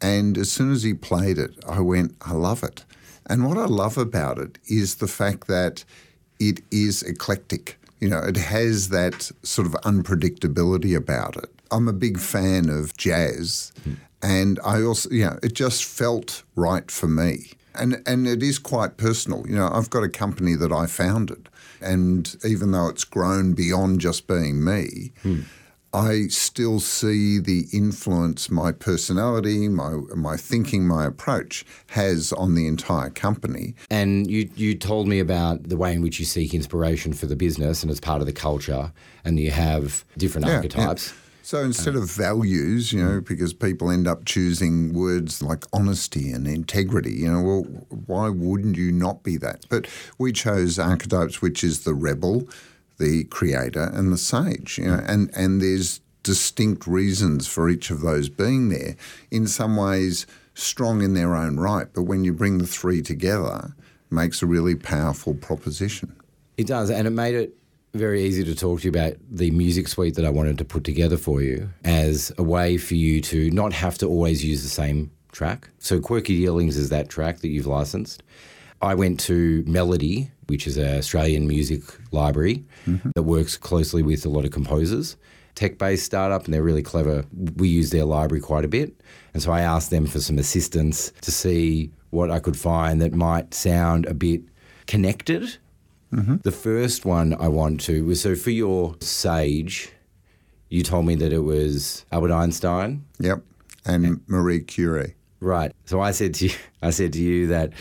And 0.00 0.38
as 0.38 0.50
soon 0.50 0.72
as 0.72 0.82
he 0.82 0.94
played 0.94 1.36
it, 1.36 1.50
I 1.68 1.80
went, 1.80 2.16
I 2.22 2.32
love 2.32 2.62
it. 2.62 2.84
And 3.26 3.46
what 3.46 3.58
I 3.58 3.66
love 3.66 3.98
about 3.98 4.38
it 4.38 4.58
is 4.66 4.96
the 4.96 5.06
fact 5.06 5.46
that 5.48 5.84
it 6.40 6.60
is 6.70 7.02
eclectic. 7.02 7.78
You 8.04 8.10
know, 8.10 8.18
it 8.18 8.36
has 8.36 8.90
that 8.90 9.32
sort 9.42 9.66
of 9.66 9.72
unpredictability 9.80 10.94
about 10.94 11.38
it. 11.38 11.48
I'm 11.70 11.88
a 11.88 11.92
big 11.94 12.18
fan 12.18 12.68
of 12.68 12.94
jazz, 12.98 13.72
and 14.22 14.60
I 14.62 14.82
also, 14.82 15.08
you 15.08 15.24
know, 15.24 15.38
it 15.42 15.54
just 15.54 15.86
felt 15.86 16.42
right 16.54 16.90
for 16.90 17.08
me. 17.08 17.52
And 17.74 18.02
and 18.04 18.26
it 18.28 18.42
is 18.42 18.58
quite 18.58 18.98
personal. 18.98 19.46
You 19.48 19.56
know, 19.56 19.70
I've 19.72 19.88
got 19.88 20.04
a 20.04 20.10
company 20.10 20.54
that 20.54 20.70
I 20.70 20.84
founded, 20.84 21.48
and 21.80 22.36
even 22.44 22.72
though 22.72 22.88
it's 22.88 23.04
grown 23.04 23.54
beyond 23.54 24.02
just 24.02 24.26
being 24.26 24.62
me, 24.62 25.12
hmm. 25.22 25.40
I 25.94 26.26
still 26.26 26.80
see 26.80 27.38
the 27.38 27.66
influence 27.72 28.50
my 28.50 28.72
personality, 28.72 29.68
my 29.68 29.92
my 30.16 30.36
thinking, 30.36 30.86
my 30.88 31.06
approach 31.06 31.64
has 31.90 32.32
on 32.32 32.54
the 32.56 32.66
entire 32.66 33.10
company. 33.10 33.74
And 33.90 34.28
you 34.28 34.50
you 34.56 34.74
told 34.74 35.06
me 35.06 35.20
about 35.20 35.68
the 35.68 35.76
way 35.76 35.92
in 35.92 36.02
which 36.02 36.18
you 36.18 36.24
seek 36.26 36.52
inspiration 36.52 37.12
for 37.12 37.26
the 37.26 37.36
business, 37.36 37.82
and 37.82 37.90
as 37.92 38.00
part 38.00 38.20
of 38.20 38.26
the 38.26 38.32
culture, 38.32 38.92
and 39.24 39.38
you 39.38 39.52
have 39.52 40.04
different 40.18 40.48
Yeah, 40.48 40.56
archetypes. 40.56 41.08
yeah. 41.10 41.14
So 41.42 41.58
instead 41.60 41.94
of 41.94 42.10
values, 42.10 42.90
you 42.90 43.04
know, 43.04 43.20
because 43.20 43.52
people 43.52 43.90
end 43.90 44.08
up 44.08 44.24
choosing 44.24 44.94
words 44.94 45.42
like 45.42 45.64
honesty 45.74 46.32
and 46.32 46.48
integrity, 46.48 47.12
you 47.12 47.30
know, 47.30 47.42
well, 47.42 47.62
why 48.06 48.30
wouldn't 48.30 48.78
you 48.78 48.90
not 48.90 49.22
be 49.22 49.36
that? 49.36 49.66
But 49.68 49.86
we 50.16 50.32
chose 50.32 50.78
archetypes, 50.78 51.42
which 51.42 51.62
is 51.62 51.84
the 51.84 51.92
rebel, 51.92 52.48
the 52.98 53.24
creator, 53.24 53.90
and 53.92 54.12
the 54.12 54.18
sage, 54.18 54.78
you 54.78 54.86
know, 54.86 55.02
and, 55.06 55.30
and 55.36 55.60
there's 55.60 56.00
distinct 56.22 56.86
reasons 56.86 57.46
for 57.46 57.68
each 57.68 57.90
of 57.90 58.00
those 58.00 58.28
being 58.28 58.68
there. 58.68 58.96
In 59.30 59.46
some 59.46 59.76
ways, 59.76 60.26
strong 60.54 61.02
in 61.02 61.14
their 61.14 61.34
own 61.34 61.58
right, 61.58 61.86
but 61.92 62.02
when 62.02 62.24
you 62.24 62.32
bring 62.32 62.58
the 62.58 62.66
three 62.66 63.02
together, 63.02 63.74
makes 64.10 64.42
a 64.42 64.46
really 64.46 64.74
powerful 64.74 65.34
proposition. 65.34 66.14
It 66.56 66.66
does, 66.66 66.90
and 66.90 67.06
it 67.06 67.10
made 67.10 67.34
it 67.34 67.56
very 67.94 68.24
easy 68.24 68.42
to 68.44 68.54
talk 68.54 68.80
to 68.80 68.84
you 68.84 68.90
about 68.90 69.14
the 69.30 69.50
music 69.52 69.88
suite 69.88 70.14
that 70.16 70.24
I 70.24 70.30
wanted 70.30 70.58
to 70.58 70.64
put 70.64 70.84
together 70.84 71.16
for 71.16 71.42
you 71.42 71.68
as 71.84 72.32
a 72.38 72.42
way 72.42 72.76
for 72.76 72.94
you 72.94 73.20
to 73.22 73.50
not 73.50 73.72
have 73.72 73.98
to 73.98 74.06
always 74.06 74.44
use 74.44 74.62
the 74.62 74.68
same 74.68 75.10
track. 75.30 75.68
So 75.78 76.00
Quirky 76.00 76.36
Dealings 76.36 76.76
is 76.76 76.88
that 76.88 77.08
track 77.08 77.38
that 77.40 77.48
you've 77.48 77.66
licensed. 77.66 78.22
I 78.82 78.94
went 78.94 79.20
to 79.20 79.64
Melody, 79.66 80.30
which 80.46 80.66
is 80.66 80.76
an 80.76 80.98
Australian 80.98 81.46
music 81.48 81.82
library 82.12 82.64
mm-hmm. 82.86 83.10
that 83.14 83.22
works 83.22 83.56
closely 83.56 84.02
with 84.02 84.26
a 84.26 84.28
lot 84.28 84.44
of 84.44 84.50
composers. 84.50 85.16
Tech-based 85.54 86.04
startup, 86.04 86.44
and 86.44 86.52
they're 86.52 86.64
really 86.64 86.82
clever. 86.82 87.24
We 87.56 87.68
use 87.68 87.90
their 87.90 88.04
library 88.04 88.40
quite 88.40 88.64
a 88.64 88.68
bit, 88.68 88.92
and 89.32 89.42
so 89.42 89.52
I 89.52 89.60
asked 89.60 89.90
them 89.90 90.06
for 90.06 90.18
some 90.18 90.38
assistance 90.38 91.12
to 91.20 91.30
see 91.30 91.90
what 92.10 92.30
I 92.30 92.40
could 92.40 92.56
find 92.56 93.00
that 93.00 93.12
might 93.12 93.54
sound 93.54 94.06
a 94.06 94.14
bit 94.14 94.42
connected 94.86 95.58
mm-hmm. 96.14 96.36
the 96.42 96.52
first 96.52 97.04
one 97.04 97.34
I 97.34 97.48
want 97.48 97.80
to 97.82 98.04
was 98.04 98.20
so 98.20 98.34
for 98.34 98.50
your 98.50 98.96
Sage, 99.00 99.90
you 100.68 100.82
told 100.82 101.06
me 101.06 101.14
that 101.16 101.32
it 101.32 101.40
was 101.40 102.04
Albert 102.12 102.32
Einstein. 102.32 103.04
Yep. 103.20 103.42
And 103.86 104.20
Marie 104.26 104.60
Curie. 104.60 105.14
Right. 105.40 105.72
So 105.84 106.00
I 106.00 106.12
said 106.12 106.34
to 106.34 106.46
you, 106.46 106.54
I 106.82 106.90
said 106.90 107.12
to 107.14 107.22
you 107.22 107.48
that 107.48 107.72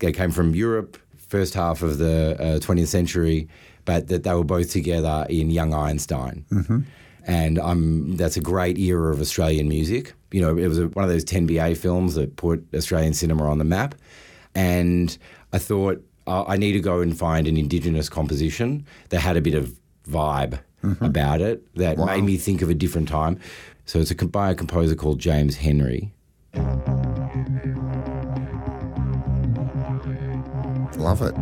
they 0.00 0.12
came 0.12 0.30
from 0.30 0.54
Europe, 0.54 0.98
first 1.28 1.54
half 1.54 1.82
of 1.82 1.98
the 1.98 2.36
uh, 2.40 2.58
20th 2.58 2.88
century, 2.88 3.48
but 3.84 4.08
that 4.08 4.24
they 4.24 4.34
were 4.34 4.44
both 4.44 4.70
together 4.70 5.26
in 5.30 5.50
Young 5.50 5.72
Einstein. 5.72 6.44
Mm-hmm. 6.52 6.80
And 7.26 7.58
um, 7.58 8.16
that's 8.16 8.36
a 8.36 8.40
great 8.40 8.78
era 8.78 9.12
of 9.12 9.20
Australian 9.20 9.68
music. 9.68 10.14
You 10.32 10.40
know, 10.40 10.56
it 10.56 10.66
was 10.68 10.78
a, 10.78 10.88
one 10.88 11.04
of 11.04 11.10
those 11.10 11.24
10BA 11.24 11.76
films 11.76 12.14
that 12.14 12.36
put 12.36 12.64
Australian 12.74 13.14
cinema 13.14 13.48
on 13.48 13.58
the 13.58 13.64
map. 13.64 13.94
And 14.54 15.16
I 15.52 15.58
thought, 15.58 16.02
uh, 16.26 16.44
I 16.46 16.56
need 16.56 16.72
to 16.72 16.80
go 16.80 17.00
and 17.00 17.16
find 17.16 17.46
an 17.46 17.56
Indigenous 17.56 18.08
composition 18.08 18.84
that 19.10 19.20
had 19.20 19.36
a 19.36 19.40
bit 19.40 19.54
of 19.54 19.74
vibe 20.08 20.58
about 21.02 21.40
it 21.42 21.62
that 21.76 21.98
Wow. 21.98 22.06
made 22.06 22.24
me 22.24 22.36
think 22.38 22.62
of 22.62 22.70
a 22.70 22.74
different 22.74 23.06
time. 23.08 23.38
So 23.84 23.98
it's 24.00 24.10
a, 24.10 24.14
by 24.26 24.50
a 24.50 24.54
composer 24.54 24.94
called 24.94 25.18
James 25.18 25.56
Henry. 25.56 26.10
Love 31.00 31.22
it. 31.22 31.34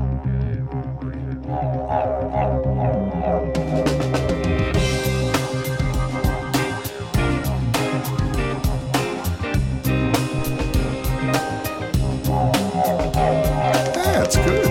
Yeah, 13.96 14.22
it's 14.22 14.36
good. 14.36 14.66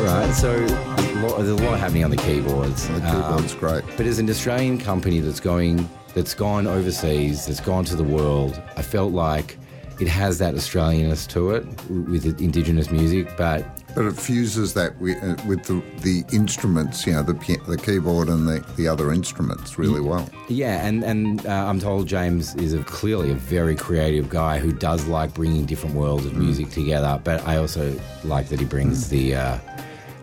Right, 0.00 0.32
so 0.34 0.52
there's 0.56 1.48
a 1.48 1.54
lot 1.64 1.78
happening 1.78 2.02
on 2.02 2.10
the 2.10 2.16
keyboards. 2.16 2.88
The 2.88 2.94
keyboard's 2.94 3.52
um, 3.52 3.58
great. 3.60 3.84
But 3.96 4.06
as 4.06 4.18
an 4.18 4.28
Australian 4.28 4.78
company 4.78 5.20
that's 5.20 5.38
going, 5.38 5.88
that's 6.14 6.34
gone 6.34 6.66
overseas, 6.66 7.46
that's 7.46 7.60
gone 7.60 7.84
to 7.84 7.94
the 7.94 8.02
world, 8.02 8.60
I 8.76 8.82
felt 8.82 9.12
like 9.12 9.56
it 10.00 10.08
has 10.08 10.38
that 10.38 10.56
Australianness 10.56 11.28
to 11.28 11.52
it 11.52 11.64
with 11.88 12.36
the 12.36 12.44
Indigenous 12.44 12.90
music, 12.90 13.36
but 13.36 13.64
But 13.94 14.06
it 14.06 14.16
fuses 14.16 14.72
that 14.74 14.98
with, 15.00 15.22
uh, 15.22 15.36
with 15.46 15.64
the, 15.64 15.82
the 16.02 16.24
instruments, 16.34 17.06
you 17.06 17.12
know, 17.12 17.22
the, 17.22 17.34
the 17.68 17.76
keyboard 17.76 18.28
and 18.28 18.48
the, 18.48 18.64
the 18.76 18.88
other 18.88 19.12
instruments 19.12 19.76
really 19.78 20.00
well. 20.00 20.28
Yeah, 20.48 20.86
and 20.86 21.04
and 21.04 21.44
uh, 21.46 21.50
I'm 21.68 21.78
told 21.80 22.06
James 22.08 22.54
is 22.56 22.72
a, 22.74 22.82
clearly 22.84 23.30
a 23.30 23.34
very 23.34 23.76
creative 23.76 24.28
guy 24.30 24.58
who 24.58 24.72
does 24.72 25.06
like 25.06 25.34
bringing 25.34 25.66
different 25.66 25.94
worlds 25.94 26.24
of 26.24 26.34
music 26.36 26.70
together. 26.70 27.20
But 27.22 27.46
I 27.46 27.56
also 27.56 27.94
like 28.24 28.48
that 28.48 28.58
he 28.60 28.64
brings 28.66 29.08
the 29.10 29.34
uh, 29.34 29.58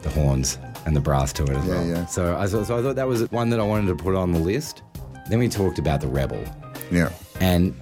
the 0.01 0.09
horns 0.09 0.57
and 0.86 0.95
the 0.95 1.01
brass 1.01 1.32
to 1.34 1.43
it 1.43 1.49
as 1.51 1.65
Yeah, 1.65 1.74
well. 1.76 1.86
yeah. 1.88 2.05
So 2.07 2.36
I 2.38 2.45
so 2.47 2.61
I 2.61 2.65
thought 2.82 2.95
that 2.95 3.07
was 3.07 3.30
one 3.32 3.49
that 3.51 3.59
I 3.59 3.63
wanted 3.63 3.88
to 3.88 3.95
put 4.03 4.15
on 4.15 4.32
the 4.32 4.39
list. 4.39 4.82
Then 5.30 5.38
we 5.39 5.47
talked 5.47 5.78
about 5.78 6.01
the 6.01 6.07
rebel, 6.07 6.43
Yeah. 6.91 7.09
and 7.39 7.76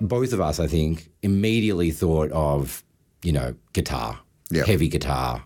both 0.00 0.32
of 0.32 0.40
us, 0.40 0.58
I 0.58 0.66
think, 0.66 1.10
immediately 1.22 1.90
thought 1.90 2.30
of 2.32 2.82
you 3.22 3.32
know 3.32 3.54
guitar, 3.74 4.18
Yeah. 4.54 4.64
heavy 4.66 4.88
guitar. 4.88 5.44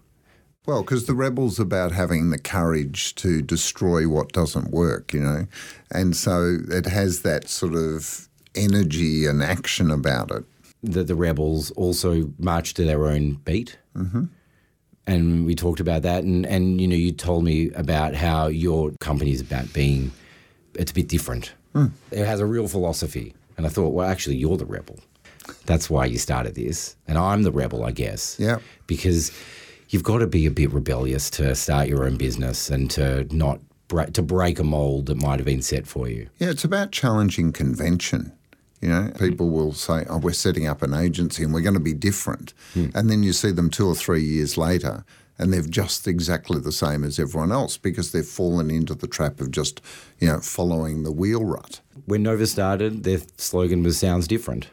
Well, 0.66 0.82
because 0.82 1.06
the 1.06 1.14
rebel's 1.14 1.58
about 1.58 1.92
having 1.92 2.28
the 2.30 2.38
courage 2.38 3.14
to 3.16 3.40
destroy 3.40 4.06
what 4.08 4.32
doesn't 4.32 4.70
work, 4.70 5.14
you 5.14 5.20
know, 5.20 5.46
and 5.90 6.14
so 6.14 6.58
it 6.68 6.84
has 6.86 7.22
that 7.22 7.48
sort 7.48 7.74
of 7.74 8.28
energy 8.54 9.24
and 9.26 9.42
action 9.42 9.90
about 9.90 10.30
it. 10.30 10.44
That 10.82 11.06
the 11.06 11.14
rebels 11.14 11.70
also 11.72 12.32
march 12.38 12.74
to 12.74 12.84
their 12.84 13.06
own 13.06 13.34
beat. 13.44 13.78
Mm-hmm. 13.96 14.24
and 15.06 15.46
we 15.46 15.54
talked 15.54 15.80
about 15.80 16.02
that 16.02 16.22
and 16.22 16.46
and 16.46 16.80
you 16.80 16.86
know 16.86 16.94
you 16.94 17.10
told 17.12 17.42
me 17.44 17.70
about 17.72 18.14
how 18.14 18.46
your 18.46 18.92
company 19.00 19.32
is 19.32 19.40
about 19.40 19.72
being 19.72 20.12
it's 20.74 20.90
a 20.92 20.94
bit 20.94 21.08
different 21.08 21.52
Hmm. 21.72 21.86
it 22.12 22.24
has 22.24 22.38
a 22.40 22.46
real 22.46 22.68
philosophy 22.68 23.34
and 23.56 23.66
i 23.66 23.68
thought 23.70 23.88
well 23.92 24.08
actually 24.08 24.36
you're 24.36 24.56
the 24.56 24.66
rebel 24.66 25.00
that's 25.68 25.88
why 25.88 26.04
you 26.12 26.18
started 26.18 26.54
this 26.54 26.96
and 27.06 27.16
i'm 27.18 27.42
the 27.44 27.52
rebel 27.52 27.80
i 27.84 27.92
guess 27.92 28.36
Yeah. 28.38 28.58
because 28.86 29.30
you've 29.90 30.02
got 30.10 30.18
to 30.18 30.26
be 30.26 30.44
a 30.46 30.50
bit 30.50 30.70
rebellious 30.72 31.30
to 31.38 31.54
start 31.54 31.88
your 31.88 32.04
own 32.06 32.16
business 32.16 32.70
and 32.70 32.90
to 32.92 33.06
not 33.34 33.60
break 33.88 34.12
to 34.14 34.22
break 34.22 34.58
a 34.58 34.64
mold 34.64 35.06
that 35.06 35.16
might 35.26 35.38
have 35.40 35.46
been 35.46 35.62
set 35.62 35.86
for 35.86 36.08
you 36.08 36.22
Yeah, 36.40 36.50
it's 36.50 36.64
about 36.64 36.92
challenging 36.92 37.52
convention. 37.52 38.32
You 38.80 38.88
know, 38.90 39.10
people 39.18 39.48
will 39.50 39.72
say, 39.72 39.98
"Oh, 40.08 40.18
we're 40.18 40.32
setting 40.46 40.66
up 40.68 40.82
an 40.82 40.94
agency 40.94 41.42
and 41.42 41.52
we're 41.52 41.66
going 41.68 41.80
to 41.82 41.90
be 41.92 41.94
different," 42.10 42.54
hmm. 42.74 42.90
and 42.94 43.10
then 43.10 43.24
you 43.24 43.32
see 43.32 43.50
them 43.50 43.70
two 43.70 43.88
or 43.88 43.96
three 43.96 44.22
years 44.22 44.56
later, 44.56 45.04
and 45.38 45.52
they're 45.52 45.62
just 45.82 46.06
exactly 46.06 46.60
the 46.60 46.70
same 46.84 47.02
as 47.08 47.18
everyone 47.18 47.50
else 47.60 47.76
because 47.76 48.12
they've 48.12 48.24
fallen 48.40 48.70
into 48.70 48.94
the 48.94 49.08
trap 49.08 49.40
of 49.40 49.50
just, 49.50 49.80
you 50.20 50.28
know, 50.28 50.38
following 50.40 51.02
the 51.02 51.10
wheel 51.20 51.44
rut. 51.54 51.80
when 52.06 52.22
nova 52.22 52.46
started 52.46 53.02
their 53.02 53.20
slogan 53.36 53.82
was 53.82 53.98
sounds 53.98 54.28
different 54.28 54.68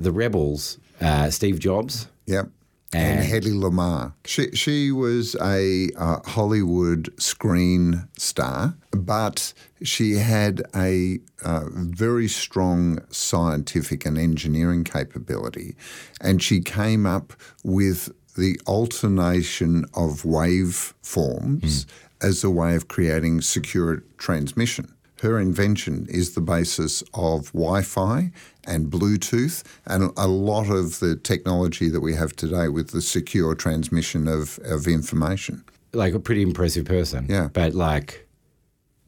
the 0.00 0.12
rebels 0.12 0.78
uh, 1.00 1.30
steve 1.30 1.58
jobs 1.58 2.08
Yep. 2.26 2.48
And, 2.92 3.20
And- 3.20 3.28
Hedy 3.28 3.52
Lamarr. 3.54 4.12
She, 4.24 4.50
she 4.52 4.92
was 4.92 5.34
a 5.40 5.90
uh, 5.96 6.18
Hollywood 6.26 7.12
screen 7.20 8.08
star, 8.18 8.74
but 8.92 9.52
she 9.82 10.14
had 10.14 10.62
a 10.74 11.18
uh, 11.44 11.64
very 11.72 12.28
strong 12.28 12.98
scientific 13.10 14.04
and 14.06 14.18
engineering 14.18 14.82
capability. 14.84 15.76
And 16.20 16.42
she 16.42 16.60
came 16.60 17.06
up 17.06 17.32
with 17.64 18.12
the 18.36 18.60
alternation 18.66 19.84
of 19.94 20.22
waveforms 20.22 21.86
as 22.20 22.44
a 22.44 22.50
way 22.50 22.74
of 22.74 22.88
creating 22.88 23.40
secure 23.40 24.02
transmission. 24.18 24.92
Her 25.20 25.38
invention 25.38 26.06
is 26.08 26.34
the 26.34 26.40
basis 26.40 27.02
of 27.12 27.52
Wi 27.52 27.82
Fi 27.82 28.32
and 28.66 28.90
Bluetooth 28.90 29.62
and 29.84 30.12
a 30.16 30.26
lot 30.26 30.70
of 30.70 30.98
the 31.00 31.14
technology 31.14 31.90
that 31.90 32.00
we 32.00 32.14
have 32.14 32.34
today 32.34 32.68
with 32.68 32.92
the 32.92 33.02
secure 33.02 33.54
transmission 33.54 34.26
of, 34.26 34.58
of 34.64 34.86
information. 34.86 35.62
like 35.92 36.14
a 36.14 36.20
pretty 36.20 36.40
impressive 36.40 36.86
person. 36.86 37.26
Yeah. 37.28 37.48
But 37.52 37.74
like, 37.74 38.26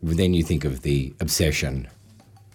then 0.02 0.34
you 0.34 0.42
think 0.42 0.66
of 0.66 0.82
the 0.82 1.14
obsession 1.20 1.88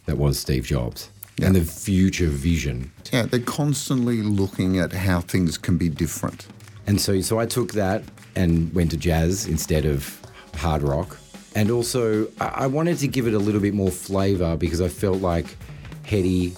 that 0.06 0.18
was 0.18 0.38
Steve 0.38 0.66
Jobs 0.66 1.10
and 1.42 1.56
the 1.56 1.64
future 1.64 2.28
vision. 2.28 2.92
Yeah, 3.12 3.24
they're 3.24 3.40
constantly 3.40 4.22
looking 4.22 4.78
at 4.80 4.92
how 4.92 5.22
things 5.22 5.58
can 5.58 5.78
be 5.78 5.90
different. 5.90 6.48
And 6.86 7.02
so, 7.02 7.22
so 7.22 7.40
I 7.40 7.46
took 7.46 7.74
that 7.74 8.04
and 8.36 8.72
went 8.74 8.92
to 8.92 8.98
jazz 8.98 9.48
instead 9.48 9.86
of 9.86 10.22
hard 10.56 10.84
rock. 10.84 11.18
And 11.58 11.72
also, 11.72 12.28
I, 12.40 12.68
wanted 12.68 13.00
to 13.00 13.08
give 13.08 13.26
it 13.26 13.34
a 13.34 13.40
little 13.40 13.60
bit 13.60 13.74
more 13.74 13.90
flavor 13.90 14.56
because 14.56 14.80
I 14.80 14.90
felt 14.90 15.22
like 15.24 15.58
Hedy, 16.04 16.52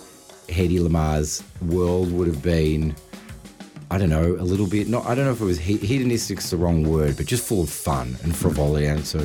Hedy 0.49 0.83
Lamarr's 0.83 1.41
world 1.61 2.11
would 2.11 2.27
have 2.27 2.43
been, 2.43 2.93
I 3.89 3.97
don't 3.97 4.09
know, 4.09 4.33
a 4.33 4.43
little 4.43 4.67
bit. 4.67 4.89
Not, 4.89 5.05
I 5.05 5.15
don't 5.15 5.23
know 5.23 5.31
if 5.31 5.39
it 5.39 5.45
was 5.45 5.57
he- 5.57 5.77
hedonistic's 5.77 6.49
the 6.49 6.57
wrong 6.57 6.83
word, 6.83 7.15
but 7.15 7.27
just 7.27 7.47
full 7.47 7.61
of 7.61 7.69
fun 7.69 8.17
and 8.23 8.35
frivolity. 8.35 8.87
And 8.87 9.05
so 9.07 9.19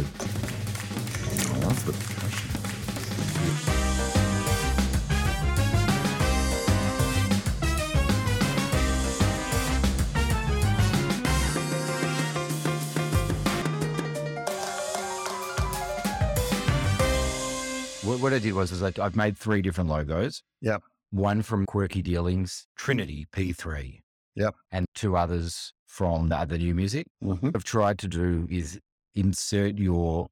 was, 18.65 18.71
was 18.71 18.83
like 18.83 18.99
I've 18.99 19.17
made 19.17 19.37
three 19.37 19.61
different 19.61 19.91
logos. 19.91 20.43
Yep. 20.63 20.83
One 21.11 21.43
from 21.43 21.67
Quirky 21.67 22.03
Dealings, 22.03 22.67
Trinity 22.77 23.27
P3. 23.33 24.01
Yep. 24.37 24.55
And 24.73 24.87
two 24.95 25.17
others 25.17 25.73
from 25.87 26.29
the 26.29 26.37
other 26.37 26.59
new 26.59 26.75
music. 26.75 27.07
Mm-hmm. 27.23 27.51
I've 27.55 27.65
tried 27.65 27.99
to 27.99 28.09
do 28.09 28.49
is 28.51 28.81
insert 29.15 29.79
your 29.79 30.29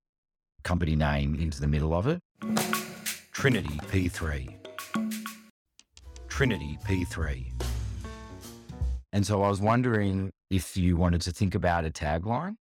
company 0.65 0.97
name 0.97 1.35
into 1.35 1.61
the 1.61 1.69
middle 1.69 1.95
of 1.95 2.07
it. 2.07 2.21
Trinity 3.33 3.77
P3. 3.91 4.57
Trinity 6.29 6.79
P3. 6.85 7.53
And 9.13 9.27
so 9.27 9.43
I 9.43 9.49
was 9.49 9.61
wondering 9.61 10.33
if 10.51 10.77
you 10.77 10.97
wanted 10.97 11.21
to 11.23 11.33
think 11.33 11.55
about 11.55 11.85
a 11.85 11.91
tagline 11.91 12.57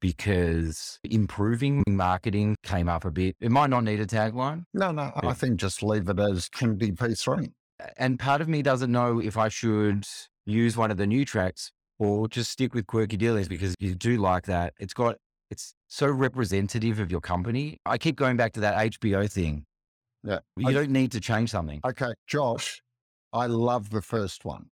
because 0.00 0.98
improving 1.04 1.82
marketing 1.88 2.56
came 2.62 2.88
up 2.88 3.04
a 3.04 3.10
bit. 3.10 3.36
It 3.40 3.50
might 3.50 3.70
not 3.70 3.84
need 3.84 4.00
a 4.00 4.06
tagline. 4.06 4.64
No, 4.74 4.92
no, 4.92 5.12
I 5.16 5.32
think 5.32 5.58
just 5.58 5.82
leave 5.82 6.08
it 6.08 6.18
as 6.18 6.48
Trinity 6.48 6.92
P3. 6.92 7.50
And 7.96 8.18
part 8.18 8.40
of 8.40 8.48
me 8.48 8.62
doesn't 8.62 8.90
know 8.90 9.20
if 9.20 9.36
I 9.36 9.48
should 9.48 10.06
use 10.46 10.76
one 10.76 10.90
of 10.90 10.96
the 10.96 11.06
new 11.06 11.24
tracks 11.24 11.70
or 11.98 12.28
just 12.28 12.50
stick 12.50 12.74
with 12.74 12.86
Quirky 12.86 13.16
Dealings 13.16 13.48
because 13.48 13.74
you 13.78 13.94
do 13.94 14.18
like 14.18 14.46
that. 14.46 14.74
It's 14.78 14.94
got, 14.94 15.16
it's 15.50 15.74
so 15.88 16.08
representative 16.08 17.00
of 17.00 17.10
your 17.10 17.20
company. 17.20 17.78
I 17.86 17.98
keep 17.98 18.16
going 18.16 18.36
back 18.36 18.52
to 18.54 18.60
that 18.60 18.92
HBO 18.92 19.30
thing. 19.30 19.64
Yeah. 20.24 20.40
You 20.56 20.72
don't 20.72 20.90
need 20.90 21.12
to 21.12 21.20
change 21.20 21.50
something. 21.50 21.80
Okay, 21.86 22.12
Josh, 22.26 22.82
I 23.32 23.46
love 23.46 23.90
the 23.90 24.02
first 24.02 24.44
one. 24.44 24.66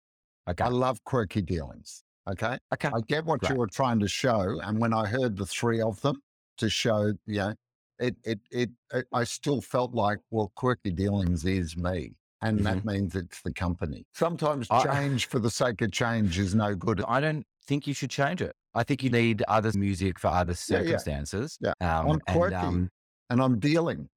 Okay. 0.49 0.63
I 0.63 0.69
love 0.69 1.03
quirky 1.03 1.41
dealings. 1.41 2.03
Okay. 2.29 2.57
Okay. 2.73 2.89
I 2.93 3.01
get 3.07 3.25
what 3.25 3.41
Great. 3.41 3.51
you 3.51 3.57
were 3.57 3.67
trying 3.67 3.99
to 3.99 4.07
show. 4.07 4.59
And 4.63 4.79
when 4.79 4.93
I 4.93 5.05
heard 5.05 5.35
the 5.37 5.45
three 5.45 5.81
of 5.81 5.99
them 6.01 6.21
to 6.57 6.69
show, 6.69 7.13
you 7.25 7.37
know, 7.37 7.53
it, 7.99 8.15
it, 8.23 8.39
it, 8.51 8.69
it 8.93 9.07
I 9.13 9.23
still 9.23 9.61
felt 9.61 9.93
like, 9.93 10.19
well, 10.31 10.51
quirky 10.55 10.91
dealings 10.91 11.45
is 11.45 11.75
me. 11.75 12.15
And 12.41 12.59
that 12.65 12.83
means 12.83 13.15
it's 13.15 13.41
the 13.41 13.53
company. 13.53 14.05
Sometimes 14.13 14.67
I- 14.69 14.83
change 14.83 15.27
for 15.27 15.39
the 15.39 15.49
sake 15.49 15.81
of 15.81 15.91
change 15.91 16.37
is 16.39 16.53
no 16.53 16.75
good. 16.75 17.01
I 17.07 17.21
don't 17.21 17.45
think 17.65 17.87
you 17.87 17.93
should 17.93 18.09
change 18.09 18.41
it. 18.41 18.53
I 18.73 18.83
think 18.83 19.03
you 19.03 19.09
need 19.09 19.43
other 19.47 19.71
music 19.77 20.19
for 20.19 20.27
other 20.27 20.53
Yeah, 20.67 20.79
yeah. 20.79 20.83
circumstances. 20.83 21.57
Yeah. 21.61 21.73
Um, 21.79 22.05
I'm 22.05 22.11
and, 22.11 22.25
quirky 22.25 22.55
um, 22.55 22.89
and 23.29 23.41
I'm 23.41 23.59
dealing. 23.59 24.09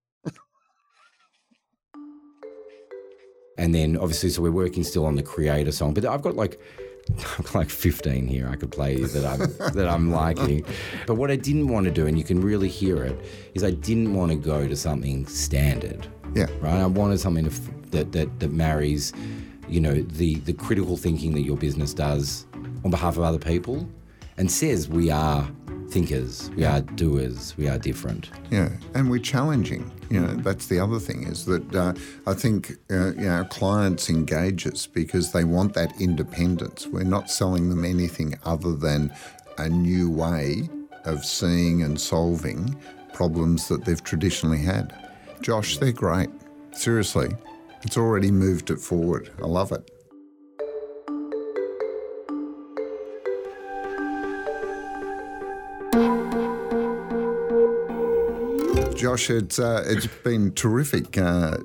And 3.59 3.75
then 3.75 3.97
obviously, 3.97 4.29
so 4.31 4.43
we're 4.43 4.51
working 4.51 4.85
still 4.85 5.07
on 5.07 5.15
the 5.15 5.23
creator 5.23 5.73
song, 5.73 5.95
but 5.95 6.05
I've 6.05 6.21
got 6.21 6.37
like 6.37 6.61
I've 7.39 7.55
like 7.55 7.71
15 7.71 8.27
here 8.27 8.49
I 8.51 8.57
could 8.57 8.71
play 8.73 8.97
that 8.97 9.25
I'm 9.25 9.73
that 9.75 9.89
I'm 9.89 10.11
liking. 10.11 10.65
But 11.07 11.15
what 11.15 11.31
I 11.31 11.37
didn't 11.37 11.69
want 11.69 11.85
to 11.85 11.91
do, 11.93 12.07
and 12.07 12.19
you 12.19 12.25
can 12.25 12.41
really 12.41 12.69
hear 12.69 13.03
it, 13.05 13.19
is 13.55 13.63
I 13.65 13.71
didn't 13.71 14.15
want 14.15 14.33
to 14.33 14.37
go 14.37 14.67
to 14.67 14.77
something 14.77 15.27
standard. 15.27 16.07
Yeah. 16.35 16.47
Right. 16.61 16.75
I 16.81 16.87
wanted 16.87 17.21
something 17.21 17.47
f- 17.47 17.61
that 17.91 18.13
that 18.13 18.41
that 18.41 18.53
marries, 18.53 19.13
you 19.69 19.81
know, 19.81 20.03
the 20.03 20.37
the 20.37 20.53
critical 20.53 20.97
thinking 20.97 21.33
that 21.35 21.43
your 21.43 21.57
business 21.57 21.95
does 21.95 22.47
on 22.85 22.91
behalf 22.91 23.17
of 23.17 23.23
other 23.23 23.39
people, 23.39 23.89
and 24.37 24.51
says 24.51 24.89
we 24.89 25.11
are 25.11 25.49
thinkers, 25.89 26.51
we 26.57 26.65
are 26.65 26.81
doers, 26.81 27.57
we 27.57 27.69
are 27.69 27.79
different. 27.79 28.31
Yeah, 28.51 28.71
and 28.95 29.09
we're 29.11 29.21
challenging. 29.21 29.91
You 30.11 30.21
know, 30.21 30.35
that's 30.35 30.67
the 30.67 30.79
other 30.79 30.99
thing 30.99 31.27
is 31.27 31.45
that 31.47 31.75
uh, 31.75 31.95
I 32.27 32.35
think 32.35 32.73
uh, 32.91 33.13
you 33.15 33.29
know 33.29 33.45
clients 33.45 34.09
engage 34.09 34.67
us 34.67 34.87
because 34.87 35.33
they 35.33 35.45
want 35.45 35.75
that 35.75 36.01
independence. 36.01 36.87
We're 36.87 37.03
not 37.05 37.31
selling 37.31 37.71
them 37.71 37.85
anything 37.85 38.39
other 38.45 38.75
than 38.75 39.13
a 39.59 39.69
new 39.69 40.11
way 40.11 40.69
of 41.05 41.25
seeing 41.25 41.83
and 41.83 42.01
solving 42.01 42.77
problems 43.13 43.69
that 43.69 43.85
they've 43.85 44.03
traditionally 44.03 44.59
had. 44.59 44.93
Josh, 45.41 45.79
they're 45.79 45.93
great. 45.93 46.31
Seriously, 46.73 47.31
it's 47.83 47.97
already 47.97 48.31
moved 48.31 48.71
it 48.71 48.79
forward. 48.79 49.31
I 49.43 49.47
love 49.47 49.73
it. 49.73 49.91
Josh, 58.97 59.29
it's 59.29 59.59
uh, 59.59 59.85
it's 59.87 60.07
been 60.07 60.53
terrific 60.53 61.19
uh, 61.19 61.59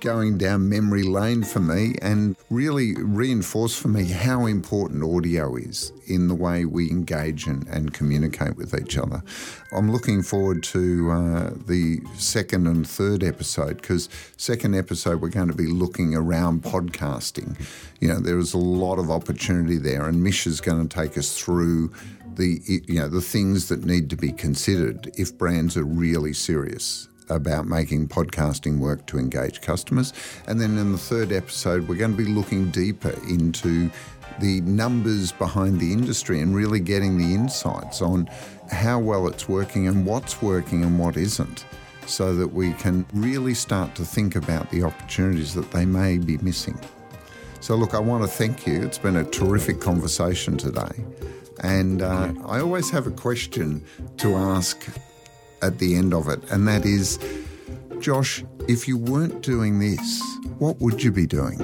going 0.00 0.36
down 0.36 0.68
memory 0.68 1.04
lane 1.04 1.44
for 1.44 1.60
me, 1.60 1.94
and 2.02 2.34
really 2.50 2.96
reinforced 2.96 3.78
for 3.78 3.86
me 3.86 4.06
how 4.06 4.46
important 4.46 5.04
audio 5.04 5.54
is 5.54 5.92
in 6.08 6.26
the 6.26 6.34
way 6.34 6.64
we 6.64 6.90
engage 6.90 7.46
and, 7.46 7.68
and 7.68 7.94
communicate 7.94 8.56
with 8.56 8.74
each 8.74 8.98
other. 8.98 9.22
I'm 9.70 9.92
looking 9.92 10.24
forward 10.24 10.64
to 10.64 11.10
uh, 11.12 11.50
the 11.66 12.00
second 12.16 12.66
and 12.66 12.86
third 12.86 13.22
episode 13.22 13.80
because 13.80 14.08
second 14.36 14.74
episode 14.74 15.20
we're 15.20 15.28
going 15.28 15.48
to 15.48 15.54
be 15.54 15.68
looking 15.68 16.16
around 16.16 16.64
podcasting. 16.64 17.56
You 18.00 18.08
know, 18.08 18.18
there 18.18 18.38
is 18.38 18.54
a 18.54 18.58
lot 18.58 18.98
of 18.98 19.08
opportunity 19.08 19.78
there, 19.78 20.08
and 20.08 20.20
Mish 20.20 20.48
is 20.48 20.60
going 20.60 20.88
to 20.88 20.94
take 20.94 21.16
us 21.16 21.38
through 21.38 21.92
the 22.36 22.60
you 22.66 22.98
know 23.00 23.08
the 23.08 23.20
things 23.20 23.68
that 23.68 23.84
need 23.84 24.10
to 24.10 24.16
be 24.16 24.32
considered 24.32 25.10
if 25.16 25.36
brands 25.36 25.76
are 25.76 25.84
really 25.84 26.32
serious 26.32 27.08
about 27.28 27.66
making 27.66 28.08
podcasting 28.08 28.78
work 28.78 29.06
to 29.06 29.18
engage 29.18 29.60
customers. 29.60 30.12
And 30.46 30.60
then 30.60 30.78
in 30.78 30.92
the 30.92 30.98
third 30.98 31.32
episode, 31.32 31.88
we're 31.88 31.96
going 31.96 32.16
to 32.16 32.24
be 32.24 32.30
looking 32.30 32.70
deeper 32.70 33.14
into 33.28 33.90
the 34.40 34.60
numbers 34.62 35.32
behind 35.32 35.80
the 35.80 35.92
industry 35.92 36.40
and 36.40 36.54
really 36.54 36.80
getting 36.80 37.18
the 37.18 37.34
insights 37.34 38.02
on 38.02 38.28
how 38.70 38.98
well 38.98 39.26
it's 39.28 39.48
working 39.48 39.86
and 39.86 40.06
what's 40.06 40.40
working 40.40 40.82
and 40.84 40.98
what 40.98 41.16
isn't. 41.16 41.64
So 42.06 42.34
that 42.34 42.48
we 42.48 42.72
can 42.74 43.06
really 43.12 43.54
start 43.54 43.94
to 43.94 44.04
think 44.04 44.34
about 44.34 44.70
the 44.70 44.82
opportunities 44.82 45.54
that 45.54 45.70
they 45.70 45.86
may 45.86 46.18
be 46.18 46.36
missing. 46.38 46.78
So, 47.60 47.76
look, 47.76 47.94
I 47.94 48.00
want 48.00 48.24
to 48.24 48.28
thank 48.28 48.66
you. 48.66 48.82
It's 48.82 48.98
been 48.98 49.16
a 49.16 49.24
terrific 49.24 49.80
conversation 49.80 50.56
today. 50.56 51.04
And 51.60 52.02
uh, 52.02 52.32
I 52.46 52.60
always 52.60 52.90
have 52.90 53.06
a 53.06 53.10
question 53.10 53.84
to 54.18 54.36
ask 54.36 54.86
at 55.60 55.78
the 55.78 55.94
end 55.94 56.12
of 56.12 56.28
it, 56.28 56.42
and 56.50 56.66
that 56.66 56.84
is 56.84 57.18
Josh, 58.00 58.44
if 58.66 58.88
you 58.88 58.98
weren't 58.98 59.42
doing 59.42 59.78
this, 59.78 60.22
what 60.58 60.80
would 60.80 61.02
you 61.02 61.12
be 61.12 61.26
doing? 61.26 61.58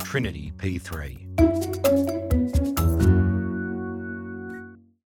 Trinity 0.00 0.52
P3. 0.56 2.13